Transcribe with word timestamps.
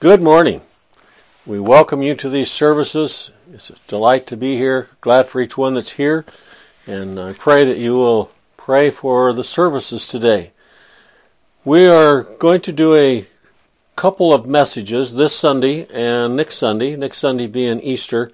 Good 0.00 0.22
morning. 0.22 0.60
We 1.44 1.58
welcome 1.58 2.02
you 2.02 2.14
to 2.14 2.28
these 2.28 2.52
services. 2.52 3.32
It's 3.52 3.70
a 3.70 3.74
delight 3.88 4.28
to 4.28 4.36
be 4.36 4.54
here. 4.54 4.90
Glad 5.00 5.26
for 5.26 5.40
each 5.40 5.58
one 5.58 5.74
that's 5.74 5.94
here. 5.94 6.24
And 6.86 7.18
I 7.18 7.32
pray 7.32 7.64
that 7.64 7.78
you 7.78 7.96
will 7.96 8.30
pray 8.56 8.90
for 8.90 9.32
the 9.32 9.42
services 9.42 10.06
today. 10.06 10.52
We 11.64 11.88
are 11.88 12.22
going 12.22 12.60
to 12.60 12.72
do 12.72 12.94
a 12.94 13.26
couple 13.96 14.32
of 14.32 14.46
messages 14.46 15.16
this 15.16 15.34
Sunday 15.34 15.88
and 15.92 16.36
next 16.36 16.58
Sunday, 16.58 16.94
next 16.94 17.18
Sunday 17.18 17.48
being 17.48 17.80
Easter. 17.80 18.30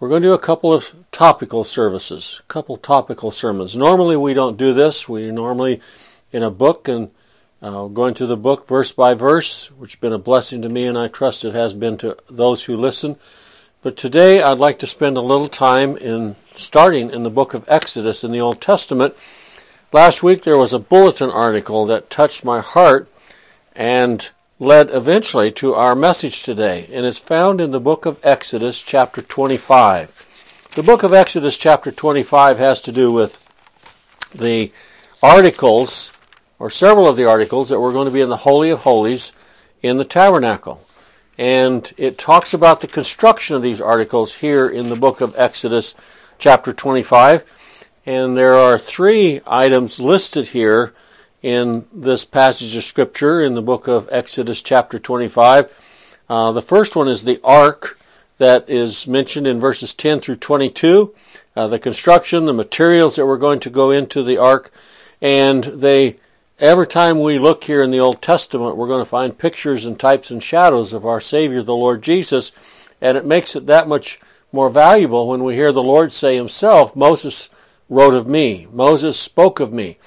We're 0.00 0.08
going 0.08 0.22
to 0.22 0.28
do 0.28 0.32
a 0.32 0.38
couple 0.38 0.72
of 0.72 0.94
topical 1.12 1.62
services, 1.62 2.40
a 2.42 2.50
couple 2.50 2.78
topical 2.78 3.30
sermons. 3.30 3.76
Normally 3.76 4.16
we 4.16 4.32
don't 4.32 4.56
do 4.56 4.72
this. 4.72 5.06
We 5.06 5.30
normally 5.30 5.82
in 6.32 6.42
a 6.42 6.50
book 6.50 6.88
and 6.88 7.10
uh, 7.62 7.86
going 7.86 8.14
through 8.14 8.26
the 8.28 8.36
book 8.36 8.68
verse 8.68 8.92
by 8.92 9.14
verse, 9.14 9.70
which 9.72 9.94
has 9.94 10.00
been 10.00 10.12
a 10.12 10.18
blessing 10.18 10.62
to 10.62 10.68
me, 10.68 10.86
and 10.86 10.98
I 10.98 11.08
trust 11.08 11.44
it 11.44 11.54
has 11.54 11.74
been 11.74 11.98
to 11.98 12.16
those 12.28 12.64
who 12.64 12.76
listen. 12.76 13.16
But 13.82 13.96
today 13.96 14.42
I'd 14.42 14.58
like 14.58 14.78
to 14.80 14.86
spend 14.86 15.16
a 15.16 15.22
little 15.22 15.48
time 15.48 15.96
in 15.96 16.36
starting 16.54 17.10
in 17.10 17.22
the 17.22 17.30
book 17.30 17.54
of 17.54 17.64
Exodus 17.68 18.24
in 18.24 18.32
the 18.32 18.40
Old 18.40 18.60
Testament. 18.60 19.14
Last 19.92 20.22
week 20.22 20.42
there 20.42 20.58
was 20.58 20.72
a 20.72 20.78
bulletin 20.78 21.30
article 21.30 21.86
that 21.86 22.10
touched 22.10 22.44
my 22.44 22.60
heart 22.60 23.08
and 23.74 24.28
led 24.58 24.90
eventually 24.90 25.52
to 25.52 25.74
our 25.74 25.94
message 25.94 26.42
today, 26.42 26.88
and 26.90 27.04
it's 27.04 27.18
found 27.18 27.60
in 27.60 27.70
the 27.70 27.80
book 27.80 28.06
of 28.06 28.18
Exodus, 28.22 28.82
chapter 28.82 29.20
25. 29.22 30.70
The 30.74 30.82
book 30.82 31.02
of 31.02 31.12
Exodus, 31.12 31.56
chapter 31.56 31.90
25, 31.90 32.58
has 32.58 32.80
to 32.82 32.92
do 32.92 33.12
with 33.12 33.38
the 34.34 34.72
articles 35.22 36.10
or 36.58 36.70
several 36.70 37.08
of 37.08 37.16
the 37.16 37.24
articles 37.24 37.68
that 37.68 37.80
were 37.80 37.92
going 37.92 38.06
to 38.06 38.12
be 38.12 38.20
in 38.20 38.28
the 38.28 38.38
Holy 38.38 38.70
of 38.70 38.80
Holies 38.80 39.32
in 39.82 39.96
the 39.96 40.04
tabernacle. 40.04 40.82
And 41.38 41.92
it 41.96 42.18
talks 42.18 42.54
about 42.54 42.80
the 42.80 42.86
construction 42.86 43.56
of 43.56 43.62
these 43.62 43.80
articles 43.80 44.36
here 44.36 44.68
in 44.68 44.88
the 44.88 44.96
book 44.96 45.20
of 45.20 45.34
Exodus, 45.36 45.94
chapter 46.38 46.72
25. 46.72 47.44
And 48.06 48.36
there 48.36 48.54
are 48.54 48.78
three 48.78 49.40
items 49.46 50.00
listed 50.00 50.48
here 50.48 50.94
in 51.42 51.86
this 51.92 52.24
passage 52.24 52.74
of 52.74 52.84
Scripture 52.84 53.42
in 53.42 53.54
the 53.54 53.62
book 53.62 53.86
of 53.86 54.08
Exodus, 54.10 54.62
chapter 54.62 54.98
25. 54.98 55.70
Uh, 56.28 56.52
the 56.52 56.62
first 56.62 56.96
one 56.96 57.08
is 57.08 57.24
the 57.24 57.40
ark 57.44 57.98
that 58.38 58.68
is 58.68 59.06
mentioned 59.06 59.46
in 59.46 59.60
verses 59.60 59.94
10 59.94 60.20
through 60.20 60.36
22. 60.36 61.14
Uh, 61.54 61.66
the 61.66 61.78
construction, 61.78 62.44
the 62.44 62.52
materials 62.52 63.16
that 63.16 63.26
were 63.26 63.38
going 63.38 63.60
to 63.60 63.70
go 63.70 63.90
into 63.90 64.22
the 64.22 64.38
ark, 64.38 64.70
and 65.20 65.64
they 65.64 66.16
Every 66.58 66.86
time 66.86 67.20
we 67.20 67.38
look 67.38 67.64
here 67.64 67.82
in 67.82 67.90
the 67.90 68.00
Old 68.00 68.22
Testament, 68.22 68.78
we're 68.78 68.86
going 68.86 69.04
to 69.04 69.10
find 69.10 69.36
pictures 69.36 69.84
and 69.84 70.00
types 70.00 70.30
and 70.30 70.42
shadows 70.42 70.94
of 70.94 71.04
our 71.04 71.20
Savior, 71.20 71.62
the 71.62 71.76
Lord 71.76 72.00
Jesus, 72.00 72.50
and 72.98 73.18
it 73.18 73.26
makes 73.26 73.54
it 73.56 73.66
that 73.66 73.86
much 73.86 74.18
more 74.52 74.70
valuable 74.70 75.28
when 75.28 75.44
we 75.44 75.54
hear 75.54 75.70
the 75.70 75.82
Lord 75.82 76.12
say 76.12 76.34
himself, 76.34 76.96
Moses 76.96 77.50
wrote 77.90 78.14
of 78.14 78.26
me, 78.26 78.66
Moses 78.72 79.20
spoke 79.20 79.60
of 79.60 79.70
me. 79.70 79.98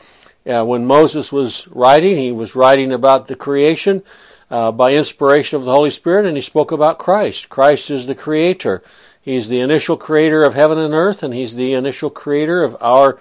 Uh, 0.44 0.66
when 0.66 0.88
Moses 0.88 1.32
was 1.32 1.68
writing, 1.68 2.18
he 2.18 2.32
was 2.32 2.56
writing 2.56 2.92
about 2.92 3.28
the 3.28 3.36
creation 3.36 4.02
uh, 4.50 4.72
by 4.72 4.96
inspiration 4.96 5.58
of 5.58 5.66
the 5.66 5.72
Holy 5.72 5.92
Spirit, 5.92 6.26
and 6.26 6.36
he 6.36 6.42
spoke 6.42 6.72
about 6.72 6.98
Christ. 6.98 7.50
Christ 7.50 7.92
is 7.92 8.08
the 8.08 8.16
creator. 8.16 8.82
He's 9.22 9.50
the 9.50 9.60
initial 9.60 9.98
creator 9.98 10.44
of 10.44 10.56
heaven 10.56 10.80
and 10.80 10.96
earth, 10.96 11.22
and 11.22 11.32
he's 11.32 11.54
the 11.54 11.76
initial 11.76 12.10
creator 12.10 12.64
of 12.64 12.76
our 12.82 13.20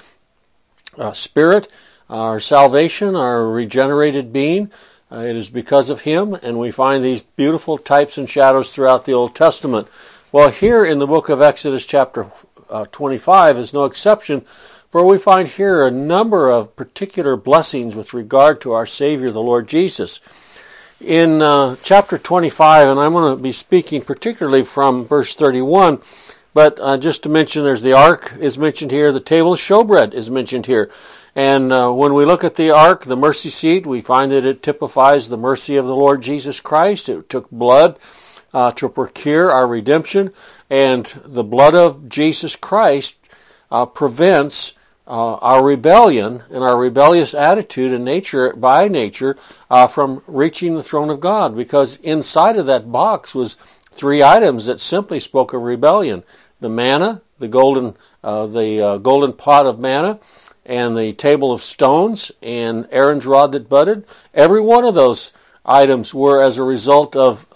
uh, 0.96 1.12
spirit 1.12 1.68
our 2.08 2.40
salvation, 2.40 3.14
our 3.14 3.48
regenerated 3.48 4.32
being. 4.32 4.70
Uh, 5.10 5.20
it 5.20 5.36
is 5.36 5.50
because 5.50 5.88
of 5.88 6.02
him, 6.02 6.34
and 6.34 6.58
we 6.58 6.70
find 6.70 7.02
these 7.02 7.22
beautiful 7.22 7.78
types 7.78 8.18
and 8.18 8.28
shadows 8.28 8.72
throughout 8.72 9.04
the 9.04 9.14
Old 9.14 9.34
Testament. 9.34 9.88
Well, 10.32 10.50
here 10.50 10.84
in 10.84 10.98
the 10.98 11.06
book 11.06 11.30
of 11.30 11.40
Exodus, 11.40 11.86
chapter 11.86 12.26
uh, 12.68 12.84
25, 12.92 13.56
is 13.56 13.72
no 13.72 13.84
exception, 13.84 14.42
for 14.90 15.06
we 15.06 15.16
find 15.16 15.48
here 15.48 15.86
a 15.86 15.90
number 15.90 16.50
of 16.50 16.76
particular 16.76 17.36
blessings 17.36 17.96
with 17.96 18.12
regard 18.12 18.60
to 18.60 18.72
our 18.72 18.84
Savior, 18.84 19.30
the 19.30 19.40
Lord 19.40 19.66
Jesus. 19.66 20.20
In 21.00 21.40
uh, 21.40 21.76
chapter 21.82 22.18
25, 22.18 22.88
and 22.88 23.00
I'm 23.00 23.12
going 23.12 23.34
to 23.34 23.42
be 23.42 23.52
speaking 23.52 24.02
particularly 24.02 24.64
from 24.64 25.06
verse 25.06 25.34
31, 25.34 26.02
but 26.52 26.78
uh, 26.80 26.98
just 26.98 27.22
to 27.22 27.28
mention, 27.28 27.64
there's 27.64 27.82
the 27.82 27.92
ark 27.92 28.34
is 28.40 28.58
mentioned 28.58 28.90
here, 28.90 29.12
the 29.12 29.20
table 29.20 29.54
of 29.54 29.60
showbread 29.60 30.12
is 30.12 30.30
mentioned 30.30 30.66
here. 30.66 30.90
And 31.38 31.72
uh, 31.72 31.92
when 31.92 32.14
we 32.14 32.24
look 32.24 32.42
at 32.42 32.56
the 32.56 32.72
ark, 32.72 33.04
the 33.04 33.16
mercy 33.16 33.48
seat, 33.48 33.86
we 33.86 34.00
find 34.00 34.32
that 34.32 34.44
it 34.44 34.60
typifies 34.60 35.28
the 35.28 35.36
mercy 35.36 35.76
of 35.76 35.86
the 35.86 35.94
Lord 35.94 36.20
Jesus 36.20 36.58
Christ. 36.58 37.08
It 37.08 37.28
took 37.28 37.48
blood 37.48 37.96
uh, 38.52 38.72
to 38.72 38.88
procure 38.88 39.48
our 39.48 39.68
redemption, 39.68 40.32
and 40.68 41.06
the 41.24 41.44
blood 41.44 41.76
of 41.76 42.08
Jesus 42.08 42.56
Christ 42.56 43.18
uh, 43.70 43.86
prevents 43.86 44.74
uh, 45.06 45.34
our 45.34 45.64
rebellion 45.64 46.42
and 46.50 46.64
our 46.64 46.76
rebellious 46.76 47.34
attitude 47.34 47.92
and 47.92 48.04
nature 48.04 48.52
by 48.54 48.88
nature 48.88 49.36
uh, 49.70 49.86
from 49.86 50.24
reaching 50.26 50.74
the 50.74 50.82
throne 50.82 51.08
of 51.08 51.20
God. 51.20 51.54
Because 51.56 51.98
inside 51.98 52.56
of 52.56 52.66
that 52.66 52.90
box 52.90 53.32
was 53.32 53.56
three 53.92 54.24
items 54.24 54.66
that 54.66 54.80
simply 54.80 55.20
spoke 55.20 55.52
of 55.52 55.62
rebellion: 55.62 56.24
the 56.58 56.68
manna, 56.68 57.22
the 57.38 57.46
golden, 57.46 57.96
uh, 58.24 58.46
the 58.46 58.98
golden 59.00 59.32
pot 59.32 59.66
of 59.66 59.78
manna 59.78 60.18
and 60.68 60.96
the 60.96 61.14
table 61.14 61.50
of 61.50 61.62
stones 61.62 62.30
and 62.42 62.86
Aaron's 62.92 63.26
rod 63.26 63.52
that 63.52 63.68
budded. 63.68 64.04
Every 64.34 64.60
one 64.60 64.84
of 64.84 64.94
those 64.94 65.32
items 65.64 66.14
were 66.14 66.42
as 66.42 66.58
a 66.58 66.62
result 66.62 67.16
of 67.16 67.46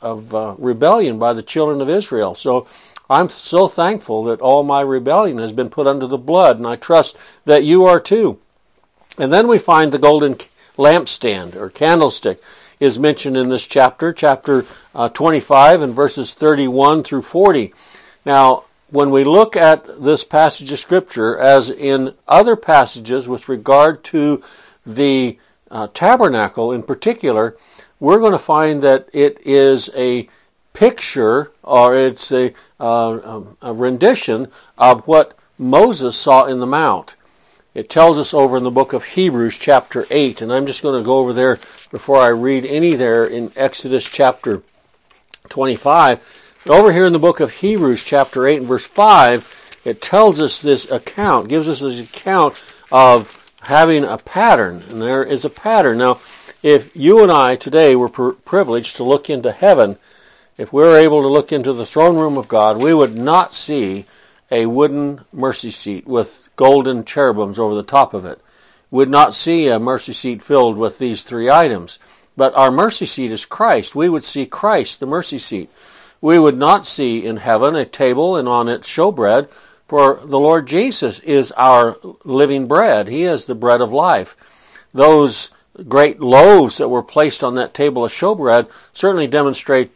of 0.00 0.32
uh, 0.32 0.54
rebellion 0.58 1.18
by 1.18 1.32
the 1.32 1.42
children 1.42 1.80
of 1.80 1.88
Israel. 1.88 2.32
So 2.32 2.68
I'm 3.10 3.28
so 3.28 3.66
thankful 3.66 4.22
that 4.24 4.40
all 4.40 4.62
my 4.62 4.80
rebellion 4.80 5.38
has 5.38 5.52
been 5.52 5.70
put 5.70 5.88
under 5.88 6.06
the 6.06 6.18
blood, 6.18 6.58
and 6.58 6.66
I 6.66 6.76
trust 6.76 7.16
that 7.46 7.64
you 7.64 7.84
are 7.84 7.98
too. 7.98 8.38
And 9.18 9.32
then 9.32 9.48
we 9.48 9.58
find 9.58 9.90
the 9.90 9.98
golden 9.98 10.36
lampstand 10.76 11.56
or 11.56 11.68
candlestick 11.68 12.40
is 12.78 12.98
mentioned 12.98 13.36
in 13.36 13.48
this 13.48 13.66
chapter, 13.66 14.12
chapter 14.12 14.64
uh, 14.94 15.08
25 15.08 15.82
and 15.82 15.94
verses 15.94 16.34
31 16.34 17.02
through 17.02 17.22
40. 17.22 17.74
Now, 18.24 18.64
when 18.90 19.10
we 19.10 19.24
look 19.24 19.56
at 19.56 20.02
this 20.02 20.24
passage 20.24 20.72
of 20.72 20.78
Scripture, 20.78 21.38
as 21.38 21.70
in 21.70 22.14
other 22.26 22.56
passages 22.56 23.28
with 23.28 23.48
regard 23.48 24.02
to 24.04 24.42
the 24.84 25.38
uh, 25.70 25.88
tabernacle 25.92 26.72
in 26.72 26.82
particular, 26.82 27.56
we're 28.00 28.18
going 28.18 28.32
to 28.32 28.38
find 28.38 28.80
that 28.82 29.08
it 29.12 29.38
is 29.44 29.90
a 29.94 30.28
picture 30.72 31.52
or 31.62 31.94
it's 31.96 32.32
a, 32.32 32.54
uh, 32.80 33.10
um, 33.10 33.56
a 33.60 33.74
rendition 33.74 34.48
of 34.78 35.06
what 35.06 35.36
Moses 35.58 36.16
saw 36.16 36.46
in 36.46 36.60
the 36.60 36.66
Mount. 36.66 37.16
It 37.74 37.90
tells 37.90 38.18
us 38.18 38.32
over 38.32 38.56
in 38.56 38.62
the 38.62 38.70
book 38.70 38.92
of 38.92 39.04
Hebrews, 39.04 39.58
chapter 39.58 40.04
8, 40.10 40.40
and 40.40 40.52
I'm 40.52 40.66
just 40.66 40.82
going 40.82 40.98
to 40.98 41.04
go 41.04 41.18
over 41.18 41.32
there 41.32 41.58
before 41.90 42.20
I 42.20 42.28
read 42.28 42.64
any 42.64 42.94
there 42.94 43.26
in 43.26 43.52
Exodus 43.54 44.08
chapter 44.08 44.62
25 45.48 46.47
over 46.68 46.92
here 46.92 47.06
in 47.06 47.12
the 47.12 47.18
book 47.18 47.40
of 47.40 47.52
Hebrews, 47.52 48.04
chapter 48.04 48.46
8 48.46 48.58
and 48.58 48.66
verse 48.66 48.86
5, 48.86 49.80
it 49.84 50.02
tells 50.02 50.40
us 50.40 50.60
this 50.60 50.90
account, 50.90 51.48
gives 51.48 51.68
us 51.68 51.80
this 51.80 52.00
account 52.00 52.54
of 52.92 53.54
having 53.62 54.04
a 54.04 54.18
pattern. 54.18 54.82
And 54.88 55.00
there 55.00 55.24
is 55.24 55.44
a 55.44 55.50
pattern. 55.50 55.98
Now, 55.98 56.20
if 56.62 56.94
you 56.94 57.22
and 57.22 57.32
I 57.32 57.56
today 57.56 57.96
were 57.96 58.08
privileged 58.08 58.96
to 58.96 59.04
look 59.04 59.30
into 59.30 59.52
heaven, 59.52 59.96
if 60.58 60.72
we 60.72 60.82
were 60.82 60.96
able 60.96 61.22
to 61.22 61.28
look 61.28 61.52
into 61.52 61.72
the 61.72 61.86
throne 61.86 62.18
room 62.18 62.36
of 62.36 62.48
God, 62.48 62.76
we 62.76 62.92
would 62.92 63.16
not 63.16 63.54
see 63.54 64.04
a 64.50 64.66
wooden 64.66 65.20
mercy 65.32 65.70
seat 65.70 66.06
with 66.06 66.48
golden 66.56 67.04
cherubims 67.04 67.58
over 67.58 67.74
the 67.74 67.82
top 67.82 68.12
of 68.12 68.24
it. 68.24 68.40
We 68.90 68.98
would 68.98 69.10
not 69.10 69.34
see 69.34 69.68
a 69.68 69.78
mercy 69.78 70.12
seat 70.12 70.42
filled 70.42 70.76
with 70.76 70.98
these 70.98 71.22
three 71.22 71.48
items. 71.48 71.98
But 72.36 72.54
our 72.54 72.70
mercy 72.70 73.06
seat 73.06 73.30
is 73.30 73.46
Christ. 73.46 73.94
We 73.94 74.08
would 74.08 74.24
see 74.24 74.46
Christ, 74.46 75.00
the 75.00 75.06
mercy 75.06 75.38
seat 75.38 75.70
we 76.20 76.38
would 76.38 76.56
not 76.56 76.84
see 76.84 77.24
in 77.24 77.38
heaven 77.38 77.76
a 77.76 77.84
table 77.84 78.36
and 78.36 78.48
on 78.48 78.68
it 78.68 78.82
showbread, 78.82 79.50
for 79.86 80.20
the 80.24 80.38
Lord 80.38 80.66
Jesus 80.66 81.20
is 81.20 81.52
our 81.52 81.96
living 82.24 82.66
bread. 82.66 83.08
He 83.08 83.22
is 83.22 83.46
the 83.46 83.54
bread 83.54 83.80
of 83.80 83.92
life. 83.92 84.36
Those 84.92 85.50
great 85.86 86.20
loaves 86.20 86.78
that 86.78 86.88
were 86.88 87.02
placed 87.02 87.44
on 87.44 87.54
that 87.54 87.74
table 87.74 88.04
of 88.04 88.10
showbread 88.10 88.68
certainly 88.92 89.26
demonstrate 89.26 89.90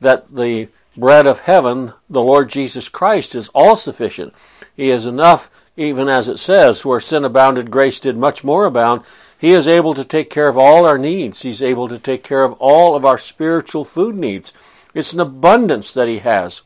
that 0.00 0.34
the 0.34 0.68
bread 0.96 1.26
of 1.26 1.40
heaven, 1.40 1.92
the 2.08 2.22
Lord 2.22 2.48
Jesus 2.48 2.88
Christ, 2.88 3.34
is 3.34 3.48
all 3.48 3.76
sufficient. 3.76 4.32
He 4.76 4.90
is 4.90 5.06
enough, 5.06 5.50
even 5.76 6.08
as 6.08 6.28
it 6.28 6.38
says, 6.38 6.84
where 6.84 7.00
sin 7.00 7.24
abounded, 7.24 7.70
grace 7.70 7.98
did 7.98 8.16
much 8.16 8.44
more 8.44 8.64
abound. 8.64 9.02
He 9.38 9.50
is 9.50 9.68
able 9.68 9.92
to 9.94 10.04
take 10.04 10.30
care 10.30 10.48
of 10.48 10.56
all 10.56 10.86
our 10.86 10.98
needs. 10.98 11.42
He's 11.42 11.62
able 11.62 11.88
to 11.88 11.98
take 11.98 12.22
care 12.22 12.44
of 12.44 12.52
all 12.54 12.94
of 12.94 13.04
our 13.04 13.18
spiritual 13.18 13.84
food 13.84 14.14
needs. 14.14 14.52
It's 14.94 15.12
an 15.12 15.20
abundance 15.20 15.92
that 15.92 16.08
he 16.08 16.18
has. 16.18 16.62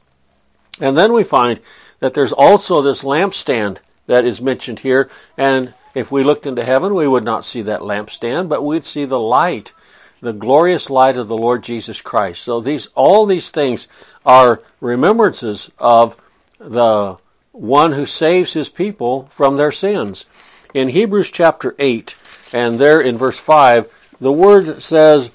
And 0.81 0.97
then 0.97 1.13
we 1.13 1.25
find 1.25 1.61
that 1.99 2.15
there's 2.15 2.33
also 2.33 2.81
this 2.81 3.03
lampstand 3.03 3.79
that 4.07 4.25
is 4.25 4.41
mentioned 4.41 4.81
here. 4.81 5.11
And 5.37 5.75
if 5.95 6.13
we 6.13 6.23
looked 6.23 6.47
into 6.47 6.63
heaven, 6.63 6.95
we 6.95 7.09
would 7.09 7.25
not 7.25 7.45
see 7.45 7.63
that 7.63 7.81
lampstand, 7.81 8.49
but 8.49 8.63
we'd 8.63 8.85
see 8.85 9.05
the 9.05 9.19
light 9.19 9.73
the 10.21 10.33
glorious 10.33 10.91
light 10.91 11.17
of 11.17 11.29
the 11.29 11.37
Lord 11.37 11.63
Jesus 11.63 12.01
Christ. 12.01 12.43
So 12.43 12.61
these 12.61 12.89
all 12.95 13.27
these 13.27 13.51
things 13.51 13.89
are 14.27 14.63
remembrances 14.81 15.71
of 15.79 16.17
the 16.59 17.19
one 17.53 17.93
who 17.93 18.07
saves 18.07 18.53
his 18.53 18.69
people 18.69 19.27
from 19.27 19.57
their 19.57 19.73
sins. 19.73 20.27
In 20.75 20.89
Hebrews 20.89 21.31
chapter 21.31 21.75
8 21.79 22.17
and 22.53 22.79
there 22.79 23.01
in 23.01 23.17
verse 23.17 23.41
5, 23.41 24.17
the 24.21 24.33
word 24.33 24.83
says, 24.83 25.31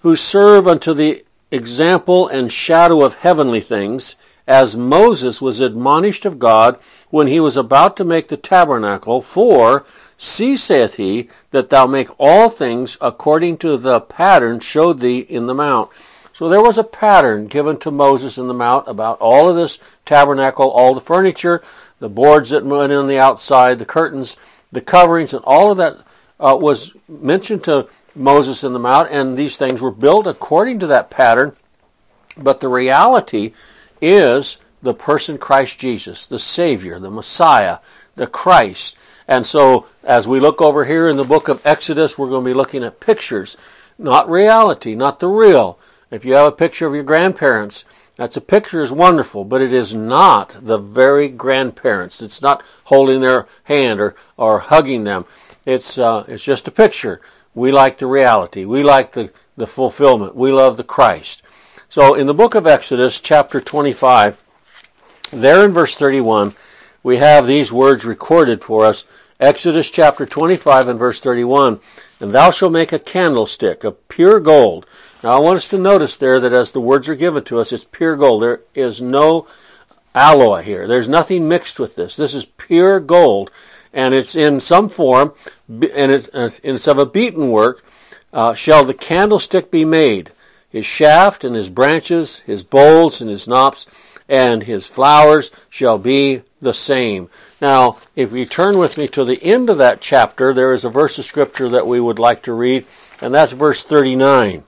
Who 0.00 0.16
serve 0.16 0.68
unto 0.68 0.92
the 0.92 1.24
example 1.54 2.28
and 2.28 2.50
shadow 2.50 3.02
of 3.02 3.16
heavenly 3.16 3.60
things, 3.60 4.16
as 4.46 4.76
Moses 4.76 5.40
was 5.40 5.60
admonished 5.60 6.26
of 6.26 6.38
God 6.38 6.78
when 7.10 7.28
he 7.28 7.40
was 7.40 7.56
about 7.56 7.96
to 7.96 8.04
make 8.04 8.28
the 8.28 8.36
tabernacle, 8.36 9.22
for 9.22 9.86
See, 10.16 10.56
saith 10.56 10.96
he, 10.96 11.28
that 11.50 11.70
thou 11.70 11.86
make 11.86 12.08
all 12.18 12.48
things 12.48 12.96
according 13.00 13.58
to 13.58 13.76
the 13.76 14.00
pattern 14.00 14.60
showed 14.60 15.00
thee 15.00 15.18
in 15.18 15.46
the 15.46 15.54
mount. 15.54 15.90
So 16.32 16.48
there 16.48 16.62
was 16.62 16.78
a 16.78 16.84
pattern 16.84 17.46
given 17.46 17.78
to 17.78 17.90
Moses 17.90 18.38
in 18.38 18.48
the 18.48 18.54
mount 18.54 18.88
about 18.88 19.20
all 19.20 19.48
of 19.48 19.56
this 19.56 19.78
tabernacle, 20.04 20.70
all 20.70 20.94
the 20.94 21.00
furniture, 21.00 21.62
the 21.98 22.08
boards 22.08 22.50
that 22.50 22.64
went 22.64 22.92
in 22.92 23.06
the 23.06 23.18
outside, 23.18 23.78
the 23.78 23.84
curtains, 23.84 24.36
the 24.72 24.80
coverings, 24.80 25.34
and 25.34 25.44
all 25.44 25.72
of 25.72 25.78
that 25.78 25.98
uh, 26.40 26.56
was 26.60 26.92
mentioned 27.08 27.64
to 27.64 27.88
Moses 28.14 28.64
in 28.64 28.72
the 28.72 28.78
mount, 28.78 29.10
and 29.10 29.36
these 29.36 29.56
things 29.56 29.82
were 29.82 29.90
built 29.90 30.26
according 30.26 30.78
to 30.80 30.86
that 30.88 31.10
pattern. 31.10 31.56
But 32.36 32.60
the 32.60 32.68
reality 32.68 33.52
is 34.00 34.58
the 34.82 34.94
person 34.94 35.38
Christ 35.38 35.80
Jesus, 35.80 36.26
the 36.26 36.38
Savior, 36.38 36.98
the 36.98 37.10
Messiah, 37.10 37.78
the 38.16 38.26
Christ. 38.26 38.96
And 39.26 39.46
so, 39.46 39.86
as 40.02 40.28
we 40.28 40.40
look 40.40 40.60
over 40.60 40.84
here 40.84 41.08
in 41.08 41.16
the 41.16 41.24
book 41.24 41.48
of 41.48 41.64
Exodus, 41.66 42.18
we're 42.18 42.28
going 42.28 42.44
to 42.44 42.50
be 42.50 42.54
looking 42.54 42.84
at 42.84 43.00
pictures, 43.00 43.56
not 43.98 44.28
reality, 44.28 44.94
not 44.94 45.20
the 45.20 45.28
real. 45.28 45.78
If 46.10 46.24
you 46.24 46.34
have 46.34 46.46
a 46.46 46.56
picture 46.56 46.86
of 46.86 46.94
your 46.94 47.04
grandparents, 47.04 47.84
that's 48.16 48.36
a 48.36 48.42
picture 48.42 48.82
is 48.82 48.92
wonderful, 48.92 49.44
but 49.44 49.62
it 49.62 49.72
is 49.72 49.94
not 49.94 50.56
the 50.60 50.78
very 50.78 51.28
grandparents. 51.28 52.22
It's 52.22 52.42
not 52.42 52.62
holding 52.84 53.22
their 53.22 53.46
hand 53.64 54.00
or, 54.00 54.14
or 54.36 54.60
hugging 54.60 55.04
them. 55.04 55.24
It's, 55.64 55.98
uh, 55.98 56.24
it's 56.28 56.44
just 56.44 56.68
a 56.68 56.70
picture. 56.70 57.20
We 57.54 57.70
like 57.70 57.98
the 57.98 58.06
reality. 58.06 58.64
We 58.64 58.82
like 58.82 59.12
the, 59.12 59.32
the 59.56 59.66
fulfillment. 59.66 60.34
We 60.34 60.50
love 60.50 60.76
the 60.76 60.84
Christ. 60.84 61.42
So 61.88 62.14
in 62.14 62.26
the 62.26 62.34
book 62.34 62.54
of 62.54 62.66
Exodus, 62.66 63.20
chapter 63.20 63.60
25, 63.60 64.42
there 65.30 65.64
in 65.64 65.72
verse 65.72 65.96
31, 65.96 66.54
we 67.02 67.18
have 67.18 67.46
these 67.46 67.72
words 67.72 68.04
recorded 68.04 68.64
for 68.64 68.84
us. 68.84 69.04
Exodus 69.38 69.90
chapter 69.90 70.26
25 70.26 70.88
and 70.88 70.98
verse 70.98 71.20
31. 71.20 71.80
And 72.20 72.32
thou 72.32 72.50
shalt 72.50 72.72
make 72.72 72.92
a 72.92 72.98
candlestick 72.98 73.84
of 73.84 74.08
pure 74.08 74.40
gold. 74.40 74.86
Now 75.22 75.36
I 75.36 75.38
want 75.38 75.56
us 75.56 75.68
to 75.68 75.78
notice 75.78 76.16
there 76.16 76.40
that 76.40 76.52
as 76.52 76.72
the 76.72 76.80
words 76.80 77.08
are 77.08 77.14
given 77.14 77.44
to 77.44 77.58
us, 77.58 77.72
it's 77.72 77.84
pure 77.84 78.16
gold. 78.16 78.42
There 78.42 78.62
is 78.74 79.00
no 79.00 79.46
alloy 80.14 80.62
here. 80.62 80.86
There's 80.86 81.08
nothing 81.08 81.48
mixed 81.48 81.78
with 81.78 81.96
this. 81.96 82.16
This 82.16 82.34
is 82.34 82.46
pure 82.46 83.00
gold. 83.00 83.50
And 83.94 84.12
it's 84.12 84.34
in 84.34 84.60
some 84.60 84.90
form, 84.90 85.32
and 85.68 86.12
it's, 86.12 86.28
uh, 86.34 86.50
it's 86.62 86.86
of 86.86 86.98
a 86.98 87.06
beaten 87.06 87.50
work, 87.50 87.82
uh, 88.32 88.52
shall 88.52 88.84
the 88.84 88.92
candlestick 88.92 89.70
be 89.70 89.86
made. 89.86 90.32
His 90.68 90.84
shaft 90.84 91.44
and 91.44 91.54
his 91.54 91.70
branches, 91.70 92.40
his 92.40 92.64
bowls 92.64 93.20
and 93.20 93.30
his 93.30 93.46
knops, 93.46 93.86
and 94.28 94.64
his 94.64 94.86
flowers 94.86 95.50
shall 95.70 95.98
be 95.98 96.42
the 96.60 96.74
same. 96.74 97.30
Now, 97.60 97.98
if 98.16 98.32
you 98.32 98.44
turn 98.44 98.78
with 98.78 98.98
me 98.98 99.06
to 99.08 99.24
the 99.24 99.42
end 99.42 99.70
of 99.70 99.78
that 99.78 100.00
chapter, 100.00 100.52
there 100.52 100.72
is 100.72 100.84
a 100.84 100.90
verse 100.90 101.18
of 101.18 101.24
scripture 101.24 101.68
that 101.68 101.86
we 101.86 102.00
would 102.00 102.18
like 102.18 102.42
to 102.42 102.52
read, 102.52 102.86
and 103.20 103.32
that's 103.32 103.52
verse 103.52 103.84
39. 103.84 104.64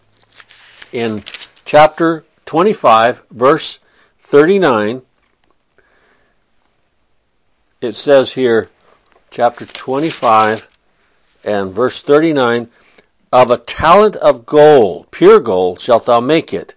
In 0.92 1.24
chapter 1.64 2.24
25, 2.44 3.24
verse 3.30 3.80
39, 4.20 5.02
it 7.80 7.92
says 7.92 8.32
here, 8.34 8.68
chapter 9.30 9.66
25 9.66 10.68
and 11.44 11.72
verse 11.72 12.02
39, 12.02 12.68
of 13.32 13.50
a 13.50 13.58
talent 13.58 14.16
of 14.16 14.46
gold, 14.46 15.10
pure 15.10 15.40
gold, 15.40 15.80
shalt 15.80 16.06
thou 16.06 16.20
make 16.20 16.54
it 16.54 16.74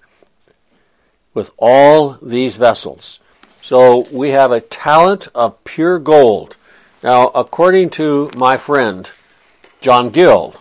with 1.33 1.51
all 1.57 2.17
these 2.21 2.57
vessels. 2.57 3.19
So 3.61 4.07
we 4.11 4.29
have 4.31 4.51
a 4.51 4.61
talent 4.61 5.27
of 5.35 5.63
pure 5.63 5.99
gold. 5.99 6.57
Now, 7.03 7.27
according 7.29 7.91
to 7.91 8.31
my 8.35 8.57
friend 8.57 9.09
John 9.79 10.09
Gill, 10.09 10.55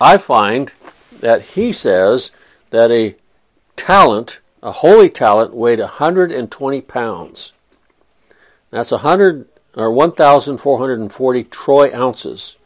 I 0.00 0.18
find 0.18 0.72
that 1.20 1.42
he 1.42 1.72
says 1.72 2.30
that 2.70 2.90
a 2.90 3.16
talent, 3.76 4.40
a 4.62 4.72
holy 4.72 5.08
talent, 5.08 5.54
weighed 5.54 5.80
120 5.80 6.80
pounds. 6.82 7.53
That's 8.74 8.90
100 8.90 9.46
or 9.76 9.92
1,440 9.92 11.44
troy 11.44 11.94
ounces. 11.94 12.56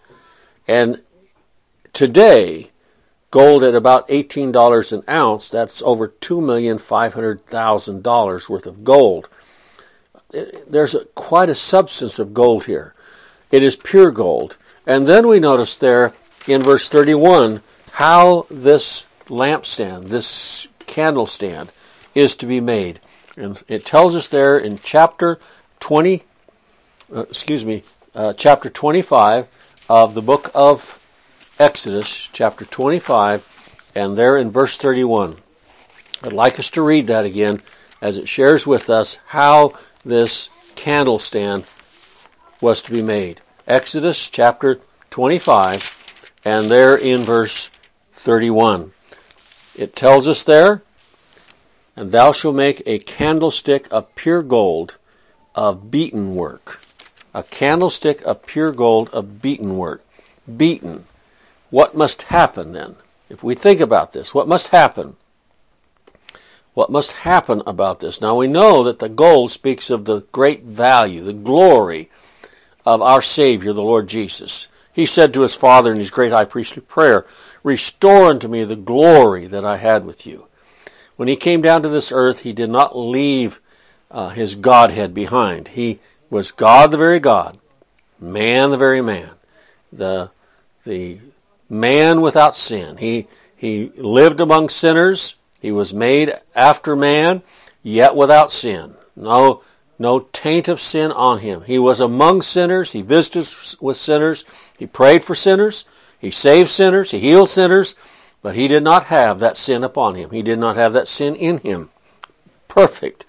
And 0.67 1.03
today, 1.93 2.71
Gold 3.31 3.63
at 3.63 3.75
about 3.75 4.09
$18 4.09 4.93
an 4.93 5.03
ounce, 5.07 5.51
that's 5.51 5.83
over 5.83 6.09
$2,500,000 6.09 8.49
worth 8.49 8.67
of 8.67 8.85
gold. 8.85 9.29
Eh, 10.33 10.47
there's 10.67 10.95
a, 10.95 11.05
quite 11.05 11.51
a 11.51 11.55
substance 11.55 12.19
of 12.19 12.33
gold 12.33 12.65
here. 12.65 12.95
It 13.51 13.63
is 13.63 13.77
pure 13.77 14.11
gold. 14.11 14.57
And 14.87 15.07
then 15.07 15.29
we 15.29 15.41
notice 15.41 15.77
there 15.77 16.15
in 16.47 16.63
verse 16.63 16.89
31 16.89 17.61
how 17.93 18.47
this 18.51 19.05
lampstand, 19.27 20.05
this 20.05 20.69
candle 20.87 21.27
stand, 21.27 21.71
is 22.15 22.35
to 22.37 22.47
be 22.47 22.63
made. 22.63 22.99
And 23.37 23.63
it 23.69 23.85
tells 23.85 24.15
us 24.15 24.29
there 24.29 24.57
in 24.57 24.81
chapter 24.83 25.39
20, 25.81 26.23
uh, 27.15 27.21
excuse 27.23 27.65
me, 27.65 27.83
uh, 28.15 28.33
chapter 28.33 28.69
25 28.69 29.49
of 29.89 30.15
the 30.15 30.23
book 30.23 30.51
of 30.55 31.07
Exodus 31.59 32.29
chapter 32.33 32.65
25 32.65 33.91
and 33.95 34.17
there 34.17 34.37
in 34.37 34.51
verse 34.51 34.77
31. 34.77 35.39
I'd 36.23 36.33
like 36.33 36.59
us 36.59 36.71
to 36.71 36.83
read 36.83 37.07
that 37.07 37.25
again 37.25 37.63
as 38.01 38.19
it 38.19 38.29
shares 38.29 38.67
with 38.67 38.91
us 38.91 39.19
how 39.29 39.73
this 40.05 40.51
candle 40.75 41.19
stand 41.19 41.65
was 42.61 42.83
to 42.83 42.91
be 42.91 43.03
made. 43.03 43.41
Exodus 43.67 44.31
chapter 44.31 44.81
25 45.11 46.31
and 46.45 46.71
there 46.71 46.97
in 46.97 47.23
verse 47.23 47.71
31. 48.13 48.93
It 49.77 49.95
tells 49.95 50.27
us 50.27 50.45
there, 50.45 50.83
and 51.95 52.11
thou 52.11 52.33
shalt 52.33 52.57
make 52.57 52.83
a 52.85 52.99
candlestick 52.99 53.87
of 53.91 54.15
pure 54.15 54.43
gold 54.43 54.97
of 55.55 55.91
beaten 55.91 56.35
work. 56.35 56.81
A 57.35 57.43
candlestick 57.43 58.23
of 58.23 58.47
pure 58.47 58.73
gold 58.73 59.11
of 59.11 59.43
beaten 59.43 59.77
work. 59.77 60.05
Beaten. 60.57 61.07
What 61.71 61.97
must 61.97 62.23
happen 62.23 62.73
then? 62.73 62.97
If 63.29 63.45
we 63.45 63.55
think 63.55 63.81
about 63.81 64.13
this, 64.13 64.35
what 64.35 64.49
must 64.49 64.69
happen? 64.69 65.17
What 66.75 66.91
must 66.91 67.13
happen 67.13 67.63
about 67.67 68.01
this? 68.01 68.21
Now 68.21 68.37
we 68.37 68.47
know 68.47 68.83
that 68.85 69.01
the 69.01 69.09
gold 69.09 69.51
speaks 69.51 69.91
of 69.91 70.05
the 70.05 70.21
great 70.33 70.63
value, 70.63 71.23
the 71.23 71.33
glory 71.33 72.09
of 72.87 73.03
our 73.03 73.21
Savior, 73.21 73.73
the 73.73 73.83
Lord 73.83 74.09
Jesus. 74.09 74.69
He 74.93 75.05
said 75.05 75.35
to 75.35 75.43
his 75.43 75.55
Father 75.55 75.93
in 75.93 75.99
his 75.99 76.11
great 76.11 76.33
high 76.33 76.45
priestly 76.45 76.83
prayer, 76.83 77.27
Restore 77.63 78.27
unto 78.27 78.49
me 78.49 78.65
the 78.65 78.77
glory 78.77 79.47
that 79.47 79.65
I 79.65 79.77
had 79.77 80.07
with 80.07 80.27
you. 80.27 80.47
When 81.17 81.29
he 81.29 81.37
came 81.37 81.61
down 81.61 81.83
to 81.83 81.89
this 81.89 82.13
earth, 82.13 82.41
he 82.41 82.53
did 82.53 82.71
not 82.71 82.97
leave 82.97 83.61
uh, 84.11 84.31
his 84.31 84.55
Godhead 84.55 85.15
behind. 85.15 85.69
He 85.69 85.99
was 86.31 86.53
God 86.53 86.91
the 86.91 86.97
very 86.97 87.21
God, 87.21 87.59
man 88.21 88.71
the 88.71 88.77
very 88.77 89.01
man. 89.01 89.31
The, 89.93 90.31
the 90.85 91.19
man 91.69 92.21
without 92.21 92.55
sin. 92.55 92.99
He, 92.99 93.27
he 93.57 93.91
lived 93.97 94.41
among 94.41 94.69
sinners. 94.69 95.37
He 95.61 95.73
was 95.73 95.93
made 95.93 96.35
after 96.55 96.95
man, 96.95 97.43
yet 97.83 98.15
without 98.15 98.53
sin. 98.53 98.95
No, 99.17 99.63
no 99.99 100.21
taint 100.33 100.69
of 100.69 100.81
sin 100.81 101.11
on 101.11 101.39
him. 101.39 101.63
He 101.63 101.79
was 101.79 102.01
among 102.01 102.43
sinners. 102.43 102.93
He 102.93 103.03
visited 103.03 103.49
with 103.81 103.97
sinners. 103.97 104.45
He 104.79 104.87
prayed 104.87 105.25
for 105.25 105.35
sinners. 105.35 105.85
He 106.19 106.31
saved 106.31 106.71
sinners. 106.71 107.11
He 107.11 107.19
healed 107.19 107.49
sinners. 107.49 107.95
But 108.41 108.55
he 108.55 108.69
did 108.69 108.85
not 108.85 109.05
have 109.07 109.41
that 109.41 109.57
sin 109.57 109.83
upon 109.83 110.15
him. 110.15 110.31
He 110.31 110.43
did 110.43 110.59
not 110.59 110.77
have 110.77 110.93
that 110.93 111.09
sin 111.09 111.35
in 111.35 111.59
him. 111.59 111.91
Perfect. 112.69 113.25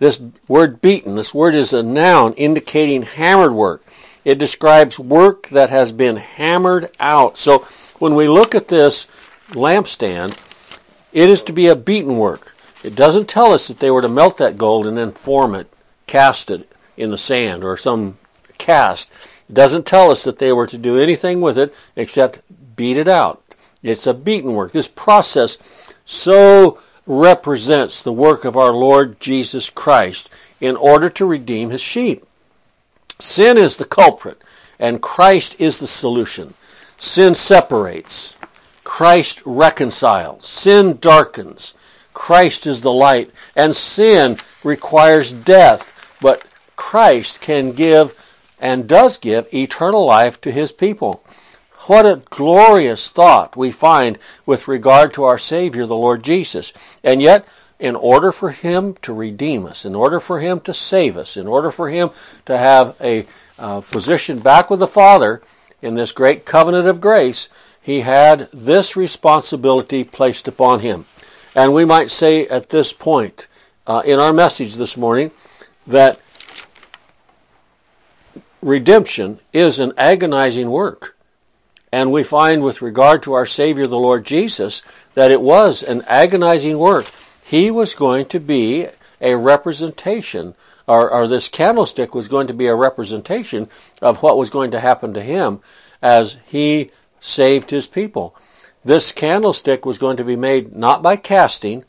This 0.00 0.20
word 0.48 0.80
beaten, 0.80 1.14
this 1.14 1.34
word 1.34 1.54
is 1.54 1.74
a 1.74 1.82
noun 1.82 2.32
indicating 2.32 3.02
hammered 3.02 3.52
work. 3.52 3.84
It 4.24 4.38
describes 4.38 4.98
work 4.98 5.48
that 5.48 5.68
has 5.68 5.92
been 5.92 6.16
hammered 6.16 6.90
out. 6.98 7.36
So 7.36 7.60
when 7.98 8.14
we 8.14 8.26
look 8.26 8.54
at 8.54 8.68
this 8.68 9.06
lampstand, 9.50 10.40
it 11.12 11.28
is 11.28 11.42
to 11.44 11.52
be 11.52 11.68
a 11.68 11.76
beaten 11.76 12.16
work. 12.16 12.56
It 12.82 12.94
doesn't 12.94 13.28
tell 13.28 13.52
us 13.52 13.68
that 13.68 13.78
they 13.78 13.90
were 13.90 14.00
to 14.00 14.08
melt 14.08 14.38
that 14.38 14.56
gold 14.56 14.86
and 14.86 14.96
then 14.96 15.12
form 15.12 15.54
it, 15.54 15.70
cast 16.06 16.50
it 16.50 16.72
in 16.96 17.10
the 17.10 17.18
sand 17.18 17.62
or 17.62 17.76
some 17.76 18.16
cast. 18.56 19.12
It 19.50 19.54
doesn't 19.54 19.84
tell 19.84 20.10
us 20.10 20.24
that 20.24 20.38
they 20.38 20.52
were 20.52 20.66
to 20.66 20.78
do 20.78 20.98
anything 20.98 21.42
with 21.42 21.58
it 21.58 21.74
except 21.94 22.40
beat 22.74 22.96
it 22.96 23.08
out. 23.08 23.42
It's 23.82 24.06
a 24.06 24.14
beaten 24.14 24.54
work. 24.54 24.72
This 24.72 24.88
process 24.88 25.58
so 26.06 26.78
represents 27.06 28.02
the 28.02 28.12
work 28.12 28.44
of 28.44 28.56
our 28.56 28.72
Lord 28.72 29.20
Jesus 29.20 29.70
Christ 29.70 30.30
in 30.60 30.76
order 30.76 31.08
to 31.10 31.26
redeem 31.26 31.70
his 31.70 31.80
sheep. 31.80 32.24
Sin 33.18 33.56
is 33.56 33.76
the 33.76 33.84
culprit, 33.84 34.40
and 34.78 35.02
Christ 35.02 35.56
is 35.58 35.80
the 35.80 35.86
solution. 35.86 36.54
Sin 36.96 37.34
separates, 37.34 38.36
Christ 38.84 39.42
reconciles. 39.44 40.46
Sin 40.46 40.98
darkens, 41.00 41.74
Christ 42.12 42.66
is 42.66 42.82
the 42.82 42.92
light. 42.92 43.30
And 43.56 43.74
sin 43.74 44.36
requires 44.62 45.32
death, 45.32 46.16
but 46.20 46.44
Christ 46.76 47.40
can 47.40 47.72
give 47.72 48.14
and 48.58 48.88
does 48.88 49.16
give 49.16 49.52
eternal 49.54 50.04
life 50.04 50.40
to 50.42 50.52
his 50.52 50.72
people. 50.72 51.22
What 51.90 52.06
a 52.06 52.22
glorious 52.30 53.10
thought 53.10 53.56
we 53.56 53.72
find 53.72 54.16
with 54.46 54.68
regard 54.68 55.12
to 55.14 55.24
our 55.24 55.38
Savior, 55.38 55.86
the 55.86 55.96
Lord 55.96 56.22
Jesus. 56.22 56.72
And 57.02 57.20
yet, 57.20 57.48
in 57.80 57.96
order 57.96 58.30
for 58.30 58.50
Him 58.50 58.94
to 59.02 59.12
redeem 59.12 59.66
us, 59.66 59.84
in 59.84 59.96
order 59.96 60.20
for 60.20 60.38
Him 60.38 60.60
to 60.60 60.72
save 60.72 61.16
us, 61.16 61.36
in 61.36 61.48
order 61.48 61.72
for 61.72 61.90
Him 61.90 62.10
to 62.46 62.56
have 62.56 62.94
a 63.00 63.26
uh, 63.58 63.80
position 63.80 64.38
back 64.38 64.70
with 64.70 64.78
the 64.78 64.86
Father 64.86 65.42
in 65.82 65.94
this 65.94 66.12
great 66.12 66.46
covenant 66.46 66.86
of 66.86 67.00
grace, 67.00 67.48
He 67.82 68.02
had 68.02 68.48
this 68.52 68.94
responsibility 68.96 70.04
placed 70.04 70.46
upon 70.46 70.78
Him. 70.78 71.06
And 71.56 71.74
we 71.74 71.84
might 71.84 72.08
say 72.08 72.46
at 72.46 72.68
this 72.68 72.92
point 72.92 73.48
uh, 73.88 74.02
in 74.04 74.20
our 74.20 74.32
message 74.32 74.76
this 74.76 74.96
morning 74.96 75.32
that 75.88 76.20
redemption 78.62 79.40
is 79.52 79.80
an 79.80 79.92
agonizing 79.98 80.70
work. 80.70 81.16
And 81.92 82.12
we 82.12 82.22
find 82.22 82.62
with 82.62 82.82
regard 82.82 83.22
to 83.24 83.32
our 83.32 83.46
Savior, 83.46 83.86
the 83.86 83.98
Lord 83.98 84.24
Jesus, 84.24 84.82
that 85.14 85.30
it 85.30 85.40
was 85.40 85.82
an 85.82 86.02
agonizing 86.06 86.78
work. 86.78 87.10
He 87.42 87.70
was 87.70 87.94
going 87.94 88.26
to 88.26 88.38
be 88.38 88.86
a 89.20 89.36
representation, 89.36 90.54
or, 90.86 91.10
or, 91.10 91.26
this 91.26 91.48
candlestick 91.48 92.14
was 92.14 92.28
going 92.28 92.46
to 92.46 92.54
be 92.54 92.68
a 92.68 92.74
representation 92.74 93.68
of 94.00 94.22
what 94.22 94.38
was 94.38 94.50
going 94.50 94.70
to 94.70 94.80
happen 94.80 95.12
to 95.14 95.20
him 95.20 95.60
as 96.00 96.38
he 96.46 96.90
saved 97.18 97.70
his 97.70 97.86
people. 97.86 98.34
This 98.84 99.12
candlestick 99.12 99.84
was 99.84 99.98
going 99.98 100.16
to 100.16 100.24
be 100.24 100.36
made 100.36 100.74
not 100.74 101.02
by 101.02 101.16
casting, 101.16 101.84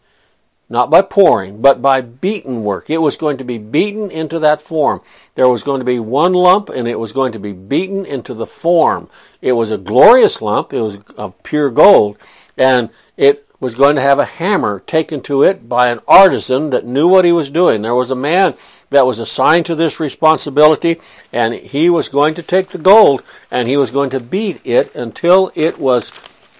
not 0.71 0.89
by 0.89 1.01
pouring, 1.01 1.61
but 1.61 1.81
by 1.81 1.99
beaten 1.99 2.63
work. 2.63 2.89
It 2.89 2.99
was 2.99 3.17
going 3.17 3.35
to 3.37 3.43
be 3.43 3.57
beaten 3.57 4.09
into 4.09 4.39
that 4.39 4.61
form. 4.61 5.01
There 5.35 5.49
was 5.49 5.63
going 5.63 5.79
to 5.79 5.85
be 5.85 5.99
one 5.99 6.33
lump 6.33 6.69
and 6.69 6.87
it 6.87 6.97
was 6.97 7.11
going 7.11 7.33
to 7.33 7.39
be 7.39 7.51
beaten 7.51 8.05
into 8.05 8.33
the 8.33 8.45
form. 8.45 9.09
It 9.41 9.51
was 9.51 9.69
a 9.69 9.77
glorious 9.77 10.41
lump. 10.41 10.71
It 10.71 10.79
was 10.79 10.97
of 11.17 11.43
pure 11.43 11.69
gold 11.69 12.17
and 12.57 12.89
it 13.17 13.45
was 13.59 13.75
going 13.75 13.97
to 13.97 14.01
have 14.01 14.17
a 14.17 14.25
hammer 14.25 14.79
taken 14.79 15.19
to 15.23 15.43
it 15.43 15.67
by 15.67 15.89
an 15.89 15.99
artisan 16.07 16.69
that 16.69 16.85
knew 16.85 17.07
what 17.07 17.25
he 17.25 17.33
was 17.33 17.51
doing. 17.51 17.81
There 17.81 17.93
was 17.93 18.09
a 18.09 18.15
man 18.15 18.55
that 18.91 19.05
was 19.05 19.19
assigned 19.19 19.65
to 19.65 19.75
this 19.75 19.99
responsibility 19.99 21.01
and 21.33 21.53
he 21.53 21.89
was 21.89 22.07
going 22.07 22.33
to 22.35 22.41
take 22.41 22.69
the 22.69 22.77
gold 22.77 23.23
and 23.51 23.67
he 23.67 23.75
was 23.75 23.91
going 23.91 24.09
to 24.11 24.21
beat 24.21 24.65
it 24.65 24.95
until 24.95 25.51
it 25.53 25.79
was 25.79 26.11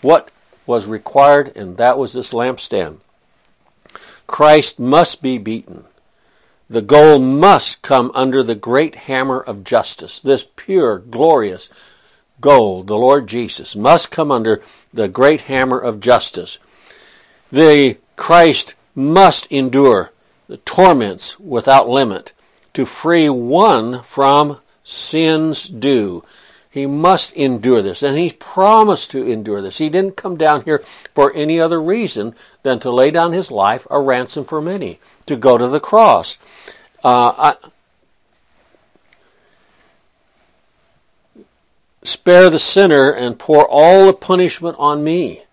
what 0.01 0.31
was 0.67 0.85
required 0.85 1.55
and 1.55 1.77
that 1.77 1.97
was 1.97 2.11
this 2.11 2.33
lampstand. 2.33 2.99
Christ 4.27 4.79
must 4.79 5.21
be 5.21 5.37
beaten. 5.37 5.85
The 6.69 6.81
goal 6.81 7.19
must 7.19 7.81
come 7.81 8.11
under 8.13 8.41
the 8.43 8.55
great 8.55 8.95
hammer 8.95 9.41
of 9.41 9.63
justice. 9.63 10.19
This 10.19 10.47
pure, 10.55 10.99
glorious 10.99 11.69
gold, 12.39 12.87
the 12.87 12.97
Lord 12.97 13.27
Jesus, 13.27 13.75
must 13.75 14.09
come 14.09 14.31
under 14.31 14.61
the 14.93 15.07
great 15.07 15.41
hammer 15.41 15.77
of 15.77 15.99
justice. 15.99 16.59
The 17.51 17.97
Christ 18.15 18.75
must 18.95 19.51
endure 19.51 20.11
the 20.47 20.57
torments 20.57 21.39
without 21.39 21.89
limit 21.89 22.33
to 22.73 22.85
free 22.85 23.29
one 23.29 24.01
from 24.01 24.59
sin's 24.83 25.67
due. 25.67 26.23
He 26.71 26.85
must 26.85 27.33
endure 27.33 27.81
this, 27.81 28.01
and 28.01 28.17
he 28.17 28.31
promised 28.31 29.11
to 29.11 29.29
endure 29.29 29.61
this. 29.61 29.79
He 29.79 29.89
didn't 29.89 30.15
come 30.15 30.37
down 30.37 30.63
here 30.63 30.81
for 31.13 31.33
any 31.33 31.59
other 31.59 31.81
reason 31.81 32.33
than 32.63 32.79
to 32.79 32.89
lay 32.89 33.11
down 33.11 33.33
his 33.33 33.51
life 33.51 33.85
a 33.91 33.99
ransom 33.99 34.45
for 34.45 34.61
many, 34.61 34.99
to 35.25 35.35
go 35.35 35.57
to 35.57 35.67
the 35.67 35.81
cross. 35.81 36.37
Uh, 37.03 37.33
I, 37.37 37.55
spare 42.03 42.49
the 42.49 42.57
sinner 42.57 43.11
and 43.11 43.37
pour 43.37 43.67
all 43.67 44.05
the 44.05 44.13
punishment 44.13 44.77
on 44.79 45.03
me. 45.03 45.43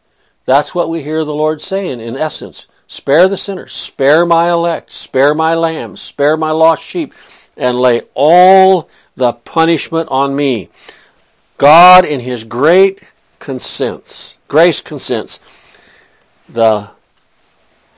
That's 0.45 0.73
what 0.73 0.89
we 0.89 1.03
hear 1.03 1.25
the 1.25 1.35
Lord 1.35 1.61
saying 1.61 2.01
in 2.01 2.17
essence. 2.17 2.69
Spare 2.87 3.27
the 3.27 3.37
sinner, 3.37 3.67
spare 3.67 4.25
my 4.25 4.51
elect, 4.51 4.93
spare 4.93 5.35
my 5.35 5.55
lambs, 5.55 6.01
spare 6.01 6.37
my 6.37 6.53
lost 6.53 6.83
sheep, 6.83 7.13
and 7.57 7.81
lay 7.81 8.03
all 8.15 8.89
the 9.17 9.33
punishment 9.33 10.09
on 10.11 10.37
me. 10.37 10.71
God 11.59 12.05
in 12.05 12.21
his 12.21 12.45
great 12.45 13.12
consents, 13.41 14.38
grace 14.47 14.81
consents. 14.81 15.41
The 16.49 16.91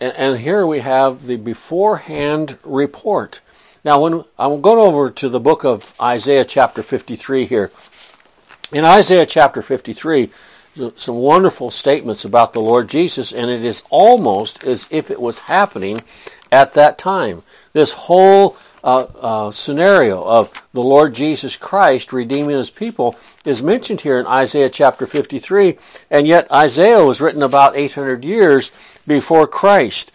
and, 0.01 0.15
and 0.17 0.41
here 0.41 0.67
we 0.67 0.81
have 0.81 1.27
the 1.27 1.37
beforehand 1.37 2.59
report. 2.65 3.43
Now, 3.85 4.03
when 4.03 4.25
I'm 4.39 4.63
going 4.63 4.79
over 4.79 5.11
to 5.11 5.29
the 5.29 5.41
book 5.41 5.65
of 5.65 5.95
Isaiah 6.01 6.45
chapter 6.45 6.83
53 6.83 7.45
here. 7.45 7.71
In 8.73 8.85
Isaiah 8.85 9.27
chapter 9.27 9.63
53, 9.63 10.31
some 10.97 11.17
wonderful 11.17 11.71
statements 11.71 12.25
about 12.25 12.53
the 12.53 12.61
Lord 12.61 12.89
Jesus, 12.89 13.33
and 13.33 13.51
it 13.51 13.65
is 13.65 13.83
almost 13.91 14.65
as 14.65 14.87
if 14.91 15.11
it 15.11 15.21
was 15.21 15.41
happening 15.41 16.01
at 16.53 16.75
that 16.75 16.97
time. 16.97 17.43
This 17.73 17.93
whole 17.93 18.57
uh, 18.83 19.07
uh, 19.21 19.51
scenario 19.51 20.23
of 20.25 20.53
the 20.73 20.83
Lord 20.83 21.15
Jesus 21.15 21.57
Christ 21.57 22.13
redeeming 22.13 22.57
his 22.57 22.71
people 22.71 23.17
is 23.45 23.63
mentioned 23.63 24.03
here 24.03 24.19
in 24.19 24.27
Isaiah 24.27 24.71
chapter 24.71 25.07
53, 25.07 25.77
and 26.11 26.27
yet 26.27 26.51
Isaiah 26.51 27.05
was 27.05 27.21
written 27.21 27.43
about 27.43 27.77
800 27.77 28.25
years 28.25 28.73
before 29.07 29.47
Christ. 29.47 30.13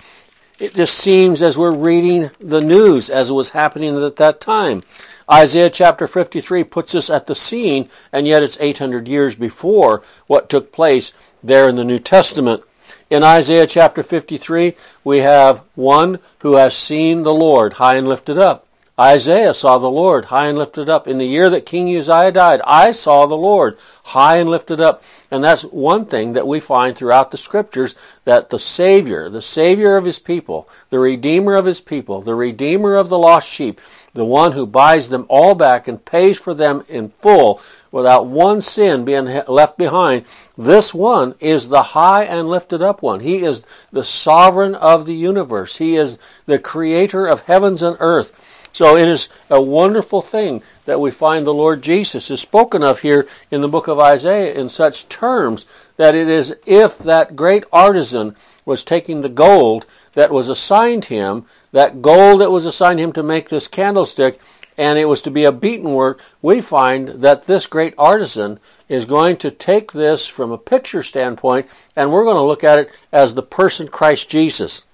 It 0.57 0.73
just 0.73 0.97
seems 0.97 1.43
as 1.43 1.57
we're 1.57 1.71
reading 1.71 2.31
the 2.39 2.61
news 2.61 3.09
as 3.09 3.29
it 3.29 3.33
was 3.33 3.49
happening 3.49 4.01
at 4.01 4.15
that 4.15 4.39
time. 4.39 4.83
Isaiah 5.29 5.69
chapter 5.69 6.07
53 6.07 6.63
puts 6.63 6.95
us 6.95 7.09
at 7.09 7.25
the 7.25 7.35
scene, 7.35 7.89
and 8.13 8.27
yet 8.27 8.43
it's 8.43 8.57
800 8.59 9.07
years 9.07 9.35
before 9.35 10.01
what 10.27 10.49
took 10.49 10.71
place 10.71 11.13
there 11.43 11.67
in 11.67 11.75
the 11.75 11.83
New 11.83 11.99
Testament. 11.99 12.63
In 13.07 13.21
Isaiah 13.21 13.67
chapter 13.67 14.01
53, 14.01 14.73
we 15.03 15.19
have 15.19 15.61
one 15.75 16.17
who 16.39 16.55
has 16.55 16.75
seen 16.75 17.21
the 17.21 17.33
Lord 17.33 17.73
high 17.73 17.95
and 17.95 18.07
lifted 18.07 18.39
up. 18.39 18.65
Isaiah 18.99 19.53
saw 19.53 19.77
the 19.77 19.91
Lord 19.91 20.25
high 20.25 20.47
and 20.47 20.57
lifted 20.57 20.89
up. 20.89 21.07
In 21.07 21.19
the 21.19 21.27
year 21.27 21.49
that 21.49 21.67
King 21.67 21.95
Uzziah 21.95 22.31
died, 22.31 22.61
I 22.65 22.91
saw 22.91 23.25
the 23.25 23.37
Lord 23.37 23.77
high 24.05 24.37
and 24.37 24.49
lifted 24.49 24.79
up. 24.79 25.03
And 25.29 25.43
that's 25.43 25.63
one 25.63 26.05
thing 26.05 26.33
that 26.33 26.47
we 26.47 26.59
find 26.59 26.97
throughout 26.97 27.29
the 27.29 27.37
scriptures 27.37 27.93
that 28.23 28.49
the 28.49 28.57
Savior, 28.57 29.29
the 29.29 29.41
Savior 29.41 29.97
of 29.97 30.05
his 30.05 30.17
people, 30.17 30.67
the 30.89 30.99
Redeemer 30.99 31.55
of 31.55 31.65
his 31.65 31.81
people, 31.81 32.21
the 32.21 32.35
Redeemer 32.35 32.95
of 32.95 33.09
the 33.09 33.19
lost 33.19 33.49
sheep, 33.49 33.81
the 34.13 34.25
one 34.25 34.53
who 34.53 34.65
buys 34.65 35.09
them 35.09 35.25
all 35.27 35.55
back 35.55 35.87
and 35.89 36.05
pays 36.05 36.39
for 36.39 36.53
them 36.53 36.85
in 36.87 37.09
full, 37.09 37.61
without 37.95 38.27
one 38.27 38.59
sin 38.59 39.05
being 39.05 39.23
left 39.47 39.77
behind. 39.77 40.25
This 40.57 40.93
one 40.93 41.33
is 41.39 41.69
the 41.69 41.81
high 41.81 42.25
and 42.25 42.49
lifted 42.49 42.81
up 42.81 43.01
one. 43.01 43.21
He 43.21 43.37
is 43.37 43.65
the 43.89 44.03
sovereign 44.03 44.75
of 44.75 45.05
the 45.05 45.13
universe. 45.13 45.77
He 45.77 45.95
is 45.95 46.19
the 46.45 46.59
creator 46.59 47.25
of 47.25 47.43
heavens 47.43 47.81
and 47.81 47.95
earth. 48.01 48.69
So 48.73 48.97
it 48.97 49.07
is 49.07 49.29
a 49.49 49.61
wonderful 49.61 50.21
thing 50.21 50.61
that 50.83 50.99
we 50.99 51.09
find 51.09 51.47
the 51.47 51.53
Lord 51.53 51.81
Jesus 51.81 52.29
is 52.29 52.41
spoken 52.41 52.83
of 52.83 52.99
here 52.99 53.29
in 53.49 53.61
the 53.61 53.69
book 53.69 53.87
of 53.87 53.97
Isaiah 53.97 54.53
in 54.53 54.67
such 54.67 55.07
terms 55.07 55.65
that 55.95 56.15
it 56.15 56.27
is 56.27 56.53
if 56.65 56.97
that 56.97 57.37
great 57.37 57.63
artisan 57.71 58.35
was 58.65 58.83
taking 58.83 59.21
the 59.21 59.29
gold 59.29 59.85
that 60.15 60.31
was 60.31 60.49
assigned 60.49 61.05
him, 61.05 61.45
that 61.71 62.01
gold 62.01 62.41
that 62.41 62.51
was 62.51 62.65
assigned 62.65 62.99
him 62.99 63.13
to 63.13 63.23
make 63.23 63.47
this 63.47 63.69
candlestick, 63.69 64.37
and 64.77 64.99
it 64.99 65.05
was 65.05 65.21
to 65.23 65.31
be 65.31 65.43
a 65.45 65.51
beaten 65.51 65.93
work, 65.93 66.21
we 66.41 66.61
find 66.61 67.07
that 67.07 67.43
this 67.43 67.67
great 67.67 67.93
artisan 67.97 68.59
is 68.89 69.05
going 69.05 69.37
to 69.37 69.51
take 69.51 69.91
this 69.91 70.27
from 70.27 70.51
a 70.51 70.57
picture 70.57 71.01
standpoint, 71.01 71.67
and 71.95 72.11
we're 72.11 72.23
going 72.23 72.35
to 72.35 72.41
look 72.41 72.63
at 72.63 72.79
it 72.79 72.99
as 73.11 73.33
the 73.33 73.43
person 73.43 73.87
Christ 73.87 74.29
Jesus. 74.29 74.85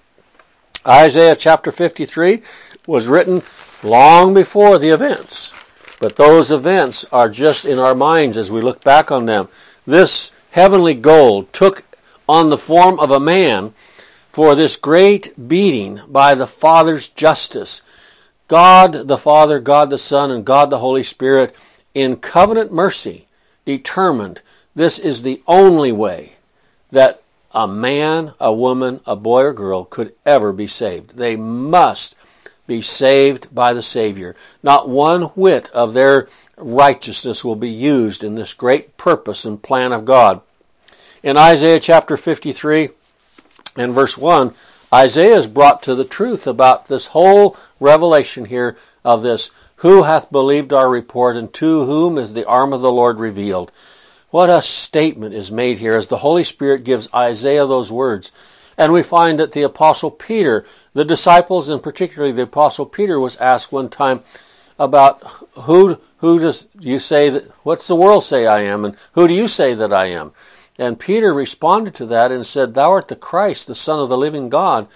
Isaiah 0.88 1.35
chapter 1.35 1.71
53 1.71 2.41
was 2.88 3.07
written 3.07 3.43
long 3.83 4.33
before 4.33 4.77
the 4.77 4.89
events, 4.89 5.53
but 6.00 6.15
those 6.15 6.51
events 6.51 7.05
are 7.11 7.29
just 7.29 7.65
in 7.65 7.79
our 7.79 7.95
minds 7.95 8.38
as 8.38 8.51
we 8.51 8.61
look 8.61 8.83
back 8.83 9.11
on 9.11 9.25
them. 9.25 9.47
This 9.85 10.31
heavenly 10.51 10.95
gold 10.95 11.51
took 11.53 11.83
on 12.27 12.50
the 12.50 12.57
form 12.57 13.00
of 13.00 13.11
a 13.11 13.19
man 13.19 13.73
for 14.29 14.55
this 14.55 14.75
great 14.77 15.47
beating 15.47 16.00
by 16.07 16.33
the 16.33 16.47
Father's 16.47 17.09
justice. 17.09 17.81
God 18.51 19.08
the 19.08 19.17
Father, 19.17 19.62
God 19.62 19.89
the 19.91 19.98
Son, 19.98 20.29
and 20.29 20.43
God 20.43 20.70
the 20.70 20.79
Holy 20.79 21.03
Spirit, 21.03 21.55
in 21.93 22.17
covenant 22.17 22.70
mercy, 22.70 23.25
determined 23.63 24.41
this 24.75 25.00
is 25.00 25.22
the 25.22 25.41
only 25.48 25.93
way 25.93 26.34
that 26.91 27.24
a 27.53 27.65
man, 27.65 28.34
a 28.41 28.51
woman, 28.51 29.00
a 29.05 29.15
boy 29.15 29.43
or 29.43 29.53
girl 29.53 29.86
could 29.86 30.13
ever 30.25 30.51
be 30.51 30.67
saved. 30.67 31.15
They 31.15 31.38
must 31.38 32.17
be 32.67 32.81
saved 32.81 33.55
by 33.55 33.72
the 33.72 33.81
Savior. 33.81 34.36
Not 34.62 34.89
one 34.89 35.22
whit 35.22 35.70
of 35.70 35.93
their 35.93 36.27
righteousness 36.58 37.46
will 37.46 37.55
be 37.55 37.70
used 37.70 38.22
in 38.22 38.36
this 38.36 38.53
great 38.53 38.98
purpose 38.98 39.46
and 39.46 39.63
plan 39.63 39.93
of 39.93 40.03
God. 40.03 40.41
In 41.24 41.38
Isaiah 41.38 41.79
chapter 41.79 42.17
53 42.17 42.89
and 43.77 43.93
verse 43.93 44.17
1, 44.17 44.53
Isaiah 44.93 45.38
is 45.38 45.48
brought 45.48 45.81
to 45.83 45.95
the 45.95 46.03
truth 46.03 46.45
about 46.45 46.88
this 46.88 47.07
whole 47.07 47.55
revelation 47.79 48.45
here 48.45 48.77
of 49.05 49.21
this 49.21 49.51
who 49.77 50.03
hath 50.03 50.31
believed 50.31 50.71
our 50.71 50.89
report, 50.89 51.36
and 51.36 51.51
to 51.53 51.86
whom 51.86 52.17
is 52.17 52.33
the 52.33 52.45
arm 52.45 52.71
of 52.71 52.81
the 52.81 52.91
Lord 52.91 53.19
revealed? 53.19 53.71
What 54.29 54.50
a 54.50 54.62
statement 54.62 55.33
is 55.33 55.51
made 55.51 55.79
here 55.79 55.95
as 55.95 56.07
the 56.07 56.17
Holy 56.17 56.43
Spirit 56.43 56.83
gives 56.83 57.10
Isaiah 57.13 57.65
those 57.65 57.91
words. 57.91 58.31
And 58.77 58.93
we 58.93 59.01
find 59.01 59.39
that 59.39 59.53
the 59.53 59.63
Apostle 59.63 60.12
Peter, 60.12 60.65
the 60.93 61.03
disciples, 61.03 61.67
and 61.67 61.81
particularly 61.81 62.31
the 62.31 62.43
Apostle 62.43 62.86
Peter, 62.86 63.19
was 63.19 63.38
asked 63.38 63.71
one 63.71 63.89
time 63.89 64.21
about 64.77 65.21
who 65.53 66.00
who 66.17 66.38
does 66.38 66.67
you 66.79 67.00
say 67.00 67.29
that 67.29 67.45
what's 67.63 67.88
the 67.88 67.95
world 67.95 68.24
say 68.24 68.45
I 68.45 68.62
am, 68.62 68.86
and 68.86 68.95
who 69.13 69.27
do 69.27 69.33
you 69.33 69.48
say 69.48 69.74
that 69.74 69.91
I 69.91 70.05
am? 70.05 70.31
And 70.81 70.97
Peter 70.97 71.31
responded 71.31 71.93
to 71.93 72.07
that 72.07 72.31
and 72.31 72.43
said, 72.43 72.73
Thou 72.73 72.89
art 72.89 73.07
the 73.07 73.15
Christ, 73.15 73.67
the 73.67 73.75
Son 73.75 74.00
of 74.00 74.09
the 74.09 74.17
living 74.17 74.50
God. 74.50 74.88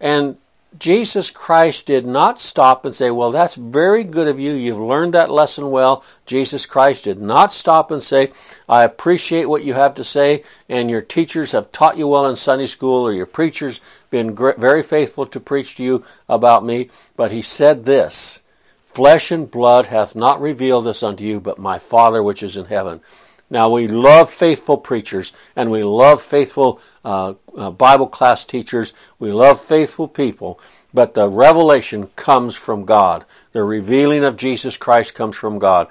And 0.00 0.36
Jesus 0.76 1.30
Christ 1.30 1.86
did 1.86 2.04
not 2.06 2.40
stop 2.40 2.84
and 2.84 2.92
say, 2.92 3.12
Well, 3.12 3.30
that's 3.30 3.54
very 3.54 4.02
good 4.02 4.26
of 4.26 4.40
you. 4.40 4.50
You've 4.50 4.80
learned 4.80 5.14
that 5.14 5.30
lesson 5.30 5.70
well. 5.70 6.02
Jesus 6.26 6.66
Christ 6.66 7.04
did 7.04 7.20
not 7.20 7.52
stop 7.52 7.92
and 7.92 8.02
say, 8.02 8.32
I 8.68 8.82
appreciate 8.82 9.48
what 9.48 9.62
you 9.62 9.74
have 9.74 9.94
to 9.94 10.02
say, 10.02 10.42
and 10.68 10.90
your 10.90 11.02
teachers 11.02 11.52
have 11.52 11.70
taught 11.70 11.96
you 11.96 12.08
well 12.08 12.26
in 12.26 12.34
Sunday 12.34 12.66
school, 12.66 13.06
or 13.06 13.12
your 13.12 13.24
preachers 13.24 13.80
been 14.10 14.34
very 14.34 14.82
faithful 14.82 15.24
to 15.24 15.38
preach 15.38 15.76
to 15.76 15.84
you 15.84 16.04
about 16.28 16.64
me. 16.64 16.90
But 17.14 17.30
he 17.30 17.42
said 17.42 17.84
this 17.84 18.42
Flesh 18.82 19.30
and 19.30 19.48
blood 19.48 19.86
hath 19.86 20.16
not 20.16 20.40
revealed 20.40 20.86
this 20.86 21.04
unto 21.04 21.22
you, 21.22 21.38
but 21.38 21.60
my 21.60 21.78
Father 21.78 22.24
which 22.24 22.42
is 22.42 22.56
in 22.56 22.64
heaven. 22.64 23.02
Now, 23.50 23.70
we 23.70 23.88
love 23.88 24.30
faithful 24.30 24.76
preachers 24.76 25.32
and 25.56 25.70
we 25.70 25.82
love 25.82 26.20
faithful 26.20 26.80
uh, 27.04 27.34
uh, 27.56 27.70
Bible 27.70 28.06
class 28.06 28.44
teachers. 28.44 28.92
We 29.18 29.32
love 29.32 29.60
faithful 29.60 30.06
people, 30.06 30.60
but 30.92 31.14
the 31.14 31.28
revelation 31.28 32.08
comes 32.16 32.56
from 32.56 32.84
God. 32.84 33.24
The 33.52 33.62
revealing 33.62 34.24
of 34.24 34.36
Jesus 34.36 34.76
Christ 34.76 35.14
comes 35.14 35.36
from 35.36 35.58
God. 35.58 35.88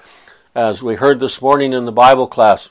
As 0.54 0.82
we 0.82 0.94
heard 0.94 1.18
this 1.20 1.42
morning 1.42 1.72
in 1.72 1.84
the 1.84 1.92
Bible 1.92 2.28
class, 2.28 2.70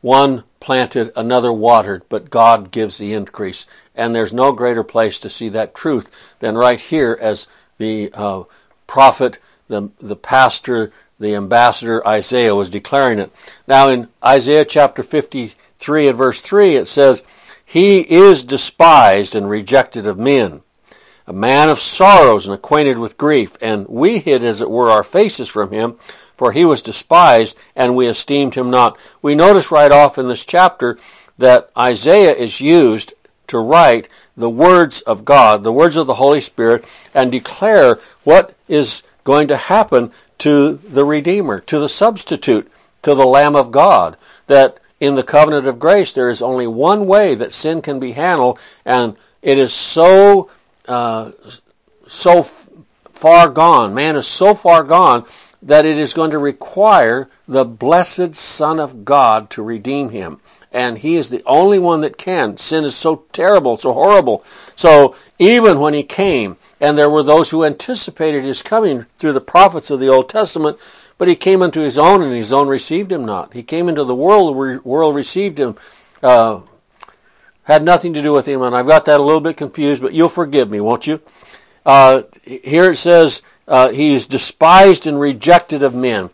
one 0.00 0.44
planted, 0.60 1.12
another 1.14 1.52
watered, 1.52 2.02
but 2.08 2.30
God 2.30 2.70
gives 2.70 2.98
the 2.98 3.12
increase. 3.12 3.66
And 3.94 4.14
there's 4.14 4.32
no 4.32 4.52
greater 4.52 4.84
place 4.84 5.18
to 5.20 5.30
see 5.30 5.50
that 5.50 5.74
truth 5.74 6.36
than 6.38 6.56
right 6.56 6.80
here 6.80 7.18
as 7.20 7.46
the 7.78 8.10
uh, 8.14 8.44
prophet, 8.86 9.38
the, 9.68 9.90
the 9.98 10.16
pastor, 10.16 10.92
the 11.20 11.34
ambassador 11.34 12.04
Isaiah 12.08 12.56
was 12.56 12.70
declaring 12.70 13.18
it. 13.18 13.30
Now 13.68 13.88
in 13.88 14.08
Isaiah 14.24 14.64
chapter 14.64 15.02
53 15.02 16.08
and 16.08 16.18
verse 16.18 16.40
3 16.40 16.76
it 16.76 16.86
says, 16.86 17.22
He 17.64 18.00
is 18.00 18.42
despised 18.42 19.36
and 19.36 19.48
rejected 19.48 20.06
of 20.06 20.18
men, 20.18 20.62
a 21.26 21.32
man 21.32 21.68
of 21.68 21.78
sorrows 21.78 22.46
and 22.46 22.54
acquainted 22.54 22.98
with 22.98 23.18
grief, 23.18 23.56
and 23.60 23.86
we 23.86 24.18
hid 24.18 24.42
as 24.42 24.62
it 24.62 24.70
were 24.70 24.90
our 24.90 25.04
faces 25.04 25.48
from 25.48 25.70
him, 25.70 25.92
for 26.34 26.52
he 26.52 26.64
was 26.64 26.80
despised 26.80 27.58
and 27.76 27.94
we 27.94 28.06
esteemed 28.06 28.54
him 28.54 28.70
not. 28.70 28.98
We 29.20 29.34
notice 29.34 29.70
right 29.70 29.92
off 29.92 30.16
in 30.16 30.26
this 30.26 30.46
chapter 30.46 30.98
that 31.36 31.70
Isaiah 31.76 32.34
is 32.34 32.62
used 32.62 33.12
to 33.48 33.58
write 33.58 34.08
the 34.36 34.48
words 34.48 35.02
of 35.02 35.26
God, 35.26 35.64
the 35.64 35.72
words 35.72 35.96
of 35.96 36.06
the 36.06 36.14
Holy 36.14 36.40
Spirit, 36.40 36.86
and 37.12 37.30
declare 37.30 37.98
what 38.24 38.54
is 38.68 39.02
going 39.24 39.48
to 39.48 39.56
happen 39.56 40.12
to 40.40 40.74
the 40.74 41.04
Redeemer, 41.04 41.60
to 41.60 41.78
the 41.78 41.88
substitute, 41.88 42.70
to 43.02 43.14
the 43.14 43.26
Lamb 43.26 43.56
of 43.56 43.70
God. 43.70 44.16
That 44.46 44.78
in 44.98 45.14
the 45.14 45.22
covenant 45.22 45.66
of 45.66 45.78
grace 45.78 46.12
there 46.12 46.28
is 46.28 46.42
only 46.42 46.66
one 46.66 47.06
way 47.06 47.34
that 47.34 47.52
sin 47.52 47.80
can 47.80 47.98
be 47.98 48.12
handled, 48.12 48.58
and 48.84 49.16
it 49.42 49.56
is 49.56 49.72
so 49.72 50.50
uh, 50.86 51.30
so 52.06 52.42
far 52.42 53.50
gone. 53.50 53.94
Man 53.94 54.16
is 54.16 54.26
so 54.26 54.54
far 54.54 54.82
gone 54.82 55.24
that 55.62 55.84
it 55.84 55.98
is 55.98 56.14
going 56.14 56.30
to 56.30 56.38
require 56.38 57.28
the 57.46 57.64
blessed 57.64 58.34
Son 58.34 58.80
of 58.80 59.04
God 59.04 59.50
to 59.50 59.62
redeem 59.62 60.10
him. 60.10 60.40
And 60.72 60.98
he 60.98 61.16
is 61.16 61.30
the 61.30 61.42
only 61.46 61.78
one 61.78 62.00
that 62.00 62.16
can. 62.16 62.56
Sin 62.56 62.84
is 62.84 62.94
so 62.94 63.24
terrible, 63.32 63.76
so 63.76 63.92
horrible. 63.92 64.44
So 64.76 65.16
even 65.38 65.80
when 65.80 65.94
he 65.94 66.04
came, 66.04 66.58
and 66.80 66.96
there 66.96 67.10
were 67.10 67.24
those 67.24 67.50
who 67.50 67.64
anticipated 67.64 68.44
his 68.44 68.62
coming 68.62 69.06
through 69.18 69.32
the 69.32 69.40
prophets 69.40 69.90
of 69.90 69.98
the 69.98 70.08
Old 70.08 70.28
Testament, 70.28 70.78
but 71.18 71.28
he 71.28 71.36
came 71.36 71.60
unto 71.60 71.80
his 71.80 71.98
own, 71.98 72.22
and 72.22 72.34
his 72.34 72.52
own 72.52 72.68
received 72.68 73.12
him 73.12 73.24
not. 73.24 73.52
He 73.52 73.62
came 73.62 73.88
into 73.88 74.04
the 74.04 74.14
world, 74.14 74.56
the 74.56 74.80
world 74.84 75.14
received 75.14 75.58
him, 75.58 75.76
uh, 76.22 76.60
had 77.64 77.82
nothing 77.82 78.14
to 78.14 78.22
do 78.22 78.32
with 78.32 78.46
him, 78.46 78.62
and 78.62 78.74
I've 78.74 78.86
got 78.86 79.04
that 79.04 79.20
a 79.20 79.22
little 79.22 79.40
bit 79.40 79.56
confused, 79.56 80.00
but 80.00 80.14
you'll 80.14 80.30
forgive 80.30 80.70
me, 80.70 80.80
won't 80.80 81.06
you? 81.06 81.20
Uh, 81.84 82.22
here 82.44 82.90
it 82.90 82.96
says, 82.96 83.42
uh, 83.68 83.90
he 83.90 84.14
is 84.14 84.26
despised 84.26 85.06
and 85.06 85.20
rejected 85.20 85.82
of 85.82 85.94
men. 85.94 86.30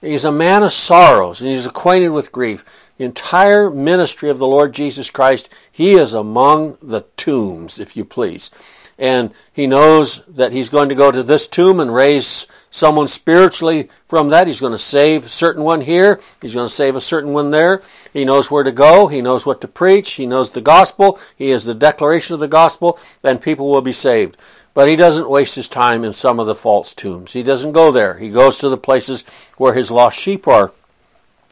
He's 0.00 0.24
a 0.24 0.32
man 0.32 0.62
of 0.62 0.72
sorrows, 0.72 1.40
and 1.40 1.48
he's 1.50 1.66
acquainted 1.66 2.10
with 2.10 2.30
grief. 2.30 2.85
Entire 2.98 3.70
ministry 3.70 4.30
of 4.30 4.38
the 4.38 4.46
Lord 4.46 4.72
Jesus 4.72 5.10
Christ, 5.10 5.54
he 5.70 5.92
is 5.92 6.14
among 6.14 6.78
the 6.82 7.02
tombs, 7.16 7.78
if 7.78 7.96
you 7.96 8.04
please 8.04 8.50
and 8.98 9.32
he 9.52 9.66
knows 9.66 10.22
that 10.26 10.52
he's 10.52 10.70
going 10.70 10.88
to 10.88 10.94
go 10.94 11.10
to 11.10 11.22
this 11.22 11.46
tomb 11.46 11.80
and 11.80 11.92
raise 11.92 12.46
someone 12.70 13.08
spiritually 13.08 13.88
from 14.06 14.30
that. 14.30 14.46
He's 14.46 14.60
going 14.60 14.72
to 14.72 14.78
save 14.78 15.24
a 15.24 15.28
certain 15.28 15.62
one 15.62 15.82
here. 15.82 16.20
He's 16.40 16.54
going 16.54 16.68
to 16.68 16.72
save 16.72 16.96
a 16.96 17.00
certain 17.00 17.32
one 17.32 17.50
there. 17.50 17.82
He 18.12 18.24
knows 18.24 18.50
where 18.50 18.64
to 18.64 18.72
go. 18.72 19.08
He 19.08 19.20
knows 19.20 19.44
what 19.44 19.60
to 19.60 19.68
preach. 19.68 20.12
He 20.12 20.26
knows 20.26 20.52
the 20.52 20.60
gospel. 20.60 21.18
He 21.36 21.50
is 21.50 21.64
the 21.64 21.74
declaration 21.74 22.34
of 22.34 22.40
the 22.40 22.48
gospel, 22.48 22.98
and 23.22 23.40
people 23.40 23.70
will 23.70 23.82
be 23.82 23.92
saved. 23.92 24.40
But 24.72 24.88
he 24.88 24.96
doesn't 24.96 25.30
waste 25.30 25.56
his 25.56 25.68
time 25.68 26.04
in 26.04 26.12
some 26.12 26.38
of 26.38 26.46
the 26.46 26.54
false 26.54 26.94
tombs. 26.94 27.32
He 27.32 27.42
doesn't 27.42 27.72
go 27.72 27.90
there. 27.90 28.14
He 28.14 28.30
goes 28.30 28.58
to 28.58 28.68
the 28.68 28.76
places 28.76 29.24
where 29.56 29.74
his 29.74 29.90
lost 29.90 30.18
sheep 30.18 30.46
are. 30.46 30.72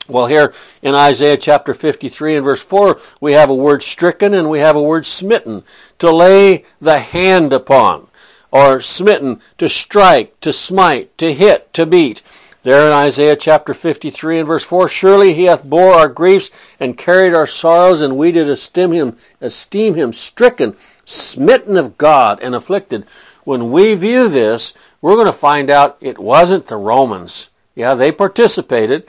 Well, 0.07 0.27
here 0.27 0.53
in 0.83 0.95
Isaiah 0.95 1.39
chapter 1.39 1.73
53 1.73 2.37
and 2.37 2.45
verse 2.45 2.63
4, 2.63 3.01
we 3.23 3.33
have 3.33 3.49
a 3.49 3.55
word 3.55 3.83
stricken 3.83 4.35
and 4.35 4.51
we 4.51 4.59
have 4.59 4.77
a 4.77 4.83
word 4.83 5.07
smitten, 5.07 5.65
to 5.99 6.11
lay 6.11 6.67
the 6.79 6.99
hand 6.99 7.55
upon, 7.55 8.09
or 8.51 8.83
smitten, 8.83 9.41
to 9.57 9.67
strike, 9.67 10.39
to 10.41 10.53
smite, 10.53 11.17
to 11.17 11.33
hit, 11.33 11.73
to 11.73 11.87
beat. 11.87 12.23
There 12.65 12.87
in 12.87 12.93
Isaiah 12.93 13.37
chapter 13.37 13.73
53 13.73 14.41
and 14.41 14.47
verse 14.47 14.65
4, 14.65 14.89
surely 14.89 15.33
he 15.33 15.45
hath 15.45 15.65
bore 15.65 15.95
our 15.95 16.09
griefs 16.09 16.51
and 16.79 16.99
carried 16.99 17.33
our 17.33 17.47
sorrows, 17.47 18.03
and 18.03 18.19
we 18.19 18.31
did 18.31 18.49
esteem 18.49 18.93
him, 18.93 19.17
esteem 19.41 19.95
him 19.95 20.13
stricken, 20.13 20.77
smitten 21.07 21.79
of 21.79 21.97
God, 21.97 22.41
and 22.41 22.55
afflicted. 22.55 23.07
When 23.45 23.71
we 23.71 23.95
view 23.95 24.29
this, 24.29 24.75
we're 25.01 25.15
going 25.15 25.27
to 25.27 25.33
find 25.33 25.71
out 25.71 25.97
it 26.03 26.19
wasn't 26.19 26.67
the 26.67 26.77
Romans. 26.77 27.49
Yeah, 27.75 27.95
they 27.95 28.13
participated 28.13 29.09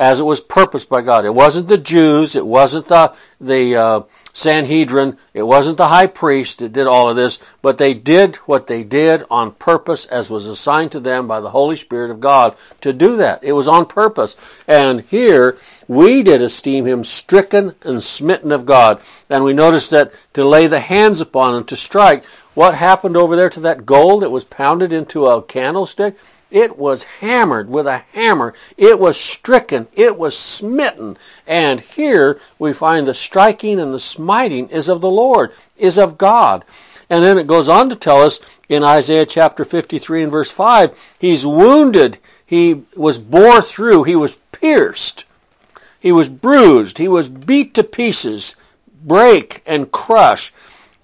as 0.00 0.18
it 0.18 0.24
was 0.24 0.40
purposed 0.40 0.88
by 0.88 1.02
God. 1.02 1.26
It 1.26 1.34
wasn't 1.34 1.68
the 1.68 1.76
Jews, 1.76 2.34
it 2.34 2.46
wasn't 2.46 2.86
the 2.86 3.14
the 3.38 3.76
uh, 3.76 4.02
Sanhedrin, 4.32 5.18
it 5.34 5.42
wasn't 5.42 5.76
the 5.76 5.88
high 5.88 6.06
priest 6.06 6.58
that 6.58 6.72
did 6.72 6.86
all 6.86 7.08
of 7.08 7.16
this, 7.16 7.38
but 7.60 7.78
they 7.78 7.92
did 7.94 8.36
what 8.36 8.66
they 8.66 8.82
did 8.82 9.24
on 9.30 9.52
purpose 9.52 10.06
as 10.06 10.30
was 10.30 10.46
assigned 10.46 10.92
to 10.92 11.00
them 11.00 11.28
by 11.28 11.40
the 11.40 11.50
Holy 11.50 11.76
Spirit 11.76 12.10
of 12.10 12.20
God 12.20 12.56
to 12.80 12.92
do 12.92 13.16
that. 13.18 13.44
It 13.44 13.52
was 13.52 13.68
on 13.68 13.86
purpose. 13.86 14.36
And 14.66 15.02
here 15.02 15.58
we 15.86 16.22
did 16.22 16.42
esteem 16.42 16.86
him 16.86 17.04
stricken 17.04 17.74
and 17.82 18.02
smitten 18.02 18.52
of 18.52 18.66
God. 18.66 19.02
And 19.28 19.44
we 19.44 19.52
notice 19.52 19.90
that 19.90 20.12
to 20.34 20.44
lay 20.44 20.66
the 20.66 20.80
hands 20.80 21.20
upon 21.20 21.54
him 21.54 21.64
to 21.64 21.76
strike, 21.76 22.24
what 22.54 22.74
happened 22.74 23.16
over 23.16 23.36
there 23.36 23.50
to 23.50 23.60
that 23.60 23.86
gold 23.86 24.22
that 24.22 24.30
was 24.30 24.44
pounded 24.44 24.92
into 24.92 25.26
a 25.26 25.42
candlestick? 25.42 26.16
It 26.50 26.76
was 26.76 27.04
hammered 27.04 27.70
with 27.70 27.86
a 27.86 28.04
hammer. 28.12 28.54
It 28.76 28.98
was 28.98 29.18
stricken. 29.18 29.88
It 29.94 30.18
was 30.18 30.36
smitten. 30.36 31.16
And 31.46 31.80
here 31.80 32.40
we 32.58 32.72
find 32.72 33.06
the 33.06 33.14
striking 33.14 33.78
and 33.78 33.92
the 33.92 33.98
smiting 33.98 34.68
is 34.68 34.88
of 34.88 35.00
the 35.00 35.10
Lord, 35.10 35.52
is 35.76 35.98
of 35.98 36.18
God. 36.18 36.64
And 37.08 37.24
then 37.24 37.38
it 37.38 37.46
goes 37.46 37.68
on 37.68 37.88
to 37.88 37.96
tell 37.96 38.22
us 38.22 38.40
in 38.68 38.84
Isaiah 38.84 39.26
chapter 39.26 39.64
53 39.64 40.22
and 40.22 40.32
verse 40.32 40.50
5, 40.50 41.16
he's 41.18 41.46
wounded. 41.46 42.18
He 42.46 42.82
was 42.96 43.18
bore 43.18 43.60
through. 43.60 44.04
He 44.04 44.16
was 44.16 44.40
pierced. 44.52 45.24
He 45.98 46.12
was 46.12 46.30
bruised. 46.30 46.98
He 46.98 47.08
was 47.08 47.30
beat 47.30 47.74
to 47.74 47.84
pieces, 47.84 48.56
break 49.04 49.62
and 49.66 49.92
crush. 49.92 50.52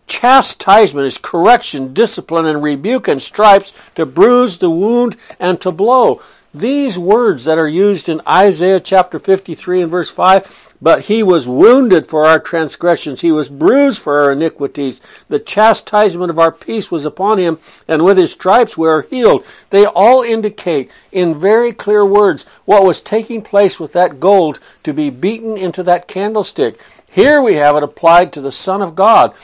Chastisement 0.07 1.07
is 1.07 1.19
correction, 1.19 1.93
discipline, 1.93 2.47
and 2.47 2.63
rebuke 2.63 3.09
and 3.09 3.21
stripes 3.21 3.73
to 3.97 4.07
bruise 4.07 4.59
the 4.59 4.71
wound 4.71 5.17
and 5.41 5.61
to 5.61 5.73
blow. 5.73 6.21
these 6.61 6.99
words 6.99 7.45
that 7.45 7.59
are 7.59 7.69
used 7.69 8.09
in 8.09 8.21
Isaiah 8.27 8.81
chapter 8.81 9.19
53 9.19 9.83
and 9.83 9.91
verse 9.91 10.11
5, 10.11 10.75
but 10.81 11.03
he 11.03 11.23
was 11.23 11.49
wounded 11.49 12.07
for 12.07 12.25
our 12.25 12.39
transgressions, 12.39 13.21
he 13.21 13.33
was 13.33 13.51
bruised 13.51 14.01
for 14.01 14.19
our 14.23 14.33
iniquities, 14.33 15.01
the 15.29 15.39
chastisement 15.39 16.31
of 16.31 16.39
our 16.39 16.53
peace 16.53 16.91
was 16.91 17.05
upon 17.05 17.39
him, 17.39 17.59
and 17.89 18.05
with 18.05 18.17
his 18.17 18.33
stripes 18.33 18.77
we 18.77 18.89
are 18.89 19.03
healed. 19.03 19.45
They 19.71 19.87
all 19.87 20.23
indicate 20.23 20.91
in 21.13 21.39
very 21.39 21.73
clear 21.73 22.05
words 22.05 22.45
what 22.65 22.85
was 22.85 23.03
taking 23.03 23.43
place 23.43 23.79
with 23.79 23.93
that 23.93 24.21
gold 24.21 24.61
to 24.83 24.93
be 24.93 25.11
beaten 25.11 25.57
into 25.57 25.83
that 25.85 26.09
candlestick. 26.09 26.81
Here 27.09 27.41
we 27.41 27.55
have 27.55 27.77
it 27.77 27.83
applied 27.83 28.33
to 28.35 28.43
the 28.43 28.53
Son 28.53 28.83
of 28.83 28.95
God 28.95 29.35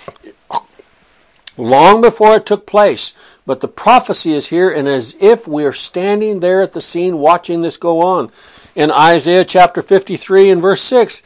long 1.56 2.00
before 2.00 2.36
it 2.36 2.46
took 2.46 2.66
place. 2.66 3.14
But 3.46 3.60
the 3.60 3.68
prophecy 3.68 4.34
is 4.34 4.48
here, 4.48 4.70
and 4.70 4.88
as 4.88 5.16
if 5.20 5.48
we 5.48 5.64
are 5.64 5.72
standing 5.72 6.40
there 6.40 6.62
at 6.62 6.72
the 6.72 6.80
scene 6.80 7.18
watching 7.18 7.62
this 7.62 7.76
go 7.76 8.00
on. 8.00 8.30
In 8.74 8.90
Isaiah 8.90 9.44
chapter 9.44 9.82
53 9.82 10.50
and 10.50 10.62
verse 10.62 10.82
6, 10.82 11.22